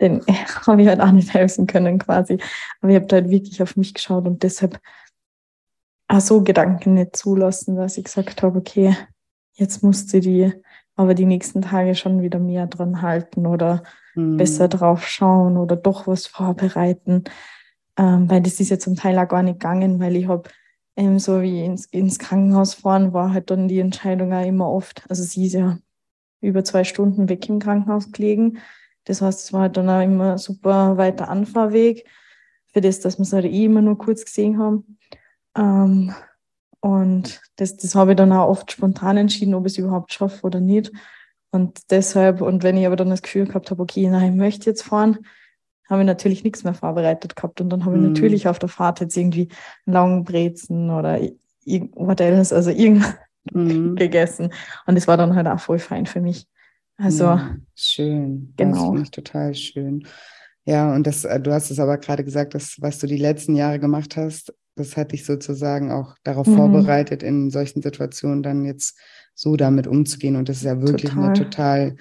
den 0.00 0.22
habe 0.66 0.82
ich 0.82 0.88
halt 0.88 1.00
auch 1.00 1.12
nicht 1.12 1.32
helfen 1.32 1.66
können 1.66 1.98
quasi. 1.98 2.38
Aber 2.80 2.90
ich 2.90 2.96
habe 2.96 3.08
halt 3.12 3.30
wirklich 3.30 3.62
auf 3.62 3.76
mich 3.76 3.94
geschaut 3.94 4.26
und 4.26 4.42
deshalb 4.42 4.80
auch 6.08 6.20
so 6.20 6.42
Gedanken 6.42 6.94
nicht 6.94 7.16
zulassen, 7.16 7.76
dass 7.76 7.98
ich 7.98 8.04
gesagt 8.04 8.42
habe, 8.42 8.58
okay, 8.58 8.96
jetzt 9.54 9.82
musst 9.82 10.12
du 10.12 10.20
die 10.20 10.52
aber 10.96 11.14
die 11.14 11.26
nächsten 11.26 11.60
Tage 11.62 11.94
schon 11.94 12.22
wieder 12.22 12.38
mehr 12.38 12.66
dran 12.66 13.02
halten 13.02 13.46
oder 13.46 13.82
mhm. 14.14 14.38
besser 14.38 14.66
drauf 14.66 15.06
schauen 15.06 15.58
oder 15.58 15.76
doch 15.76 16.06
was 16.06 16.26
vorbereiten. 16.26 17.24
Ähm, 17.98 18.28
weil 18.28 18.42
das 18.42 18.60
ist 18.60 18.70
ja 18.70 18.78
zum 18.78 18.96
Teil 18.96 19.18
auch 19.18 19.28
gar 19.28 19.42
nicht 19.42 19.60
gegangen, 19.60 20.00
weil 20.00 20.16
ich 20.16 20.26
habe 20.26 20.48
ähm, 20.96 21.18
so 21.18 21.42
wie 21.42 21.64
ins, 21.64 21.86
ins 21.86 22.18
Krankenhaus 22.18 22.74
fahren, 22.74 23.12
war 23.12 23.32
halt 23.32 23.50
dann 23.50 23.68
die 23.68 23.78
Entscheidung 23.78 24.32
auch 24.32 24.44
immer 24.44 24.70
oft. 24.70 25.04
Also 25.08 25.22
sie 25.22 25.46
ist 25.46 25.52
ja 25.52 25.78
über 26.40 26.64
zwei 26.64 26.84
Stunden 26.84 27.28
weg 27.28 27.48
im 27.48 27.58
Krankenhaus 27.58 28.10
gelegen. 28.10 28.58
Das 29.04 29.20
heißt, 29.20 29.44
es 29.44 29.52
war 29.52 29.62
halt 29.62 29.76
dann 29.76 29.90
auch 29.90 30.02
immer 30.02 30.38
super 30.38 30.96
weiter 30.96 31.28
Anfahrweg 31.28 32.06
für 32.72 32.80
das, 32.80 33.00
dass 33.00 33.18
wir 33.18 33.22
es 33.22 33.32
halt 33.32 33.44
eh 33.44 33.64
immer 33.64 33.82
nur 33.82 33.98
kurz 33.98 34.24
gesehen 34.24 34.58
haben. 34.58 34.98
Ähm, 35.56 36.14
Und 36.80 37.40
das, 37.56 37.76
das 37.76 37.94
habe 37.94 38.12
ich 38.12 38.16
dann 38.16 38.32
auch 38.32 38.48
oft 38.48 38.70
spontan 38.70 39.16
entschieden, 39.16 39.54
ob 39.54 39.66
ich 39.66 39.72
es 39.72 39.78
überhaupt 39.78 40.12
schaffe 40.12 40.46
oder 40.46 40.60
nicht. 40.60 40.92
Und 41.50 41.90
deshalb, 41.90 42.40
und 42.42 42.62
wenn 42.62 42.76
ich 42.76 42.86
aber 42.86 42.96
dann 42.96 43.10
das 43.10 43.22
Gefühl 43.22 43.46
gehabt 43.46 43.70
habe, 43.70 43.82
okay, 43.82 44.08
nein, 44.08 44.32
ich 44.32 44.36
möchte 44.38 44.70
jetzt 44.70 44.82
fahren, 44.82 45.18
habe 45.88 46.02
ich 46.02 46.06
natürlich 46.06 46.44
nichts 46.44 46.64
mehr 46.64 46.74
vorbereitet 46.74 47.34
gehabt. 47.34 47.60
Und 47.60 47.70
dann 47.70 47.84
habe 47.84 47.96
ich 47.96 48.02
mhm. 48.02 48.08
natürlich 48.08 48.48
auf 48.48 48.58
der 48.58 48.68
Fahrt 48.68 49.00
jetzt 49.00 49.16
irgendwie 49.16 49.48
einen 49.86 49.94
langen 49.94 50.24
Brezen 50.24 50.90
oder 50.90 51.18
also 51.18 52.70
irgendwas 52.70 53.14
mhm. 53.52 53.94
gegessen. 53.96 54.52
Und 54.86 54.96
das 54.96 55.08
war 55.08 55.16
dann 55.16 55.34
halt 55.34 55.46
auch 55.46 55.60
voll 55.60 55.78
fein 55.78 56.06
für 56.06 56.20
mich. 56.20 56.46
Also 56.98 57.24
ja, 57.24 57.56
schön. 57.74 58.52
Genau. 58.56 58.92
Das 58.92 59.02
ich 59.02 59.10
total 59.10 59.54
schön. 59.54 60.06
Ja, 60.64 60.94
und 60.94 61.06
das, 61.06 61.24
äh, 61.24 61.40
du 61.40 61.52
hast 61.52 61.70
es 61.70 61.78
aber 61.78 61.98
gerade 61.98 62.24
gesagt, 62.24 62.54
dass 62.54 62.80
was 62.80 62.98
du 62.98 63.06
die 63.06 63.18
letzten 63.18 63.54
Jahre 63.54 63.78
gemacht 63.78 64.16
hast, 64.16 64.52
das 64.76 64.96
hat 64.96 65.12
dich 65.12 65.24
sozusagen 65.24 65.90
auch 65.90 66.14
darauf 66.22 66.46
mhm. 66.46 66.56
vorbereitet, 66.56 67.22
in 67.22 67.50
solchen 67.50 67.82
Situationen 67.82 68.42
dann 68.42 68.64
jetzt 68.64 68.98
so 69.34 69.56
damit 69.56 69.86
umzugehen. 69.86 70.36
Und 70.36 70.48
das 70.48 70.58
ist 70.58 70.64
ja 70.64 70.80
wirklich 70.80 71.10
total. 71.10 71.24
eine 71.24 71.32
total 71.34 71.96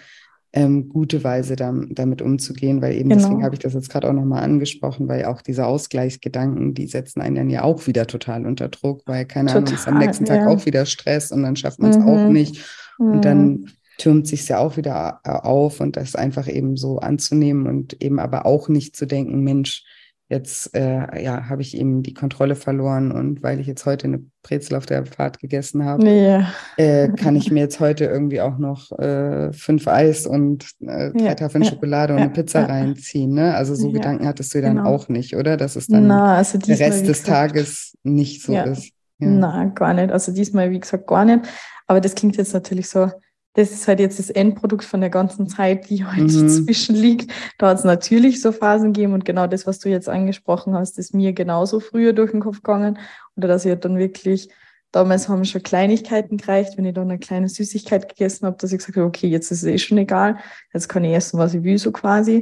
ähm, 0.55 0.87
gute 0.87 1.23
Weise, 1.23 1.57
damit 1.57 2.21
umzugehen, 2.21 2.81
weil 2.81 2.95
eben 2.95 3.09
genau. 3.09 3.21
deswegen 3.21 3.43
habe 3.43 3.55
ich 3.55 3.59
das 3.59 3.73
jetzt 3.73 3.89
gerade 3.89 4.09
auch 4.09 4.13
nochmal 4.13 4.43
angesprochen, 4.43 5.07
weil 5.09 5.25
auch 5.25 5.41
diese 5.41 5.65
Ausgleichsgedanken, 5.65 6.73
die 6.73 6.87
setzen 6.87 7.21
einen 7.21 7.35
dann 7.35 7.49
ja 7.49 7.63
auch 7.63 7.87
wieder 7.87 8.07
total 8.07 8.45
unter 8.45 8.69
Druck, 8.69 9.01
weil 9.05 9.25
keine 9.25 9.47
total, 9.47 9.63
Ahnung, 9.63 9.73
ist 9.73 9.87
am 9.87 9.97
nächsten 9.97 10.25
Tag 10.25 10.41
ja. 10.41 10.47
auch 10.47 10.65
wieder 10.65 10.85
Stress 10.85 11.31
und 11.31 11.43
dann 11.43 11.57
schafft 11.57 11.79
man 11.79 11.91
es 11.91 11.97
mhm. 11.97 12.07
auch 12.07 12.29
nicht. 12.29 12.63
Und 12.97 13.25
dann 13.25 13.47
mhm. 13.47 13.67
türmt 13.97 14.27
sich 14.27 14.47
ja 14.47 14.59
auch 14.59 14.77
wieder 14.77 15.19
äh, 15.25 15.31
auf 15.31 15.81
und 15.81 15.97
das 15.97 16.15
einfach 16.15 16.47
eben 16.47 16.77
so 16.77 16.99
anzunehmen 16.99 17.67
und 17.67 18.01
eben 18.01 18.19
aber 18.19 18.45
auch 18.45 18.69
nicht 18.69 18.95
zu 18.95 19.05
denken, 19.05 19.43
Mensch, 19.43 19.83
jetzt 20.27 20.75
äh, 20.75 21.21
ja, 21.21 21.49
habe 21.49 21.61
ich 21.61 21.77
eben 21.77 22.01
die 22.01 22.13
Kontrolle 22.13 22.55
verloren 22.55 23.11
und 23.11 23.43
weil 23.43 23.59
ich 23.59 23.67
jetzt 23.67 23.85
heute 23.85 24.07
eine 24.07 24.23
Brezel 24.41 24.75
auf 24.75 24.87
der 24.87 25.05
Fahrt 25.05 25.39
gegessen 25.39 25.85
habe, 25.85 26.09
ja. 26.09 26.47
äh, 26.77 27.09
kann 27.09 27.35
ich 27.35 27.51
mir 27.51 27.59
jetzt 27.59 27.79
heute 27.79 28.05
irgendwie 28.05 28.41
auch 28.41 28.57
noch 28.57 28.91
äh, 28.97 29.53
fünf 29.53 29.87
Eis 29.87 30.25
und 30.25 30.65
äh, 30.81 31.11
drei 31.11 31.25
ja. 31.25 31.35
Tafeln 31.35 31.63
Schokolade 31.63 32.13
und 32.13 32.21
eine 32.21 32.31
Pizza 32.31 32.65
reinziehen. 32.67 33.33
Ne? 33.33 33.55
Also 33.55 33.75
so 33.75 33.91
Gedanken 33.91 34.27
hattest 34.27 34.55
du 34.55 34.61
dann 34.61 34.77
genau. 34.77 34.89
auch 34.89 35.09
nicht, 35.09 35.35
oder? 35.35 35.57
Dass 35.57 35.75
es 35.75 35.87
dann 35.87 36.07
Na, 36.07 36.37
also 36.37 36.57
der 36.57 36.79
Rest 36.79 37.07
des 37.07 37.21
Tages 37.23 37.95
nicht 38.03 38.41
so 38.41 38.55
ist. 38.55 38.91
Ja. 39.19 39.27
Nein, 39.27 39.75
gar 39.75 39.93
nicht. 39.93 40.11
Also 40.11 40.31
diesmal, 40.31 40.71
wie 40.71 40.79
gesagt, 40.79 41.07
gar 41.07 41.23
nicht. 41.25 41.47
Aber 41.87 42.01
das 42.01 42.15
klingt 42.15 42.35
jetzt 42.37 42.53
natürlich 42.53 42.89
so 42.89 43.11
das 43.55 43.71
ist 43.71 43.87
halt 43.87 44.01
jetzt 44.01 44.19
das 44.19 44.29
Endprodukt 44.29 44.83
von 44.83 44.99
der 44.99 45.09
ganzen 45.09 45.47
Zeit, 45.47 45.89
die 45.89 46.05
halt 46.05 46.31
mhm. 46.31 46.41
dazwischen 46.41 46.95
liegt. 46.95 47.31
Da 47.57 47.69
hat 47.69 47.79
es 47.79 47.83
natürlich 47.85 48.41
so 48.41 48.51
Phasen 48.51 48.91
gegeben 48.91 49.13
und 49.13 49.23
genau 49.23 49.47
das, 49.47 49.65
was 49.65 49.79
du 49.79 49.89
jetzt 49.89 50.09
angesprochen 50.09 50.75
hast, 50.75 50.99
ist 50.99 51.13
mir 51.13 51.31
genauso 51.31 51.79
früher 51.79 52.11
durch 52.11 52.31
den 52.31 52.41
Kopf 52.41 52.57
gegangen. 52.57 52.99
Oder 53.37 53.47
dass 53.47 53.63
ich 53.63 53.71
halt 53.71 53.85
dann 53.85 53.97
wirklich, 53.97 54.49
damals 54.91 55.29
haben 55.29 55.45
schon 55.45 55.63
Kleinigkeiten 55.63 56.35
gereicht, 56.35 56.77
wenn 56.77 56.85
ich 56.85 56.93
dann 56.93 57.09
eine 57.09 57.17
kleine 57.17 57.47
Süßigkeit 57.47 58.09
gegessen 58.09 58.45
habe, 58.45 58.57
dass 58.59 58.73
ich 58.73 58.79
gesagt 58.79 58.97
habe, 58.97 59.07
okay, 59.07 59.27
jetzt 59.27 59.51
ist 59.51 59.63
es 59.63 59.69
eh 59.69 59.77
schon 59.77 59.97
egal, 59.99 60.37
jetzt 60.73 60.89
kann 60.89 61.05
ich 61.05 61.13
essen, 61.13 61.39
was 61.39 61.53
ich 61.53 61.63
will, 61.63 61.77
so 61.77 61.93
quasi. 61.93 62.41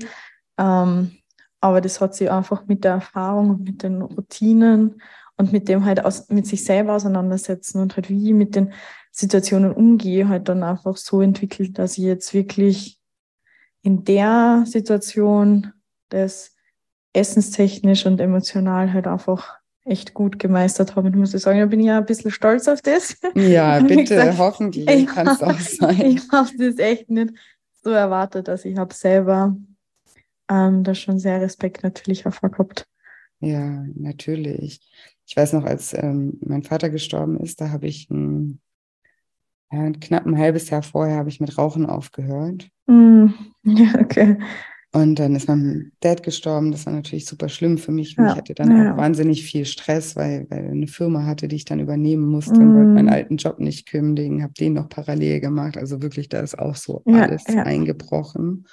Ähm, 0.58 1.12
aber 1.62 1.80
das 1.80 2.02
hat 2.02 2.16
sich 2.16 2.30
einfach 2.30 2.66
mit 2.66 2.84
der 2.84 2.94
Erfahrung 2.94 3.52
und 3.52 3.64
mit 3.64 3.84
den 3.84 4.02
Routinen 4.02 5.00
und 5.38 5.54
mit 5.54 5.70
dem 5.70 5.86
halt 5.86 6.04
aus, 6.04 6.28
mit 6.30 6.48
sich 6.48 6.66
selber 6.66 6.94
auseinandersetzen 6.96 7.82
und 7.82 7.96
halt 7.96 8.10
wie 8.10 8.34
mit 8.34 8.56
den 8.56 8.74
Situationen 9.16 9.72
umgehe, 9.72 10.28
halt 10.28 10.50
dann 10.50 10.64
einfach 10.64 10.98
so 10.98 11.22
entwickelt, 11.22 11.78
dass 11.78 12.00
ich 12.00 12.04
jetzt 12.04 12.34
wirklich 12.34 13.00
in 13.84 14.04
der 14.04 14.64
Situation 14.66 15.72
das 16.10 16.56
essenstechnisch 17.14 18.08
und 18.08 18.20
emotional 18.20 18.92
halt 18.92 19.06
einfach 19.06 19.60
echt 19.86 20.16
gut 20.16 20.40
gemeistert 20.40 20.96
habe. 20.96 21.08
Und 21.08 21.16
muss 21.16 21.34
ich 21.34 21.42
sagen, 21.42 21.60
da 21.60 21.68
bin 21.68 21.80
ich 21.80 21.86
ja 21.88 22.00
ein 22.00 22.06
bisschen 22.06 22.32
stolz 22.32 22.68
auf 22.68 22.82
das. 22.82 23.16
Ja, 23.36 23.80
bitte, 23.82 24.04
gesagt, 24.04 24.38
hoffentlich 24.40 25.06
kann 25.06 25.28
es 25.28 25.44
auch 25.44 25.60
sein. 25.60 26.02
Ich 26.02 26.32
habe 26.32 26.50
das 26.58 26.80
echt 26.80 27.12
nicht 27.12 27.34
so 27.84 27.92
erwartet, 27.92 28.48
dass 28.48 28.66
ich 28.66 28.78
habe 28.78 28.96
selber 28.96 29.56
ähm, 30.50 30.84
da 30.84 30.96
schon 30.96 31.20
sehr 31.20 31.40
Respekt 31.40 31.84
natürlich 31.84 32.24
hervorgehabt. 32.26 32.88
Ja, 33.42 33.86
natürlich. 33.94 34.82
Ich 35.28 35.38
weiß 35.38 35.54
noch, 35.54 35.66
als 35.66 35.94
ähm, 35.94 36.40
mein 36.42 36.64
Vater 36.64 36.90
gestorben 36.90 37.40
ist, 37.40 37.62
da 37.62 37.70
habe 37.70 37.86
ich 37.86 38.10
ein 38.10 38.60
ja, 39.74 39.92
knapp 39.92 40.26
ein 40.26 40.38
halbes 40.38 40.70
Jahr 40.70 40.84
vorher 40.84 41.18
habe 41.18 41.30
ich 41.30 41.40
mit 41.40 41.58
Rauchen 41.58 41.86
aufgehört. 41.86 42.70
Mm, 42.88 43.28
ja, 43.64 44.00
okay. 44.00 44.38
Und 44.96 45.18
dann 45.18 45.36
ist 45.36 45.48
mein 45.48 45.92
Dad 46.02 46.22
gestorben. 46.22 46.72
Das 46.72 46.86
war 46.86 46.94
natürlich 46.94 47.26
super 47.26 47.50
schlimm 47.50 47.80
für 47.80 47.92
mich. 47.92 48.16
Ja, 48.16 48.28
ich 48.28 48.36
hatte 48.36 48.54
dann 48.54 48.78
ja. 48.78 48.94
auch 48.94 48.98
wahnsinnig 48.98 49.44
viel 49.44 49.66
Stress, 49.66 50.16
weil, 50.16 50.46
weil 50.50 50.70
eine 50.70 50.86
Firma 50.86 51.26
hatte, 51.26 51.48
die 51.48 51.56
ich 51.56 51.66
dann 51.66 51.80
übernehmen 51.80 52.28
musste 52.28 52.60
mm. 52.60 52.62
und 52.62 52.76
wollte 52.76 52.90
meinen 52.92 53.10
alten 53.10 53.38
Job 53.38 53.60
nicht 53.60 53.88
kündigen, 53.88 54.44
habe 54.44 54.54
den 54.54 54.74
noch 54.74 54.90
parallel 54.90 55.40
gemacht. 55.40 55.78
Also 55.78 56.04
wirklich, 56.04 56.30
da 56.30 56.42
ist 56.42 56.60
auch 56.60 56.76
so 56.76 57.02
ja, 57.08 57.24
alles 57.24 57.46
eingebrochen. 57.48 58.68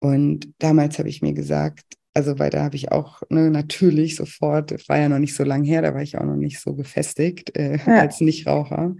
Und 0.00 0.52
damals 0.58 0.98
habe 0.98 1.08
ich 1.08 1.22
mir 1.22 1.32
gesagt, 1.32 1.84
also 2.12 2.38
weil 2.38 2.50
da 2.50 2.64
habe 2.64 2.76
ich 2.76 2.90
auch 2.90 3.22
ne, 3.28 3.50
natürlich 3.50 4.16
sofort, 4.16 4.88
war 4.88 4.98
ja 4.98 5.08
noch 5.08 5.18
nicht 5.18 5.36
so 5.36 5.44
lange 5.44 5.68
her, 5.68 5.82
da 5.82 5.94
war 5.94 6.02
ich 6.02 6.18
auch 6.18 6.24
noch 6.24 6.36
nicht 6.36 6.58
so 6.58 6.74
gefestigt 6.74 7.56
äh, 7.56 7.78
als 7.86 8.20
Nichtraucher. 8.20 8.96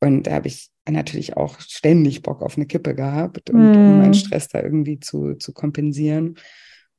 Und 0.00 0.26
da 0.26 0.32
habe 0.32 0.48
ich 0.48 0.70
natürlich 0.88 1.36
auch 1.36 1.60
ständig 1.60 2.22
Bock 2.22 2.42
auf 2.42 2.56
eine 2.56 2.66
Kippe 2.66 2.94
gehabt, 2.94 3.50
und, 3.50 3.60
um 3.60 3.98
meinen 3.98 4.14
Stress 4.14 4.48
da 4.48 4.62
irgendwie 4.62 4.98
zu, 4.98 5.34
zu 5.34 5.52
kompensieren. 5.52 6.36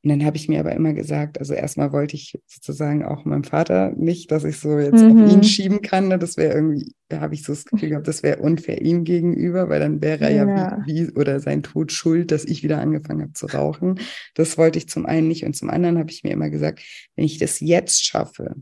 Und 0.03 0.09
dann 0.09 0.25
habe 0.25 0.35
ich 0.35 0.49
mir 0.49 0.59
aber 0.59 0.71
immer 0.71 0.93
gesagt, 0.93 1.37
also 1.37 1.53
erstmal 1.53 1.91
wollte 1.91 2.15
ich 2.15 2.39
sozusagen 2.47 3.05
auch 3.05 3.23
meinem 3.23 3.43
Vater 3.43 3.91
nicht, 3.91 4.31
dass 4.31 4.43
ich 4.45 4.57
so 4.57 4.79
jetzt 4.79 5.03
mhm. 5.03 5.25
auf 5.25 5.31
ihn 5.31 5.43
schieben 5.43 5.81
kann. 5.83 6.07
Ne? 6.07 6.17
Das 6.17 6.37
wäre 6.37 6.55
irgendwie, 6.55 6.95
da 7.07 7.21
habe 7.21 7.35
ich 7.35 7.43
so 7.43 7.53
das 7.53 7.65
Gefühl 7.65 7.89
gehabt, 7.89 8.07
das 8.07 8.23
wäre 8.23 8.41
unfair 8.41 8.81
ihm 8.81 9.03
gegenüber, 9.03 9.69
weil 9.69 9.79
dann 9.79 10.01
wäre 10.01 10.25
er 10.25 10.31
ja, 10.31 10.47
ja 10.47 10.83
wie, 10.87 11.07
wie, 11.07 11.11
oder 11.11 11.39
sein 11.39 11.61
Tod 11.61 11.91
schuld, 11.91 12.31
dass 12.31 12.45
ich 12.45 12.63
wieder 12.63 12.81
angefangen 12.81 13.21
habe 13.21 13.33
zu 13.33 13.45
rauchen. 13.45 13.99
Das 14.33 14.57
wollte 14.57 14.79
ich 14.79 14.89
zum 14.89 15.05
einen 15.05 15.27
nicht. 15.27 15.45
Und 15.45 15.55
zum 15.55 15.69
anderen 15.69 15.99
habe 15.99 16.09
ich 16.09 16.23
mir 16.23 16.31
immer 16.31 16.49
gesagt, 16.49 16.81
wenn 17.15 17.25
ich 17.25 17.37
das 17.37 17.59
jetzt 17.59 18.03
schaffe, 18.03 18.55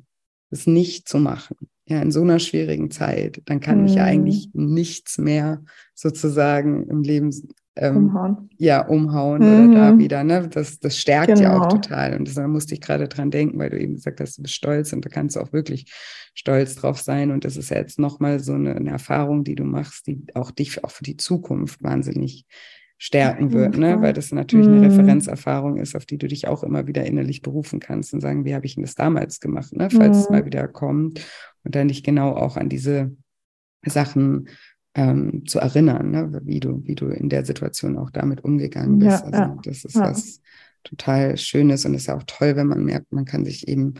das 0.49 0.67
nicht 0.67 1.07
zu 1.07 1.19
machen, 1.19 1.55
ja, 1.89 1.99
in 2.01 2.11
so 2.11 2.21
einer 2.21 2.37
schwierigen 2.37 2.91
Zeit, 2.91 3.41
dann 3.45 3.59
kann 3.59 3.77
mhm. 3.77 3.83
mich 3.85 3.95
ja 3.95 4.03
eigentlich 4.03 4.49
nichts 4.53 5.17
mehr 5.17 5.63
sozusagen 5.95 6.87
im 6.87 7.01
Leben 7.01 7.31
ähm, 7.75 7.97
umhauen. 7.97 8.49
Ja, 8.57 8.85
umhauen 8.85 9.41
mhm. 9.41 9.71
oder 9.71 9.79
da 9.79 9.91
mhm. 9.91 9.99
wieder. 9.99 10.23
Ne? 10.23 10.47
Das, 10.49 10.79
das 10.79 10.97
stärkt 10.97 11.33
genau. 11.33 11.41
ja 11.41 11.57
auch 11.57 11.69
genau. 11.69 11.81
total. 11.81 12.15
Und 12.15 12.37
da 12.37 12.47
musste 12.47 12.75
ich 12.75 12.81
gerade 12.81 13.07
dran 13.07 13.31
denken, 13.31 13.57
weil 13.57 13.71
du 13.71 13.79
eben 13.79 13.95
gesagt 13.95 14.21
hast, 14.21 14.37
du 14.37 14.43
bist 14.43 14.53
stolz 14.53 14.93
und 14.93 15.03
da 15.03 15.09
kannst 15.09 15.35
du 15.35 15.39
auch 15.39 15.51
wirklich 15.51 15.91
stolz 16.35 16.75
drauf 16.75 16.99
sein. 16.99 17.31
Und 17.31 17.43
das 17.43 17.57
ist 17.57 17.71
ja 17.71 17.77
jetzt 17.77 17.97
nochmal 17.97 18.39
so 18.39 18.53
eine, 18.53 18.75
eine 18.75 18.91
Erfahrung, 18.91 19.43
die 19.43 19.55
du 19.55 19.63
machst, 19.63 20.05
die 20.05 20.23
auch 20.35 20.51
dich 20.51 20.83
auch 20.83 20.91
für 20.91 21.03
die 21.03 21.17
Zukunft 21.17 21.81
wahnsinnig 21.81 22.45
stärken 23.01 23.53
wird, 23.53 23.77
ne? 23.77 24.01
weil 24.01 24.11
das 24.11 24.33
natürlich 24.33 24.67
eine 24.67 24.75
mhm. 24.75 24.83
Referenzerfahrung 24.83 25.77
ist, 25.77 25.95
auf 25.95 26.05
die 26.05 26.17
du 26.17 26.27
dich 26.27 26.49
auch 26.49 26.63
immer 26.63 26.85
wieder 26.85 27.05
innerlich 27.05 27.41
berufen 27.41 27.79
kannst 27.79 28.13
und 28.13 28.19
sagen, 28.19 28.43
wie 28.43 28.53
habe 28.53 28.65
ich 28.65 28.75
denn 28.75 28.83
das 28.83 28.93
damals 28.93 29.39
gemacht, 29.39 29.71
ne? 29.71 29.89
falls 29.89 30.17
mhm. 30.17 30.23
es 30.23 30.29
mal 30.29 30.45
wieder 30.45 30.67
kommt 30.67 31.25
und 31.63 31.75
dann 31.75 31.87
dich 31.87 32.03
genau 32.03 32.35
auch 32.35 32.57
an 32.57 32.69
diese 32.69 33.15
Sachen 33.85 34.49
ähm, 34.95 35.45
zu 35.45 35.59
erinnern, 35.59 36.11
ne? 36.11 36.41
wie 36.43 36.59
du, 36.59 36.83
wie 36.85 36.95
du 36.95 37.07
in 37.07 37.29
der 37.29 37.45
Situation 37.45 37.97
auch 37.97 38.09
damit 38.09 38.43
umgegangen 38.43 38.99
bist. 38.99 39.21
Ja, 39.21 39.25
also 39.25 39.37
ja, 39.37 39.57
das 39.63 39.85
ist 39.85 39.95
ja. 39.95 40.01
was 40.01 40.41
total 40.83 41.37
Schönes 41.37 41.85
und 41.85 41.93
ist 41.93 42.07
ja 42.07 42.17
auch 42.17 42.23
toll, 42.25 42.55
wenn 42.55 42.67
man 42.67 42.83
merkt, 42.83 43.11
man 43.11 43.25
kann 43.25 43.45
sich 43.45 43.67
eben 43.67 43.95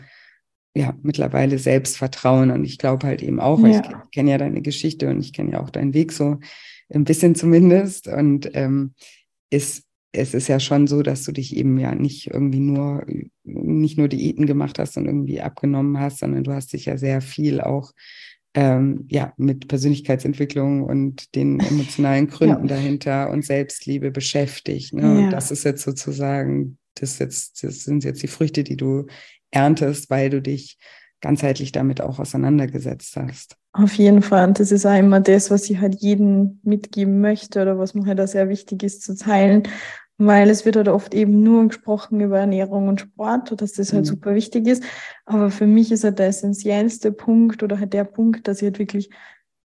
ja 0.74 0.94
mittlerweile 1.02 1.58
selbst 1.58 1.96
vertrauen 1.96 2.50
und 2.50 2.64
ich 2.64 2.78
glaube 2.78 3.06
halt 3.06 3.22
eben 3.22 3.40
auch, 3.40 3.60
weil 3.60 3.72
ich 3.72 4.10
kenne 4.12 4.30
ja 4.30 4.38
deine 4.38 4.62
Geschichte 4.62 5.08
und 5.08 5.20
ich 5.20 5.32
kenne 5.32 5.52
ja 5.52 5.60
auch 5.60 5.70
deinen 5.70 5.94
Weg 5.94 6.12
so 6.12 6.38
ein 6.92 7.04
bisschen 7.04 7.34
zumindest. 7.34 8.08
Und 8.08 8.50
ähm, 8.54 8.94
ist, 9.50 9.84
es 10.12 10.34
ist 10.34 10.48
ja 10.48 10.58
schon 10.58 10.86
so, 10.86 11.02
dass 11.02 11.22
du 11.24 11.32
dich 11.32 11.56
eben 11.56 11.78
ja 11.78 11.94
nicht 11.94 12.28
irgendwie 12.28 12.60
nur, 12.60 13.06
nicht 13.44 13.96
nur 13.96 14.08
Diäten 14.08 14.46
gemacht 14.46 14.78
hast 14.78 14.96
und 14.96 15.06
irgendwie 15.06 15.40
abgenommen 15.40 16.00
hast, 16.00 16.18
sondern 16.18 16.44
du 16.44 16.52
hast 16.52 16.72
dich 16.72 16.86
ja 16.86 16.96
sehr 16.96 17.20
viel 17.20 17.60
auch 17.60 17.92
ähm, 18.54 19.04
ja, 19.08 19.32
mit 19.36 19.68
Persönlichkeitsentwicklung 19.68 20.82
und 20.82 21.34
den 21.36 21.60
emotionalen 21.60 22.26
Gründen 22.26 22.68
ja. 22.68 22.74
dahinter 22.74 23.30
und 23.30 23.44
Selbstliebe 23.44 24.10
beschäftigt. 24.10 24.92
Ne? 24.92 25.02
Ja. 25.02 25.08
Und 25.08 25.30
das 25.30 25.50
ist 25.50 25.64
jetzt 25.64 25.82
sozusagen, 25.82 26.78
das, 26.96 27.18
jetzt, 27.20 27.62
das 27.62 27.84
sind 27.84 28.02
jetzt 28.02 28.22
die 28.22 28.28
Früchte, 28.28 28.64
die 28.64 28.76
du 28.76 29.06
erntest, 29.52 30.10
weil 30.10 30.30
du 30.30 30.42
dich 30.42 30.78
ganzheitlich 31.20 31.72
damit 31.72 32.00
auch 32.00 32.18
auseinandergesetzt 32.18 33.16
hast. 33.16 33.56
Auf 33.72 33.94
jeden 33.94 34.22
Fall. 34.22 34.48
Und 34.48 34.58
das 34.58 34.72
ist 34.72 34.86
auch 34.86 34.98
immer 34.98 35.20
das, 35.20 35.50
was 35.50 35.68
ich 35.70 35.78
halt 35.78 36.00
jedem 36.00 36.60
mitgeben 36.62 37.20
möchte 37.20 37.62
oder 37.62 37.78
was 37.78 37.94
mir 37.94 38.06
halt 38.06 38.20
auch 38.20 38.28
sehr 38.28 38.48
wichtig 38.48 38.82
ist 38.82 39.02
zu 39.02 39.16
teilen, 39.16 39.64
weil 40.18 40.50
es 40.50 40.64
wird 40.64 40.76
halt 40.76 40.88
oft 40.88 41.14
eben 41.14 41.42
nur 41.42 41.68
gesprochen 41.68 42.20
über 42.20 42.40
Ernährung 42.40 42.88
und 42.88 43.00
Sport, 43.00 43.60
dass 43.60 43.72
das 43.72 43.92
halt 43.92 44.04
mhm. 44.04 44.08
super 44.08 44.34
wichtig 44.34 44.66
ist. 44.66 44.82
Aber 45.24 45.50
für 45.50 45.66
mich 45.66 45.92
ist 45.92 46.04
halt 46.04 46.18
der 46.18 46.26
essentiellste 46.26 47.12
Punkt 47.12 47.62
oder 47.62 47.78
halt 47.78 47.92
der 47.92 48.04
Punkt, 48.04 48.48
dass 48.48 48.58
ich 48.58 48.64
halt 48.64 48.78
wirklich 48.78 49.10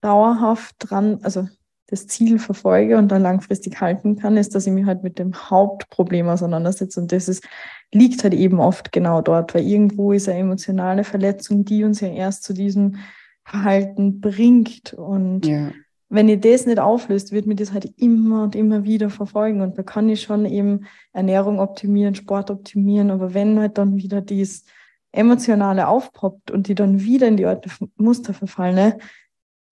dauerhaft 0.01 0.75
dran, 0.79 1.19
also 1.21 1.47
das 1.91 2.07
Ziel 2.07 2.39
verfolge 2.39 2.97
und 2.97 3.09
dann 3.09 3.21
langfristig 3.21 3.81
halten 3.81 4.15
kann, 4.15 4.37
ist, 4.37 4.55
dass 4.55 4.65
ich 4.65 4.73
mich 4.73 4.85
halt 4.85 5.03
mit 5.03 5.19
dem 5.19 5.33
Hauptproblem 5.33 6.29
auseinandersetze. 6.29 7.01
Und 7.01 7.11
das 7.11 7.27
ist, 7.27 7.43
liegt 7.91 8.23
halt 8.23 8.33
eben 8.33 8.61
oft 8.61 8.93
genau 8.93 9.21
dort, 9.21 9.53
weil 9.53 9.67
irgendwo 9.67 10.13
ist 10.13 10.29
eine 10.29 10.39
emotionale 10.39 11.03
Verletzung, 11.03 11.65
die 11.65 11.83
uns 11.83 11.99
ja 11.99 12.07
erst 12.07 12.43
zu 12.43 12.53
diesem 12.53 12.95
Verhalten 13.43 14.21
bringt. 14.21 14.93
Und 14.93 15.45
ja. 15.45 15.71
wenn 16.07 16.29
ich 16.29 16.39
das 16.39 16.65
nicht 16.65 16.79
auflöst, 16.79 17.33
wird 17.33 17.45
mir 17.45 17.55
das 17.55 17.73
halt 17.73 17.91
immer 17.97 18.43
und 18.43 18.55
immer 18.55 18.85
wieder 18.85 19.09
verfolgen. 19.09 19.59
Und 19.59 19.77
da 19.77 19.83
kann 19.83 20.07
ich 20.07 20.21
schon 20.21 20.45
eben 20.45 20.85
Ernährung 21.11 21.59
optimieren, 21.59 22.15
Sport 22.15 22.51
optimieren, 22.51 23.11
aber 23.11 23.33
wenn 23.33 23.59
halt 23.59 23.77
dann 23.77 23.97
wieder 23.97 24.21
dies 24.21 24.63
Emotionale 25.11 25.89
aufpoppt 25.89 26.51
und 26.51 26.69
die 26.69 26.75
dann 26.75 27.01
wieder 27.01 27.27
in 27.27 27.35
die 27.35 27.45
alten 27.45 27.91
Muster 27.97 28.33
verfallen, 28.33 28.75
ne, 28.75 28.97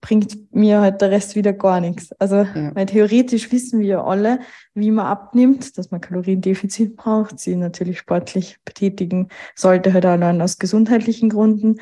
bringt 0.01 0.53
mir 0.53 0.79
halt 0.81 1.01
der 1.01 1.11
Rest 1.11 1.35
wieder 1.35 1.53
gar 1.53 1.81
nichts. 1.81 2.11
Also, 2.13 2.37
ja. 2.37 2.73
weil 2.75 2.85
theoretisch 2.85 3.51
wissen 3.51 3.79
wir 3.79 4.03
alle, 4.03 4.39
wie 4.73 4.91
man 4.91 5.05
abnimmt, 5.05 5.77
dass 5.77 5.91
man 5.91 6.01
Kaloriendefizit 6.01 6.95
braucht, 6.95 7.39
sie 7.39 7.55
natürlich 7.55 7.99
sportlich 7.99 8.59
betätigen 8.63 9.27
sollte, 9.55 9.93
halt 9.93 10.05
allein 10.05 10.41
aus 10.41 10.57
gesundheitlichen 10.57 11.29
Gründen. 11.29 11.81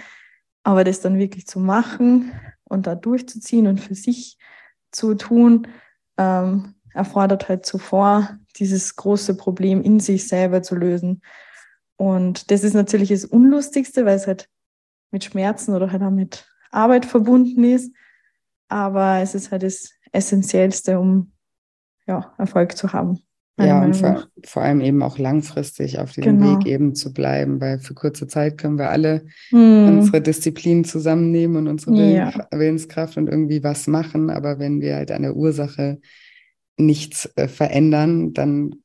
Aber 0.63 0.84
das 0.84 0.99
dann 0.99 1.20
wirklich 1.20 1.47
zu 1.47 1.59
machen 1.59 2.32
und 2.63 2.88
da 2.88 2.95
durchzuziehen 2.95 3.68
und 3.68 3.80
für 3.80 3.95
sich 3.95 4.38
zu 4.91 5.13
tun, 5.13 5.68
ähm, 6.18 6.74
erfordert 6.93 7.47
halt 7.47 7.65
zuvor, 7.65 8.38
dieses 8.57 8.95
große 8.95 9.38
Problem 9.38 9.84
in 9.84 9.99
sich 9.99 10.28
selber 10.28 10.63
zu 10.63 10.76
lösen. 10.76 11.22
Und 11.95 12.49
das 12.49 12.63
ist 12.63 12.74
natürlich 12.74 13.09
das 13.09 13.26
Unlustigste, 13.26 14.05
weil 14.05 14.15
es 14.15 14.26
halt 14.26 14.49
mit 15.11 15.24
Schmerzen 15.24 15.76
oder 15.76 15.91
halt 15.91 16.01
auch 16.01 16.09
mit 16.11 16.47
Arbeit 16.72 17.05
verbunden 17.05 17.63
ist 17.63 17.91
aber 18.68 19.20
es 19.22 19.36
ist 19.36 19.51
halt 19.51 19.63
das 19.63 19.91
Essentiellste, 20.11 20.99
um 20.99 21.32
ja, 22.07 22.34
Erfolg 22.38 22.78
zu 22.78 22.93
haben. 22.93 23.20
Ja, 23.59 23.84
und 23.84 23.95
vor, 23.95 24.28
vor, 24.45 24.61
allem 24.61 24.82
eben 24.82 25.01
auch 25.01 25.18
langfristig 25.18 25.97
auf 25.97 26.11
diesem 26.11 26.38
genau. 26.38 26.59
Weg 26.59 26.68
eben 26.68 26.93
zu 26.93 27.11
bleiben, 27.11 27.59
weil 27.59 27.80
für 27.80 27.95
kurze 27.95 28.28
Zeit 28.28 28.59
können 28.59 28.78
wir 28.78 28.91
alle 28.91 29.26
hm. 29.49 29.97
unsere 29.97 30.22
Disziplinen 30.22 30.84
zusammennehmen 30.84 31.68
und 31.68 31.68
unsere 31.68 32.13
ja. 32.13 32.47
Willenskraft 32.51 33.18
und 33.18 33.28
irgendwie 33.28 33.63
was 33.63 33.88
machen. 33.88 34.30
Aber 34.30 34.59
wenn 34.59 34.80
wir 34.80 34.95
halt 34.95 35.11
an 35.11 35.24
der 35.24 35.36
Ursache 35.36 35.99
nichts 36.78 37.32
äh, 37.36 37.47
verändern, 37.47 38.34
dann 38.34 38.76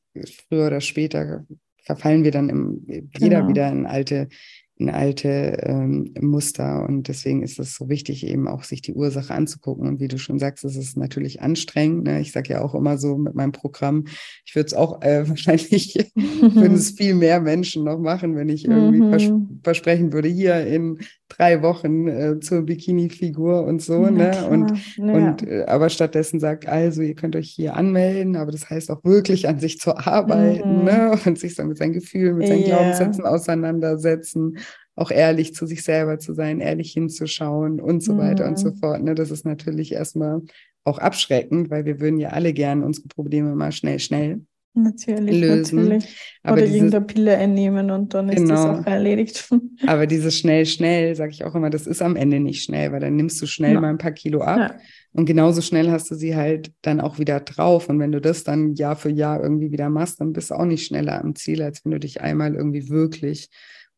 früher 0.49 0.67
oder 0.67 0.81
später 0.81 1.45
verfallen 1.83 2.23
wir 2.23 2.31
dann 2.31 2.49
im, 2.49 2.87
jeder 2.87 3.41
genau. 3.41 3.49
wieder 3.49 3.71
in 3.71 3.85
alte 3.85 4.29
in 4.77 4.89
alte 4.89 5.57
ähm, 5.61 6.13
Muster. 6.19 6.83
Und 6.87 7.07
deswegen 7.07 7.43
ist 7.43 7.59
es 7.59 7.75
so 7.75 7.89
wichtig, 7.89 8.25
eben 8.25 8.47
auch 8.47 8.63
sich 8.63 8.81
die 8.81 8.93
Ursache 8.93 9.33
anzugucken. 9.33 9.87
Und 9.87 9.99
wie 9.99 10.07
du 10.07 10.17
schon 10.17 10.39
sagst, 10.39 10.65
es 10.65 10.75
ist 10.75 10.97
natürlich 10.97 11.41
anstrengend. 11.41 12.05
Ne? 12.05 12.19
Ich 12.21 12.31
sage 12.31 12.53
ja 12.53 12.61
auch 12.61 12.73
immer 12.73 12.97
so 12.97 13.17
mit 13.17 13.35
meinem 13.35 13.51
Programm, 13.51 14.05
ich 14.45 14.55
würde 14.55 14.67
es 14.67 14.73
auch 14.73 15.01
äh, 15.01 15.27
wahrscheinlich, 15.29 15.95
würden 16.15 16.75
es 16.75 16.91
viel 16.91 17.13
mehr 17.13 17.39
Menschen 17.39 17.83
noch 17.83 17.99
machen, 17.99 18.35
wenn 18.35 18.49
ich 18.49 18.65
irgendwie 18.65 19.09
vers 19.09 19.29
mhm. 19.29 19.59
versprechen 19.63 20.11
würde, 20.11 20.27
hier 20.27 20.65
in 20.65 20.99
drei 21.37 21.61
Wochen 21.61 22.07
äh, 22.07 22.39
zur 22.39 22.63
Bikini-Figur 22.63 23.63
und 23.63 23.81
so. 23.81 24.09
ne? 24.09 24.47
Und, 24.47 24.97
ja. 24.97 25.03
und 25.13 25.47
äh, 25.47 25.65
aber 25.67 25.89
stattdessen 25.89 26.39
sagt, 26.39 26.67
also 26.67 27.01
ihr 27.01 27.15
könnt 27.15 27.35
euch 27.35 27.49
hier 27.49 27.75
anmelden, 27.75 28.35
aber 28.35 28.51
das 28.51 28.69
heißt 28.69 28.91
auch 28.91 29.03
wirklich 29.03 29.47
an 29.47 29.59
sich 29.59 29.79
zu 29.79 29.97
arbeiten 29.97 30.79
mhm. 30.79 30.83
ne? 30.85 31.19
und 31.25 31.39
sich 31.39 31.55
so 31.55 31.63
mit 31.63 31.77
seinen 31.77 31.93
Gefühlen, 31.93 32.37
mit 32.37 32.47
seinen 32.47 32.63
yeah. 32.63 32.77
Glaubenssätzen 32.77 33.25
auseinandersetzen 33.25 34.57
auch 34.95 35.09
ehrlich 35.09 35.55
zu 35.55 35.65
sich 35.65 35.83
selber 35.83 36.19
zu 36.19 36.33
sein, 36.33 36.59
ehrlich 36.59 36.91
hinzuschauen 36.91 37.81
und 37.81 38.03
so 38.03 38.17
weiter 38.17 38.47
und 38.47 38.59
so 38.59 38.69
mhm. 38.69 38.75
fort. 38.75 39.03
Ne? 39.03 39.15
Das 39.15 39.31
ist 39.31 39.43
natürlich 39.43 39.91
erstmal 39.91 40.41
auch 40.83 40.99
abschreckend, 40.99 41.69
weil 41.69 41.85
wir 41.85 41.99
würden 41.99 42.19
ja 42.19 42.29
alle 42.29 42.53
gern 42.53 42.83
unsere 42.83 43.07
Probleme 43.07 43.55
mal 43.55 43.71
schnell, 43.71 43.99
schnell 43.99 44.41
natürlich, 44.73 45.39
lösen. 45.39 45.83
Natürlich. 45.83 46.37
Aber 46.43 46.53
Oder 46.53 46.61
dieses, 46.63 46.75
irgendeine 46.75 47.05
Pille 47.05 47.37
einnehmen 47.37 47.91
und 47.91 48.13
dann 48.13 48.29
ist 48.29 48.35
genau, 48.35 48.53
das 48.53 48.65
auch 48.65 48.85
erledigt. 48.85 49.49
aber 49.87 50.07
dieses 50.07 50.37
schnell, 50.37 50.65
schnell, 50.65 51.15
sage 51.15 51.31
ich 51.31 51.43
auch 51.43 51.55
immer, 51.55 51.69
das 51.69 51.87
ist 51.87 52.01
am 52.01 52.15
Ende 52.15 52.39
nicht 52.39 52.63
schnell, 52.63 52.91
weil 52.91 52.99
dann 52.99 53.15
nimmst 53.15 53.41
du 53.41 53.45
schnell 53.45 53.73
ja. 53.73 53.81
mal 53.81 53.89
ein 53.89 53.97
paar 53.97 54.11
Kilo 54.11 54.41
ab. 54.41 54.57
Ja. 54.59 54.75
Und 55.13 55.25
genauso 55.25 55.61
schnell 55.61 55.91
hast 55.91 56.09
du 56.09 56.15
sie 56.15 56.35
halt 56.35 56.71
dann 56.81 56.99
auch 56.99 57.19
wieder 57.19 57.39
drauf. 57.39 57.87
Und 57.87 57.99
wenn 57.99 58.11
du 58.11 58.19
das 58.19 58.43
dann 58.43 58.73
Jahr 58.73 58.95
für 58.95 59.11
Jahr 59.11 59.41
irgendwie 59.41 59.71
wieder 59.71 59.89
machst, 59.89 60.19
dann 60.19 60.33
bist 60.33 60.49
du 60.49 60.55
auch 60.55 60.65
nicht 60.65 60.85
schneller 60.85 61.21
am 61.21 61.35
Ziel, 61.35 61.61
als 61.61 61.85
wenn 61.85 61.91
du 61.91 61.99
dich 61.99 62.21
einmal 62.21 62.55
irgendwie 62.55 62.89
wirklich 62.89 63.49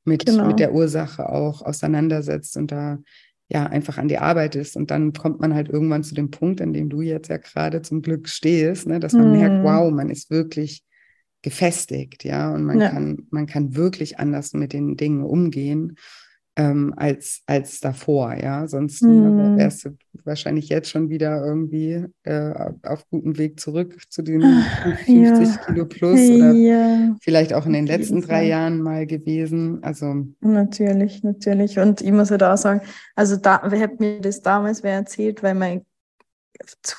mit, 0.04 0.26
genau. 0.26 0.48
mit 0.48 0.60
der 0.60 0.74
Ursache 0.74 1.30
auch 1.30 1.62
auseinandersetzt 1.62 2.58
und 2.58 2.72
da 2.72 3.00
ja 3.48 3.66
einfach 3.66 3.98
an 3.98 4.08
die 4.08 4.18
Arbeit 4.18 4.56
ist. 4.56 4.76
Und 4.76 4.92
dann 4.92 5.14
kommt 5.14 5.40
man 5.40 5.54
halt 5.54 5.70
irgendwann 5.70 6.04
zu 6.04 6.16
dem 6.16 6.32
Punkt, 6.32 6.62
an 6.62 6.74
dem 6.74 6.90
du 6.90 7.02
jetzt 7.02 7.30
ja 7.30 7.38
gerade 7.38 7.82
zum 7.82 8.02
Glück 8.02 8.28
stehst, 8.28 8.88
ne, 8.88 9.00
dass 9.00 9.14
man 9.14 9.32
hm. 9.32 9.40
merkt, 9.40 9.64
wow, 9.64 9.92
man 9.92 10.10
ist 10.10 10.30
wirklich 10.32 10.84
gefestigt, 11.42 12.24
ja, 12.24 12.52
und 12.52 12.64
man 12.64 12.82
ja. 12.82 12.90
kann, 12.90 13.28
man 13.30 13.46
kann 13.46 13.76
wirklich 13.76 14.18
anders 14.18 14.54
mit 14.54 14.74
den 14.74 14.98
Dingen 14.98 15.24
umgehen 15.24 15.96
ähm, 16.58 16.94
als, 16.96 17.42
als 17.46 17.80
davor, 17.80 18.34
ja. 18.34 18.68
Sonst 18.68 19.02
hm. 19.02 19.58
wärst 19.58 19.86
du 19.86 19.98
wahrscheinlich 20.24 20.70
jetzt 20.70 20.90
schon 20.90 21.10
wieder 21.10 21.46
irgendwie 21.46 22.06
äh, 22.24 22.72
auf 22.84 23.08
gutem 23.10 23.38
Weg 23.38 23.60
zurück 23.60 23.98
zu 24.10 24.22
den 24.22 24.42
50 25.06 25.08
ja. 25.08 25.58
Kilo 25.66 25.86
plus 25.86 26.20
oder 26.20 26.52
ja. 26.52 27.16
vielleicht 27.22 27.54
auch 27.54 27.66
in 27.66 27.74
den 27.74 27.86
letzten 27.86 28.22
drei 28.22 28.46
Jahren 28.46 28.82
mal 28.82 29.06
gewesen. 29.06 29.84
Also 29.84 30.26
natürlich, 30.40 31.24
natürlich. 31.24 31.80
Und 31.80 32.02
ich 32.02 32.12
muss 32.12 32.32
halt 32.32 32.44
auch 32.44 32.58
sagen, 32.58 32.82
also 33.16 33.36
da 33.36 33.62
wer 33.66 33.82
hat 33.82 34.00
mir 34.00 34.22
das 34.22 34.42
damals 34.42 34.84
wer 34.84 34.94
erzählt, 34.94 35.44
weil 35.44 35.56
mein 35.56 35.82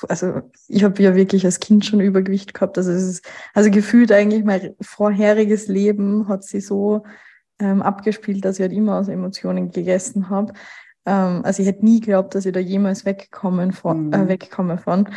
also 0.07 0.41
ich 0.67 0.83
habe 0.83 1.01
ja 1.01 1.15
wirklich 1.15 1.43
als 1.43 1.59
Kind 1.59 1.83
schon 1.83 1.99
Übergewicht 1.99 2.53
gehabt. 2.53 2.77
Also 2.77 2.91
es 2.91 3.03
ist, 3.03 3.25
also 3.55 3.71
gefühlt 3.71 4.11
eigentlich 4.11 4.43
mein 4.43 4.75
vorheriges 4.81 5.67
Leben 5.67 6.27
hat 6.27 6.43
sie 6.43 6.61
so 6.61 7.03
ähm, 7.59 7.81
abgespielt, 7.81 8.45
dass 8.45 8.57
ich 8.57 8.61
halt 8.61 8.73
immer 8.73 8.99
aus 8.99 9.07
Emotionen 9.07 9.71
gegessen 9.71 10.29
habe. 10.29 10.53
Ähm, 11.05 11.41
also 11.43 11.61
ich 11.61 11.67
hätte 11.67 11.85
nie 11.85 11.99
geglaubt, 11.99 12.35
dass 12.35 12.45
ich 12.45 12.53
da 12.53 12.59
jemals 12.59 13.05
wegkommen 13.05 13.71
von, 13.71 14.13
äh, 14.13 14.17
mhm. 14.17 14.23
äh, 14.23 14.27
wegkomme 14.29 14.77
von. 14.77 15.09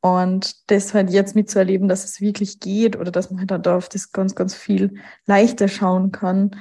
Und 0.00 0.70
das 0.70 0.94
halt 0.94 1.10
jetzt 1.10 1.34
mitzuerleben, 1.34 1.88
dass 1.88 2.04
es 2.04 2.20
wirklich 2.20 2.60
geht 2.60 2.96
oder 2.96 3.10
dass 3.10 3.30
man 3.30 3.48
halt 3.50 3.66
da 3.66 3.76
auf 3.76 3.88
das 3.88 4.12
ganz, 4.12 4.34
ganz 4.34 4.54
viel 4.54 4.94
leichter 5.26 5.68
schauen 5.68 6.12
kann, 6.12 6.56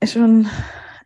ist 0.00 0.14
schon, 0.14 0.48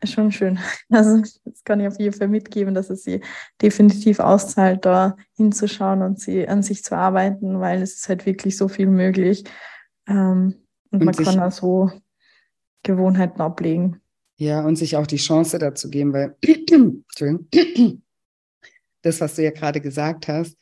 ist 0.01 0.12
schon 0.12 0.32
schön. 0.32 0.59
Also 0.90 1.22
das 1.44 1.64
kann 1.64 1.80
ich 1.80 1.88
auf 1.88 1.99
jeden 1.99 2.16
Fall 2.16 2.28
mitgeben, 2.28 2.74
dass 2.74 2.88
es 2.90 3.03
sie 3.03 3.20
definitiv 3.61 4.20
auszahlt, 4.20 4.84
da 4.84 5.16
hinzuschauen 5.32 6.03
und 6.03 6.20
sie 6.20 6.49
an 6.49 6.62
sich 6.62 6.84
zu 6.84 6.96
arbeiten, 6.96 7.61
weil 7.61 7.82
es 7.82 7.94
ist 7.94 8.09
halt 8.09 8.24
wirklich 8.24 8.57
so 8.57 8.68
viel 8.68 8.86
möglich. 8.86 9.44
Ähm, 10.07 10.55
und, 10.90 11.01
und 11.01 11.05
man 11.05 11.14
kann 11.14 11.40
auch 11.40 11.53
so 11.53 11.90
Gewohnheiten 12.83 13.41
ablegen. 13.41 14.01
Ja, 14.37 14.64
und 14.64 14.76
sich 14.76 14.97
auch 14.97 15.07
die 15.07 15.16
Chance 15.16 15.59
dazu 15.59 15.91
geben, 15.91 16.12
weil 16.12 16.37
das, 19.03 19.20
was 19.20 19.35
du 19.35 19.43
ja 19.43 19.51
gerade 19.51 19.81
gesagt 19.81 20.29
hast, 20.29 20.57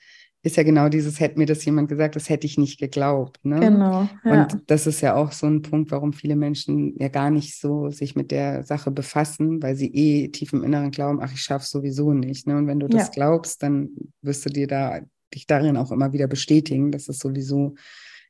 ist 0.47 0.57
ja 0.57 0.63
genau 0.63 0.89
dieses, 0.89 1.19
hätte 1.19 1.39
mir 1.39 1.47
das 1.47 1.65
jemand 1.65 1.89
gesagt, 1.89 2.15
das 2.15 2.29
hätte 2.29 2.47
ich 2.47 2.57
nicht 2.57 2.79
geglaubt. 2.79 3.45
Ne? 3.45 3.59
Genau. 3.59 4.09
Ja. 4.25 4.45
Und 4.45 4.63
das 4.69 4.87
ist 4.87 5.01
ja 5.01 5.17
auch 5.17 5.33
so 5.33 5.47
ein 5.47 5.63
Punkt, 5.63 5.91
warum 5.91 6.13
viele 6.13 6.37
Menschen 6.37 6.95
ja 6.99 7.09
gar 7.09 7.31
nicht 7.31 7.59
so 7.59 7.91
sich 7.91 8.15
mit 8.15 8.31
der 8.31 8.63
Sache 8.63 8.93
befassen, 8.93 9.61
weil 9.61 9.75
sie 9.75 9.93
eh 9.93 10.29
tief 10.29 10.53
im 10.53 10.63
Inneren 10.63 10.93
glauben, 10.93 11.19
ach, 11.21 11.33
ich 11.33 11.43
schaff's 11.43 11.71
sowieso 11.71 12.13
nicht. 12.13 12.47
Ne? 12.47 12.57
Und 12.57 12.69
wenn 12.69 12.79
du 12.79 12.87
das 12.87 13.09
ja. 13.09 13.13
glaubst, 13.13 13.63
dann 13.63 13.91
wirst 14.23 14.47
du 14.47 14.51
dir 14.51 14.69
da 14.69 15.01
dich 15.35 15.49
darin 15.49 15.77
auch 15.77 15.91
immer 15.91 16.13
wieder 16.13 16.29
bestätigen, 16.29 16.93
dass 16.93 17.09
es 17.09 17.19
sowieso 17.19 17.75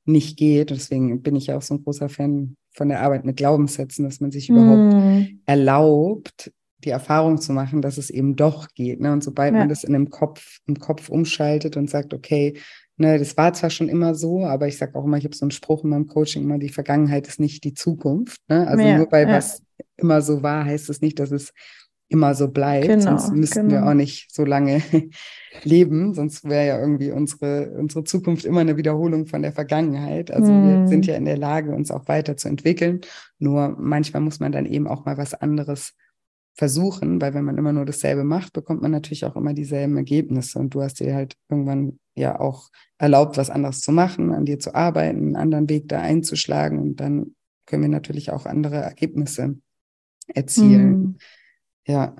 nicht 0.06 0.36
geht. 0.36 0.70
Deswegen 0.70 1.22
bin 1.22 1.36
ich 1.36 1.46
ja 1.46 1.56
auch 1.56 1.62
so 1.62 1.74
ein 1.74 1.84
großer 1.84 2.08
Fan 2.08 2.56
von 2.72 2.88
der 2.88 3.00
Arbeit 3.00 3.24
mit 3.24 3.36
Glaubenssätzen, 3.36 4.04
dass 4.04 4.20
man 4.20 4.30
sich 4.30 4.48
überhaupt 4.48 4.94
mm. 4.94 5.40
erlaubt, 5.46 6.52
die 6.84 6.90
Erfahrung 6.90 7.38
zu 7.38 7.52
machen, 7.52 7.82
dass 7.82 7.98
es 7.98 8.10
eben 8.10 8.36
doch 8.36 8.68
geht. 8.74 9.00
Ne? 9.00 9.12
Und 9.12 9.24
sobald 9.24 9.54
ja. 9.54 9.60
man 9.60 9.68
das 9.68 9.82
in 9.82 9.92
dem 9.92 10.10
Kopf, 10.10 10.58
im 10.66 10.78
Kopf 10.78 11.08
umschaltet 11.08 11.76
und 11.76 11.90
sagt, 11.90 12.14
okay, 12.14 12.58
ne, 12.96 13.18
das 13.18 13.36
war 13.36 13.52
zwar 13.52 13.70
schon 13.70 13.88
immer 13.88 14.14
so, 14.14 14.44
aber 14.44 14.68
ich 14.68 14.78
sage 14.78 14.94
auch 14.94 15.04
immer, 15.04 15.16
ich 15.16 15.24
habe 15.24 15.34
so 15.34 15.44
einen 15.44 15.50
Spruch 15.50 15.84
in 15.84 15.90
meinem 15.90 16.06
Coaching 16.06 16.42
immer, 16.42 16.58
die 16.58 16.68
Vergangenheit 16.68 17.26
ist 17.28 17.40
nicht 17.40 17.64
die 17.64 17.74
Zukunft. 17.74 18.40
Ne? 18.48 18.66
Also 18.66 18.84
ja, 18.84 18.98
nur 18.98 19.10
weil 19.10 19.28
ja. 19.28 19.34
was 19.34 19.62
immer 19.96 20.20
so 20.22 20.42
war, 20.42 20.64
heißt 20.64 20.90
es 20.90 21.00
nicht, 21.00 21.18
dass 21.18 21.30
es 21.30 21.52
immer 22.08 22.34
so 22.34 22.48
bleibt. 22.48 22.86
Genau, 22.86 23.02
sonst 23.02 23.32
müssten 23.32 23.68
genau. 23.68 23.82
wir 23.82 23.90
auch 23.90 23.94
nicht 23.94 24.32
so 24.32 24.44
lange 24.44 24.82
leben. 25.64 26.14
Sonst 26.14 26.44
wäre 26.44 26.66
ja 26.66 26.80
irgendwie 26.80 27.10
unsere, 27.10 27.70
unsere 27.76 28.04
Zukunft 28.04 28.44
immer 28.44 28.60
eine 28.60 28.76
Wiederholung 28.76 29.26
von 29.26 29.42
der 29.42 29.52
Vergangenheit. 29.52 30.30
Also 30.30 30.48
hm. 30.52 30.64
wir 30.64 30.88
sind 30.88 31.06
ja 31.06 31.16
in 31.16 31.24
der 31.24 31.38
Lage, 31.38 31.74
uns 31.74 31.90
auch 31.90 32.06
weiterzuentwickeln. 32.06 33.00
Nur 33.38 33.76
manchmal 33.78 34.22
muss 34.22 34.40
man 34.40 34.52
dann 34.52 34.66
eben 34.66 34.86
auch 34.86 35.04
mal 35.04 35.18
was 35.18 35.34
anderes 35.34 35.94
versuchen, 36.54 37.20
weil 37.20 37.34
wenn 37.34 37.44
man 37.44 37.58
immer 37.58 37.72
nur 37.72 37.84
dasselbe 37.84 38.24
macht, 38.24 38.54
bekommt 38.54 38.80
man 38.80 38.90
natürlich 38.90 39.26
auch 39.26 39.36
immer 39.36 39.52
dieselben 39.52 39.96
Ergebnisse. 39.96 40.58
Und 40.58 40.74
du 40.74 40.82
hast 40.82 41.00
dir 41.00 41.14
halt 41.14 41.36
irgendwann 41.50 41.98
ja 42.14 42.40
auch 42.40 42.70
erlaubt, 42.98 43.36
was 43.36 43.50
anderes 43.50 43.80
zu 43.80 43.92
machen, 43.92 44.32
an 44.32 44.46
dir 44.46 44.58
zu 44.58 44.74
arbeiten, 44.74 45.18
einen 45.18 45.36
anderen 45.36 45.68
Weg 45.68 45.88
da 45.88 46.00
einzuschlagen. 46.00 46.78
Und 46.78 47.00
dann 47.00 47.34
können 47.66 47.82
wir 47.82 47.88
natürlich 47.90 48.30
auch 48.30 48.46
andere 48.46 48.76
Ergebnisse 48.76 49.56
erzielen. 50.28 50.92
Hm. 50.92 51.16
Ja, 51.86 52.16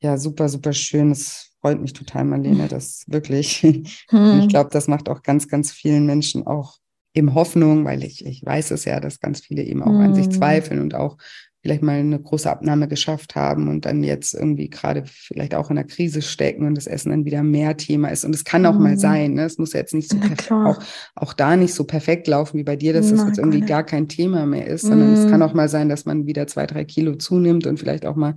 ja, 0.00 0.16
super, 0.16 0.48
super 0.48 0.72
schön. 0.72 1.10
Es 1.10 1.52
freut 1.60 1.80
mich 1.80 1.92
total, 1.92 2.24
Marlene, 2.24 2.68
das 2.68 3.04
wirklich. 3.08 3.62
Hm. 4.10 4.40
Ich 4.40 4.48
glaube, 4.48 4.70
das 4.72 4.88
macht 4.88 5.08
auch 5.08 5.22
ganz, 5.22 5.48
ganz 5.48 5.72
vielen 5.72 6.06
Menschen 6.06 6.46
auch 6.46 6.78
eben 7.14 7.34
Hoffnung, 7.34 7.84
weil 7.84 8.04
ich, 8.04 8.24
ich 8.24 8.44
weiß 8.44 8.70
es 8.70 8.84
ja, 8.84 9.00
dass 9.00 9.20
ganz 9.20 9.40
viele 9.40 9.62
eben 9.62 9.82
auch 9.82 9.88
hm. 9.88 10.00
an 10.00 10.14
sich 10.14 10.26
hm. 10.26 10.32
zweifeln 10.32 10.80
und 10.80 10.94
auch 10.94 11.16
vielleicht 11.60 11.82
mal 11.82 11.98
eine 11.98 12.20
große 12.20 12.48
Abnahme 12.48 12.86
geschafft 12.86 13.34
haben 13.34 13.68
und 13.68 13.84
dann 13.84 14.04
jetzt 14.04 14.32
irgendwie 14.32 14.70
gerade 14.70 15.02
vielleicht 15.06 15.54
auch 15.54 15.70
in 15.70 15.76
der 15.76 15.84
Krise 15.84 16.22
stecken 16.22 16.66
und 16.66 16.76
das 16.76 16.86
Essen 16.86 17.10
dann 17.10 17.24
wieder 17.24 17.42
mehr 17.42 17.76
Thema 17.76 18.08
ist. 18.08 18.24
Und 18.24 18.34
es 18.34 18.44
kann 18.44 18.64
auch 18.64 18.74
mhm. 18.74 18.82
mal 18.82 18.98
sein, 18.98 19.34
ne? 19.34 19.44
Es 19.44 19.58
muss 19.58 19.72
ja 19.72 19.80
jetzt 19.80 19.94
nicht 19.94 20.10
so 20.10 20.18
perfekt, 20.18 20.52
auch, 20.52 20.78
auch 21.16 21.32
da 21.32 21.56
nicht 21.56 21.74
so 21.74 21.84
perfekt 21.84 22.28
laufen 22.28 22.58
wie 22.58 22.64
bei 22.64 22.76
dir, 22.76 22.92
dass 22.92 23.10
es 23.10 23.24
jetzt 23.24 23.38
irgendwie 23.38 23.60
gar 23.60 23.82
kein 23.82 24.08
Thema 24.08 24.46
mehr 24.46 24.66
ist, 24.66 24.82
sondern 24.82 25.10
mhm. 25.10 25.14
es 25.14 25.28
kann 25.28 25.40
mhm. 25.40 25.46
auch 25.46 25.54
mal 25.54 25.68
sein, 25.68 25.88
dass 25.88 26.04
man 26.04 26.26
wieder 26.26 26.46
zwei, 26.46 26.66
drei 26.66 26.84
Kilo 26.84 27.16
zunimmt 27.16 27.66
und 27.66 27.78
vielleicht 27.78 28.06
auch 28.06 28.16
mal 28.16 28.34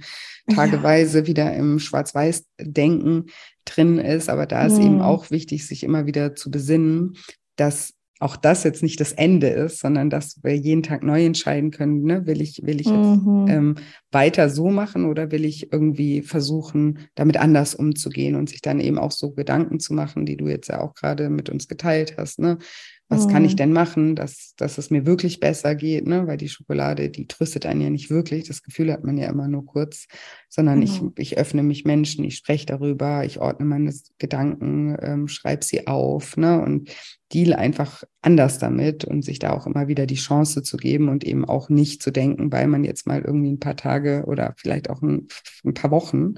tageweise 0.54 1.20
ja. 1.20 1.28
wieder 1.28 1.54
im 1.54 1.78
Schwarz-Weiß-Denken 1.78 3.26
drin 3.66 4.00
ist. 4.00 4.30
Aber 4.30 4.48
da 4.48 4.66
ist 4.66 4.78
mhm. 4.78 4.86
eben 4.86 5.02
auch 5.02 5.30
wichtig, 5.30 5.68
sich 5.68 5.84
immer 5.84 6.08
wieder 6.08 6.36
zu 6.36 6.50
besinnen, 6.50 7.14
dass 7.56 7.94
auch 8.22 8.36
das 8.36 8.64
jetzt 8.64 8.84
nicht 8.84 9.00
das 9.00 9.14
Ende 9.14 9.48
ist, 9.48 9.80
sondern 9.80 10.12
dass 10.12 10.44
wir 10.44 10.56
jeden 10.56 10.84
Tag 10.84 11.02
neu 11.02 11.26
entscheiden 11.26 11.72
können, 11.72 12.04
ne? 12.04 12.28
will 12.28 12.40
ich, 12.40 12.62
will 12.64 12.80
ich 12.80 12.86
jetzt 12.86 12.96
mhm. 12.96 13.48
ähm, 13.50 13.76
weiter 14.12 14.50
so 14.50 14.70
machen 14.70 15.06
oder 15.06 15.32
will 15.32 15.44
ich 15.44 15.74
irgendwie 15.74 16.22
versuchen, 16.22 17.00
damit 17.16 17.38
anders 17.38 17.74
umzugehen 17.74 18.36
und 18.36 18.48
sich 18.48 18.62
dann 18.62 18.80
eben 18.80 19.00
auch 19.00 19.12
so 19.12 19.32
Gedanken 19.32 19.80
zu 19.80 19.96
machen, 19.96 20.28
die 20.28 20.38
du 20.38 20.48
jetzt 20.48 20.68
ja 20.68 20.82
auch 20.82 20.94
gerade 20.94 21.30
mit 21.30 21.50
uns 21.50 21.68
geteilt 21.68 22.16
hast. 22.18 22.38
Ne? 22.38 22.60
Was 23.12 23.28
mhm. 23.28 23.32
kann 23.32 23.44
ich 23.44 23.52
mhm. 23.54 23.58
denn 23.58 23.74
machen, 23.74 24.16
dass, 24.16 24.56
dass 24.56 24.78
es 24.78 24.90
mir 24.90 25.06
wirklich 25.06 25.42
besser 25.42 25.76
geht? 25.76 26.08
Ne? 26.08 26.28
Weil 26.28 26.38
die 26.38 26.48
Schokolade, 26.48 27.10
die 27.10 27.28
tröstet 27.28 27.66
einen 27.66 27.82
ja 27.82 27.90
nicht 27.90 28.10
wirklich. 28.10 28.48
Das 28.48 28.64
Gefühl 28.64 28.90
hat 28.90 29.04
man 29.04 29.18
ja 29.18 29.30
immer 29.30 29.50
nur 29.50 29.66
kurz, 29.66 30.08
sondern 30.48 30.78
mhm. 30.78 30.84
ich, 30.84 31.02
ich 31.18 31.38
öffne 31.38 31.62
mich 31.62 31.84
Menschen, 31.84 32.24
ich 32.24 32.38
spreche 32.38 32.68
darüber, 32.68 33.26
ich 33.26 33.42
ordne 33.42 33.66
meine 33.66 33.94
Gedanken, 34.18 34.96
ähm, 35.02 35.28
schreibe 35.28 35.66
sie 35.66 35.88
auf 35.88 36.38
ne? 36.38 36.62
und 36.62 36.90
deal 37.34 37.54
einfach 37.54 38.06
anders 38.22 38.60
damit 38.60 39.04
und 39.04 39.24
sich 39.24 39.40
da 39.40 39.52
auch 39.52 39.68
immer 39.68 39.90
wieder 39.90 40.06
die 40.06 40.16
Chance 40.16 40.64
zu 40.64 40.78
geben 40.78 41.10
und 41.10 41.26
eben 41.26 41.44
auch 41.44 41.68
nicht 41.68 42.02
zu 42.02 42.12
denken, 42.12 42.50
weil 42.54 42.68
man 42.68 42.86
jetzt 42.86 43.08
mal 43.08 43.22
irgendwie 43.22 43.52
ein 43.52 43.60
paar 43.60 43.76
Tage 43.76 44.24
oder 44.26 44.54
vielleicht 44.56 44.90
auch 44.90 45.02
ein, 45.02 45.28
ein 45.66 45.74
paar 45.74 45.92
Wochen 45.92 46.36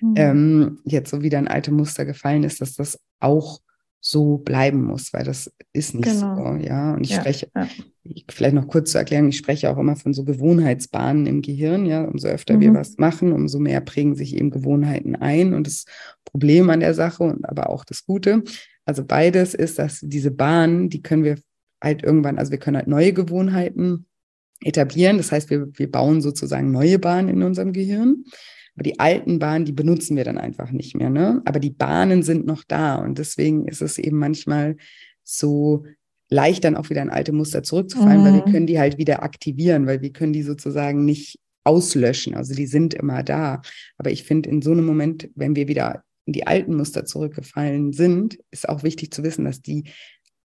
mhm. 0.00 0.14
ähm, 0.16 0.78
jetzt 0.84 1.10
so 1.10 1.22
wieder 1.22 1.38
ein 1.38 1.48
alte 1.48 1.70
Muster 1.70 2.04
gefallen 2.04 2.42
ist, 2.42 2.60
dass 2.60 2.74
das 2.74 2.98
auch 3.20 3.60
so 4.08 4.38
bleiben 4.38 4.84
muss, 4.84 5.12
weil 5.12 5.24
das 5.24 5.50
ist 5.72 5.94
nicht 5.94 6.08
genau. 6.08 6.36
so, 6.36 6.64
ja. 6.64 6.94
Und 6.94 7.02
ich 7.02 7.10
ja, 7.10 7.20
spreche, 7.20 7.48
ja. 7.56 7.68
vielleicht 8.30 8.54
noch 8.54 8.68
kurz 8.68 8.92
zu 8.92 8.98
erklären, 8.98 9.28
ich 9.28 9.36
spreche 9.36 9.68
auch 9.68 9.78
immer 9.78 9.96
von 9.96 10.14
so 10.14 10.22
Gewohnheitsbahnen 10.22 11.26
im 11.26 11.42
Gehirn, 11.42 11.86
ja. 11.86 12.04
Umso 12.04 12.28
öfter 12.28 12.54
mhm. 12.54 12.60
wir 12.60 12.74
was 12.74 12.98
machen, 12.98 13.32
umso 13.32 13.58
mehr 13.58 13.80
prägen 13.80 14.14
sich 14.14 14.36
eben 14.36 14.50
Gewohnheiten 14.50 15.16
ein. 15.16 15.54
Und 15.54 15.66
das 15.66 15.86
Problem 16.24 16.70
an 16.70 16.80
der 16.80 16.94
Sache 16.94 17.24
und 17.24 17.48
aber 17.48 17.68
auch 17.68 17.84
das 17.84 18.04
Gute, 18.06 18.44
also 18.84 19.04
beides 19.04 19.54
ist, 19.54 19.80
dass 19.80 19.98
diese 20.00 20.30
Bahnen, 20.30 20.88
die 20.88 21.02
können 21.02 21.24
wir 21.24 21.36
halt 21.82 22.04
irgendwann, 22.04 22.38
also 22.38 22.52
wir 22.52 22.58
können 22.58 22.76
halt 22.76 22.86
neue 22.86 23.12
Gewohnheiten 23.12 24.06
etablieren. 24.60 25.16
Das 25.16 25.32
heißt, 25.32 25.50
wir, 25.50 25.66
wir 25.72 25.90
bauen 25.90 26.20
sozusagen 26.20 26.70
neue 26.70 27.00
Bahnen 27.00 27.28
in 27.28 27.42
unserem 27.42 27.72
Gehirn. 27.72 28.24
Aber 28.76 28.82
die 28.82 29.00
alten 29.00 29.38
Bahnen, 29.38 29.64
die 29.64 29.72
benutzen 29.72 30.16
wir 30.16 30.24
dann 30.24 30.38
einfach 30.38 30.70
nicht 30.70 30.94
mehr. 30.94 31.08
Ne? 31.10 31.42
Aber 31.46 31.60
die 31.60 31.70
Bahnen 31.70 32.22
sind 32.22 32.46
noch 32.46 32.62
da. 32.62 32.96
Und 32.96 33.18
deswegen 33.18 33.66
ist 33.66 33.80
es 33.80 33.96
eben 33.96 34.18
manchmal 34.18 34.76
so 35.24 35.84
leicht, 36.28 36.64
dann 36.64 36.76
auch 36.76 36.90
wieder 36.90 37.02
in 37.02 37.10
alte 37.10 37.32
Muster 37.32 37.62
zurückzufallen, 37.62 38.20
mhm. 38.20 38.24
weil 38.24 38.34
wir 38.34 38.46
mhm. 38.46 38.52
können 38.52 38.66
die 38.66 38.78
halt 38.78 38.98
wieder 38.98 39.22
aktivieren, 39.22 39.86
weil 39.86 40.02
wir 40.02 40.12
können 40.12 40.34
die 40.34 40.42
sozusagen 40.42 41.04
nicht 41.04 41.38
auslöschen. 41.64 42.34
Also 42.34 42.54
die 42.54 42.66
sind 42.66 42.92
immer 42.92 43.22
da. 43.22 43.62
Aber 43.96 44.10
ich 44.10 44.24
finde, 44.24 44.50
in 44.50 44.60
so 44.60 44.72
einem 44.72 44.84
Moment, 44.84 45.30
wenn 45.34 45.56
wir 45.56 45.68
wieder 45.68 46.04
in 46.26 46.34
die 46.34 46.46
alten 46.46 46.76
Muster 46.76 47.06
zurückgefallen 47.06 47.92
sind, 47.92 48.38
ist 48.50 48.68
auch 48.68 48.82
wichtig 48.82 49.12
zu 49.12 49.22
wissen, 49.22 49.44
dass 49.44 49.62
die 49.62 49.84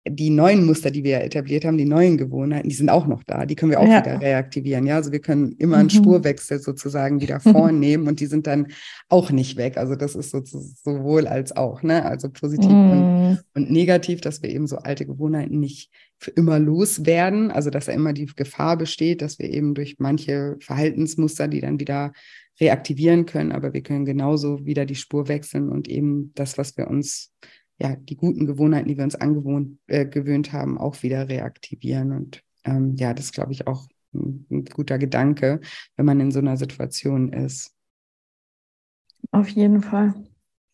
die 0.05 0.29
neuen 0.29 0.65
Muster, 0.65 0.91
die 0.91 1.03
wir 1.03 1.21
etabliert 1.21 1.63
haben, 1.63 1.77
die 1.77 1.85
neuen 1.85 2.17
Gewohnheiten, 2.17 2.67
die 2.67 2.75
sind 2.75 2.89
auch 2.89 3.07
noch 3.07 3.23
da. 3.23 3.45
Die 3.45 3.55
können 3.55 3.71
wir 3.71 3.79
auch 3.79 3.87
ja. 3.87 4.01
wieder 4.01 4.19
reaktivieren. 4.19 4.85
Ja, 4.85 4.95
also 4.95 5.13
wir 5.13 5.21
können 5.21 5.53
immer 5.53 5.77
einen 5.77 5.85
mhm. 5.85 5.91
Spurwechsel 5.91 6.59
sozusagen 6.59 7.21
wieder 7.21 7.39
vornehmen 7.39 8.07
und 8.07 8.19
die 8.19 8.25
sind 8.25 8.45
dann 8.45 8.67
auch 9.07 9.31
nicht 9.31 9.55
weg. 9.55 9.77
Also 9.77 9.95
das 9.95 10.15
ist 10.15 10.31
so, 10.31 10.41
sowohl 10.43 11.25
als 11.25 11.55
auch, 11.55 11.83
ne? 11.83 12.03
Also 12.03 12.29
positiv 12.29 12.69
mhm. 12.69 12.91
und, 12.91 13.39
und, 13.53 13.71
negativ, 13.71 14.19
dass 14.19 14.41
wir 14.41 14.49
eben 14.49 14.67
so 14.67 14.77
alte 14.77 15.05
Gewohnheiten 15.05 15.59
nicht 15.59 15.89
für 16.17 16.31
immer 16.31 16.59
loswerden. 16.59 17.49
Also 17.49 17.69
dass 17.69 17.85
da 17.85 17.93
immer 17.93 18.11
die 18.11 18.25
Gefahr 18.25 18.77
besteht, 18.77 19.21
dass 19.21 19.39
wir 19.39 19.49
eben 19.49 19.73
durch 19.73 19.95
manche 19.99 20.57
Verhaltensmuster, 20.59 21.47
die 21.47 21.61
dann 21.61 21.79
wieder 21.79 22.11
reaktivieren 22.59 23.25
können, 23.25 23.51
aber 23.51 23.73
wir 23.73 23.81
können 23.81 24.05
genauso 24.05 24.63
wieder 24.65 24.85
die 24.85 24.95
Spur 24.95 25.27
wechseln 25.27 25.69
und 25.69 25.87
eben 25.87 26.33
das, 26.35 26.57
was 26.57 26.77
wir 26.77 26.87
uns 26.87 27.31
ja, 27.83 27.97
die 27.97 28.15
guten 28.15 28.47
Gewohnheiten, 28.47 28.87
die 28.87 28.97
wir 28.97 29.03
uns 29.03 29.15
angewohnt, 29.15 29.77
äh, 29.87 30.05
gewöhnt 30.05 30.53
haben, 30.53 30.77
auch 30.77 31.03
wieder 31.03 31.27
reaktivieren. 31.27 32.13
Und 32.13 32.41
ähm, 32.63 32.95
ja, 32.95 33.13
das 33.13 33.25
ist, 33.25 33.33
glaube 33.33 33.51
ich, 33.51 33.67
auch 33.67 33.87
ein, 34.13 34.45
ein, 34.49 34.65
guter 34.65 34.97
Gedanke, 34.97 35.59
wenn 35.97 36.05
man 36.05 36.21
in 36.21 36.31
so 36.31 36.39
einer 36.39 36.55
Situation 36.55 37.33
ist. 37.33 37.75
Auf 39.31 39.49
jeden 39.49 39.81
Fall. 39.81 40.13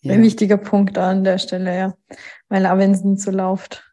Ja. 0.01 0.14
Ein 0.14 0.22
wichtiger 0.22 0.57
Punkt 0.57 0.99
an 0.99 1.24
der 1.24 1.39
Stelle, 1.39 1.76
ja. 1.76 1.97
Weil 2.47 2.66
auch 2.68 2.78
wenn 2.78 2.91
es 2.91 3.03
nicht 3.03 3.22
so 3.22 3.32
läuft, 3.32 3.91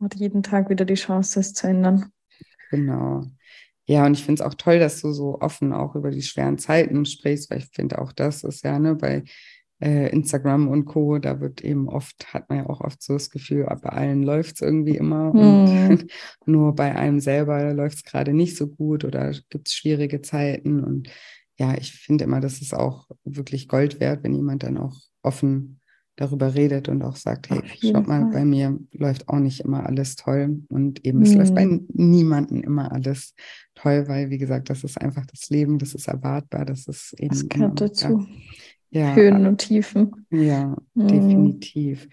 hat 0.00 0.14
jeden 0.14 0.44
Tag 0.44 0.70
wieder 0.70 0.84
die 0.84 0.94
Chance, 0.94 1.40
es 1.40 1.54
zu 1.54 1.66
ändern. 1.66 2.12
Genau. 2.70 3.24
Ja, 3.86 4.06
und 4.06 4.14
ich 4.14 4.24
finde 4.24 4.42
es 4.42 4.46
auch 4.46 4.54
toll, 4.54 4.78
dass 4.78 5.00
du 5.00 5.12
so 5.12 5.40
offen 5.40 5.72
auch 5.72 5.96
über 5.96 6.10
die 6.10 6.22
schweren 6.22 6.58
Zeiten 6.58 7.04
sprichst, 7.04 7.50
weil 7.50 7.58
ich 7.58 7.68
finde 7.72 8.00
auch 8.00 8.12
das 8.12 8.44
ist 8.44 8.64
ja, 8.64 8.78
ne, 8.78 8.94
bei 8.94 9.24
äh, 9.84 10.08
Instagram 10.08 10.68
und 10.68 10.86
Co., 10.86 11.18
da 11.18 11.40
wird 11.40 11.60
eben 11.60 11.88
oft, 11.88 12.32
hat 12.32 12.48
man 12.48 12.58
ja 12.58 12.66
auch 12.70 12.80
oft 12.80 13.02
so 13.02 13.12
das 13.12 13.28
Gefühl, 13.28 13.66
bei 13.82 13.90
allen 13.90 14.22
läuft 14.22 14.54
es 14.54 14.60
irgendwie 14.62 14.96
immer 14.96 15.32
hm. 15.32 15.90
und 15.90 16.06
nur 16.46 16.74
bei 16.74 16.96
einem 16.96 17.20
selber 17.20 17.74
läuft 17.74 17.98
es 17.98 18.04
gerade 18.04 18.32
nicht 18.32 18.56
so 18.56 18.66
gut 18.66 19.04
oder 19.04 19.32
gibt 19.50 19.68
es 19.68 19.74
schwierige 19.74 20.22
Zeiten. 20.22 20.82
Und 20.82 21.10
ja, 21.58 21.76
ich 21.76 21.92
finde 21.92 22.24
immer, 22.24 22.40
das 22.40 22.62
ist 22.62 22.74
auch 22.74 23.08
wirklich 23.24 23.68
Gold 23.68 24.00
wert, 24.00 24.24
wenn 24.24 24.34
jemand 24.34 24.62
dann 24.62 24.78
auch 24.78 24.96
offen 25.22 25.80
darüber 26.16 26.54
redet 26.54 26.88
und 26.88 27.02
auch 27.02 27.16
sagt, 27.16 27.50
hey, 27.50 27.60
schaut 27.82 28.06
mal, 28.06 28.22
Fall. 28.22 28.30
bei 28.30 28.44
mir 28.44 28.78
läuft 28.92 29.28
auch 29.28 29.40
nicht 29.40 29.60
immer 29.60 29.84
alles 29.84 30.16
toll 30.16 30.62
und 30.68 31.04
eben 31.04 31.20
es 31.22 31.32
hm. 31.32 31.38
läuft 31.38 31.54
bei 31.54 31.64
hm. 31.64 31.86
niemandem 31.92 32.62
immer 32.62 32.90
alles 32.90 33.34
toll, 33.74 34.08
weil 34.08 34.30
wie 34.30 34.38
gesagt, 34.38 34.70
das 34.70 34.82
ist 34.82 34.98
einfach 34.98 35.26
das 35.26 35.50
Leben, 35.50 35.78
das 35.78 35.92
ist 35.94 36.08
erwartbar, 36.08 36.64
das 36.64 36.86
ist 36.86 37.14
eben 37.18 37.28
das 37.28 37.48
gehört 37.48 37.80
dazu. 37.80 38.20
Ja, 38.20 38.26
ja, 38.94 39.14
Höhen 39.14 39.46
und 39.46 39.58
Tiefen. 39.58 40.26
Ja, 40.30 40.76
mhm. 40.94 41.08
definitiv. 41.08 42.08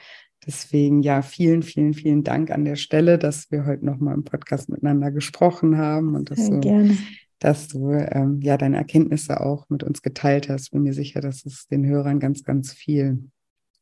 Deswegen 0.46 1.04
ja, 1.04 1.22
vielen, 1.22 1.62
vielen, 1.62 1.94
vielen 1.94 2.24
Dank 2.24 2.50
an 2.50 2.66
der 2.66 2.76
Stelle, 2.76 3.20
dass 3.20 3.52
wir 3.52 3.66
heute 3.66 3.86
nochmal 3.86 4.16
im 4.16 4.24
Podcast 4.24 4.70
miteinander 4.70 5.12
gesprochen 5.12 5.78
haben 5.78 6.16
und 6.16 6.32
dass 6.32 6.50
du, 6.50 6.98
dass 7.38 7.68
du 7.68 7.92
ähm, 7.92 8.42
ja 8.42 8.58
deine 8.58 8.78
Erkenntnisse 8.78 9.40
auch 9.40 9.70
mit 9.70 9.84
uns 9.84 10.02
geteilt 10.02 10.50
hast. 10.50 10.72
Bin 10.72 10.82
mir 10.82 10.94
sicher, 10.94 11.22
dass 11.22 11.46
es 11.46 11.68
den 11.68 11.86
Hörern 11.86 12.20
ganz, 12.20 12.44
ganz 12.44 12.74
viel 12.74 13.30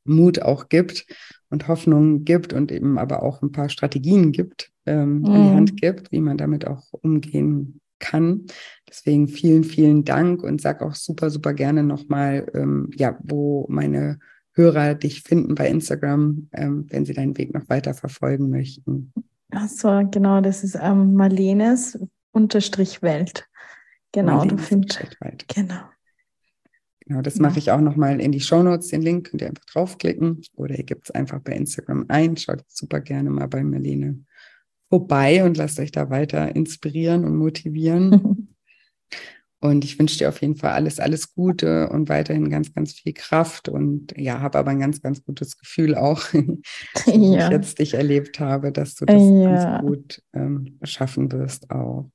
Mut 0.04 0.42
auch 0.42 0.68
gibt 0.68 1.06
und 1.50 1.70
Hoffnung 1.70 2.26
gibt 2.26 2.52
und 2.52 2.72
eben 2.72 2.98
aber 2.98 3.24
auch 3.24 3.42
ein 3.42 3.54
paar 3.54 3.70
Strategien 3.70 4.34
gibt, 4.34 4.72
ähm, 4.86 5.20
mhm. 5.20 5.26
an 5.26 5.44
die 5.44 5.56
Hand 5.56 5.82
gibt, 5.82 6.12
wie 6.12 6.22
man 6.22 6.38
damit 6.38 6.68
auch 6.68 6.84
umgehen 6.92 7.80
kann. 8.00 8.46
Deswegen 8.88 9.28
vielen, 9.28 9.64
vielen 9.64 10.04
Dank 10.04 10.44
und 10.44 10.62
sag 10.62 10.82
auch 10.82 10.96
super, 10.96 11.30
super 11.30 11.54
gerne 11.54 11.84
nochmal, 11.84 12.50
ähm, 12.54 12.90
ja, 12.96 13.18
wo 13.24 13.66
meine 13.70 14.20
Hörer 14.54 14.96
dich 14.96 15.22
finden 15.22 15.56
bei 15.56 15.70
Instagram, 15.70 16.50
ähm, 16.52 16.86
wenn 16.90 17.06
sie 17.06 17.14
deinen 17.14 17.38
Weg 17.38 17.54
noch 17.54 17.70
weiter 17.70 17.94
verfolgen 17.94 18.50
möchten. 18.50 19.14
Ach 19.52 19.68
so, 19.68 20.08
genau, 20.10 20.42
das 20.42 20.64
ist 20.64 20.78
ähm, 20.80 21.14
Marlenes 21.14 22.00
unterstrich 22.32 23.02
Welt. 23.02 23.48
Genau, 24.12 24.38
Marlenes 24.38 24.62
du 24.62 24.68
findest. 24.68 25.18
Genau. 25.54 25.82
Genau, 27.06 27.22
das 27.22 27.38
ja. 27.38 27.42
mache 27.42 27.58
ich 27.58 27.72
auch 27.72 27.82
nochmal 27.82 28.22
in 28.22 28.32
die 28.32 28.40
Shownotes, 28.40 28.90
den 28.90 29.02
Link 29.02 29.30
könnt 29.30 29.42
ihr 29.42 29.48
einfach 29.48 29.66
draufklicken 29.66 30.42
oder 30.56 30.78
ihr 30.78 30.84
gebt 30.84 31.06
es 31.06 31.12
einfach 31.12 31.40
bei 31.40 31.54
Instagram 31.54 32.06
ein. 32.08 32.38
Schaut 32.38 32.64
super 32.68 33.00
gerne 33.02 33.32
mal 33.32 33.48
bei 33.48 33.64
Marlene 33.64 34.24
vorbei 34.90 35.44
und 35.44 35.58
lasst 35.58 35.80
euch 35.80 35.92
da 35.92 36.10
weiter 36.10 36.56
inspirieren 36.56 37.26
und 37.26 37.38
motivieren. 37.38 38.56
und 39.62 39.84
ich 39.84 40.00
wünsche 40.00 40.18
dir 40.18 40.30
auf 40.30 40.42
jeden 40.42 40.56
Fall 40.56 40.72
alles, 40.72 41.00
alles 41.00 41.34
Gute 41.34 41.90
und 41.90 42.10
weiterhin 42.10 42.50
ganz, 42.50 42.74
ganz 42.74 42.94
viel 42.94 43.14
Kraft 43.14 43.70
und 43.70 44.14
ja, 44.18 44.40
habe 44.40 44.58
aber 44.58 44.72
ein 44.72 44.80
ganz, 44.80 45.02
ganz 45.02 45.24
gutes 45.24 45.58
Gefühl 45.58 45.96
auch, 45.96 46.24
ja. 46.34 46.44
wie 47.06 47.38
ich 47.38 47.50
jetzt 47.50 47.80
dich 47.80 47.94
erlebt 47.94 48.40
habe, 48.40 48.72
dass 48.72 48.96
du 48.96 49.06
das 49.06 49.22
ja. 49.22 49.54
ganz 49.54 49.82
gut 49.86 50.24
ähm, 50.34 50.80
schaffen 50.84 51.32
wirst 51.32 51.70
auch. 51.72 52.10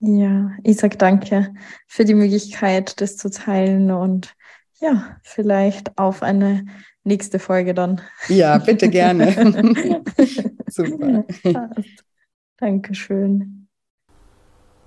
Ja, 0.00 0.52
ich 0.64 0.76
sage 0.76 0.96
danke 0.96 1.54
für 1.86 2.04
die 2.04 2.14
Möglichkeit, 2.14 3.00
das 3.00 3.16
zu 3.16 3.30
teilen 3.30 3.90
und 3.90 4.34
ja, 4.80 5.16
vielleicht 5.22 5.96
auf 5.96 6.22
eine 6.22 6.66
nächste 7.04 7.38
Folge 7.38 7.72
dann. 7.72 8.00
Ja, 8.28 8.58
bitte 8.58 8.88
gerne. 8.88 9.32
Super. 10.68 11.24
Dankeschön. 12.58 13.62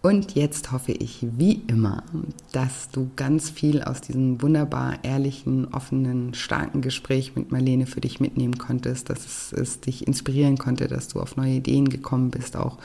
Und 0.05 0.36
jetzt 0.36 0.72
hoffe 0.72 0.91
ich, 0.91 1.26
wie 1.36 1.63
immer, 1.68 2.03
dass 2.51 2.91
du 2.91 3.09
ganz 3.16 3.49
viel 3.49 3.82
aus 3.82 4.01
diesem 4.01 4.39
wunderbar 4.39 4.99
ehrlichen, 5.03 5.74
offenen, 5.74 6.36
starken 6.36 6.82
Gespräch 6.82 7.36
mit 7.36 7.51
Marlene 7.51 7.88
für 7.88 8.01
dich 8.01 8.20
mitnehmen 8.20 8.59
konntest, 8.59 9.09
dass 9.09 9.26
es, 9.26 9.51
es 9.51 9.80
dich 9.82 10.05
inspirieren 10.05 10.59
konnte, 10.59 10.88
dass 10.88 11.07
du 11.07 11.20
auf 11.20 11.38
neue 11.38 11.55
Ideen 11.55 11.89
gekommen 11.89 12.30
bist, 12.30 12.55
auch 12.55 12.78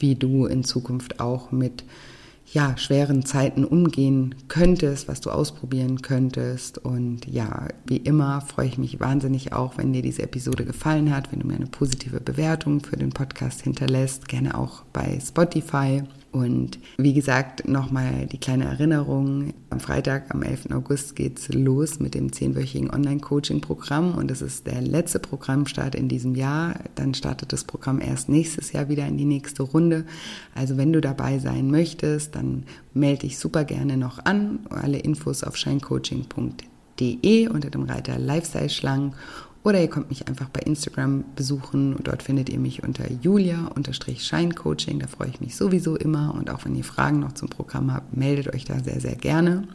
wie 0.00 0.16
du 0.16 0.46
in 0.46 0.64
Zukunft 0.64 1.20
auch 1.20 1.52
mit 1.52 1.84
ja, 2.52 2.76
schweren 2.76 3.24
Zeiten 3.24 3.64
umgehen 3.64 4.34
könntest, 4.48 5.08
was 5.08 5.20
du 5.20 5.30
ausprobieren 5.30 6.02
könntest. 6.02 6.78
Und 6.78 7.26
ja, 7.26 7.68
wie 7.86 7.98
immer 7.98 8.40
freue 8.40 8.68
ich 8.68 8.78
mich 8.78 9.00
wahnsinnig 9.00 9.52
auch, 9.52 9.76
wenn 9.76 9.92
dir 9.92 10.02
diese 10.02 10.22
Episode 10.22 10.64
gefallen 10.64 11.14
hat, 11.14 11.30
wenn 11.30 11.40
du 11.40 11.46
mir 11.46 11.56
eine 11.56 11.66
positive 11.66 12.20
Bewertung 12.20 12.80
für 12.80 12.96
den 12.96 13.10
Podcast 13.10 13.62
hinterlässt, 13.62 14.28
gerne 14.28 14.56
auch 14.56 14.82
bei 14.92 15.18
Spotify. 15.20 16.02
Und 16.30 16.78
wie 16.98 17.14
gesagt, 17.14 17.66
nochmal 17.66 18.26
die 18.26 18.36
kleine 18.38 18.66
Erinnerung. 18.66 19.54
Am 19.70 19.80
Freitag, 19.80 20.34
am 20.34 20.42
11. 20.42 20.70
August 20.72 21.16
geht's 21.16 21.48
los 21.48 22.00
mit 22.00 22.14
dem 22.14 22.32
zehnwöchigen 22.32 22.90
Online-Coaching-Programm 22.90 24.14
und 24.14 24.30
das 24.30 24.42
ist 24.42 24.66
der 24.66 24.82
letzte 24.82 25.20
Programmstart 25.20 25.94
in 25.94 26.08
diesem 26.08 26.34
Jahr. 26.34 26.74
Dann 26.96 27.14
startet 27.14 27.54
das 27.54 27.64
Programm 27.64 28.00
erst 28.00 28.28
nächstes 28.28 28.72
Jahr 28.72 28.90
wieder 28.90 29.06
in 29.06 29.16
die 29.16 29.24
nächste 29.24 29.62
Runde. 29.62 30.04
Also 30.54 30.76
wenn 30.76 30.92
du 30.92 31.00
dabei 31.00 31.38
sein 31.38 31.70
möchtest, 31.70 32.34
dann 32.34 32.64
melde 32.92 33.20
dich 33.20 33.38
super 33.38 33.64
gerne 33.64 33.96
noch 33.96 34.22
an. 34.24 34.60
Alle 34.68 34.98
Infos 34.98 35.42
auf 35.42 35.56
shinecoaching.de 35.56 37.48
unter 37.48 37.70
dem 37.70 37.84
Reiter 37.84 38.18
Lifestyle-Schlangen 38.18 39.14
oder 39.64 39.80
ihr 39.80 39.90
kommt 39.90 40.08
mich 40.08 40.28
einfach 40.28 40.48
bei 40.48 40.60
Instagram 40.60 41.24
besuchen. 41.34 41.96
Dort 42.02 42.22
findet 42.22 42.48
ihr 42.48 42.58
mich 42.58 42.82
unter 42.82 43.10
julia-scheincoaching. 43.10 45.00
Da 45.00 45.06
freue 45.06 45.28
ich 45.28 45.40
mich 45.40 45.56
sowieso 45.56 45.96
immer. 45.96 46.34
Und 46.34 46.50
auch 46.50 46.64
wenn 46.64 46.74
ihr 46.74 46.84
Fragen 46.84 47.20
noch 47.20 47.32
zum 47.32 47.48
Programm 47.48 47.92
habt, 47.92 48.16
meldet 48.16 48.54
euch 48.54 48.64
da 48.64 48.78
sehr, 48.78 49.00
sehr 49.00 49.16
gerne. 49.16 49.68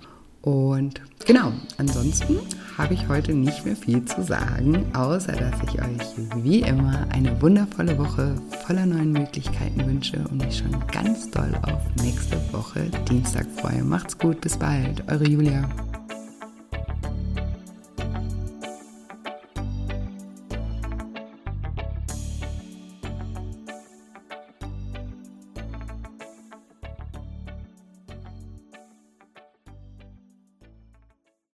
Und 0.44 1.02
genau, 1.26 1.54
ansonsten 1.78 2.38
habe 2.78 2.94
ich 2.94 3.08
heute 3.08 3.34
nicht 3.34 3.66
mehr 3.66 3.78
viel 3.78 4.04
zu 4.04 4.22
sagen, 4.24 4.94
außer 4.94 5.32
dass 5.32 5.56
ich 5.64 5.82
euch 5.82 6.44
wie 6.44 6.60
immer 6.60 7.08
eine 7.12 7.42
wundervolle 7.42 7.98
Woche 7.98 8.36
voller 8.66 8.86
neuen 8.86 9.14
Möglichkeiten 9.14 9.86
wünsche 9.86 10.18
und 10.30 10.44
mich 10.44 10.58
schon 10.58 10.86
ganz 10.92 11.32
doll 11.32 11.54
auf 11.62 11.82
nächste 12.04 12.36
Woche 12.52 12.82
Dienstag 13.10 13.48
freue. 13.56 13.86
Macht's 13.86 14.18
gut, 14.18 14.42
bis 14.42 14.58
bald, 14.58 15.10
eure 15.10 15.28
Julia. 15.30 15.70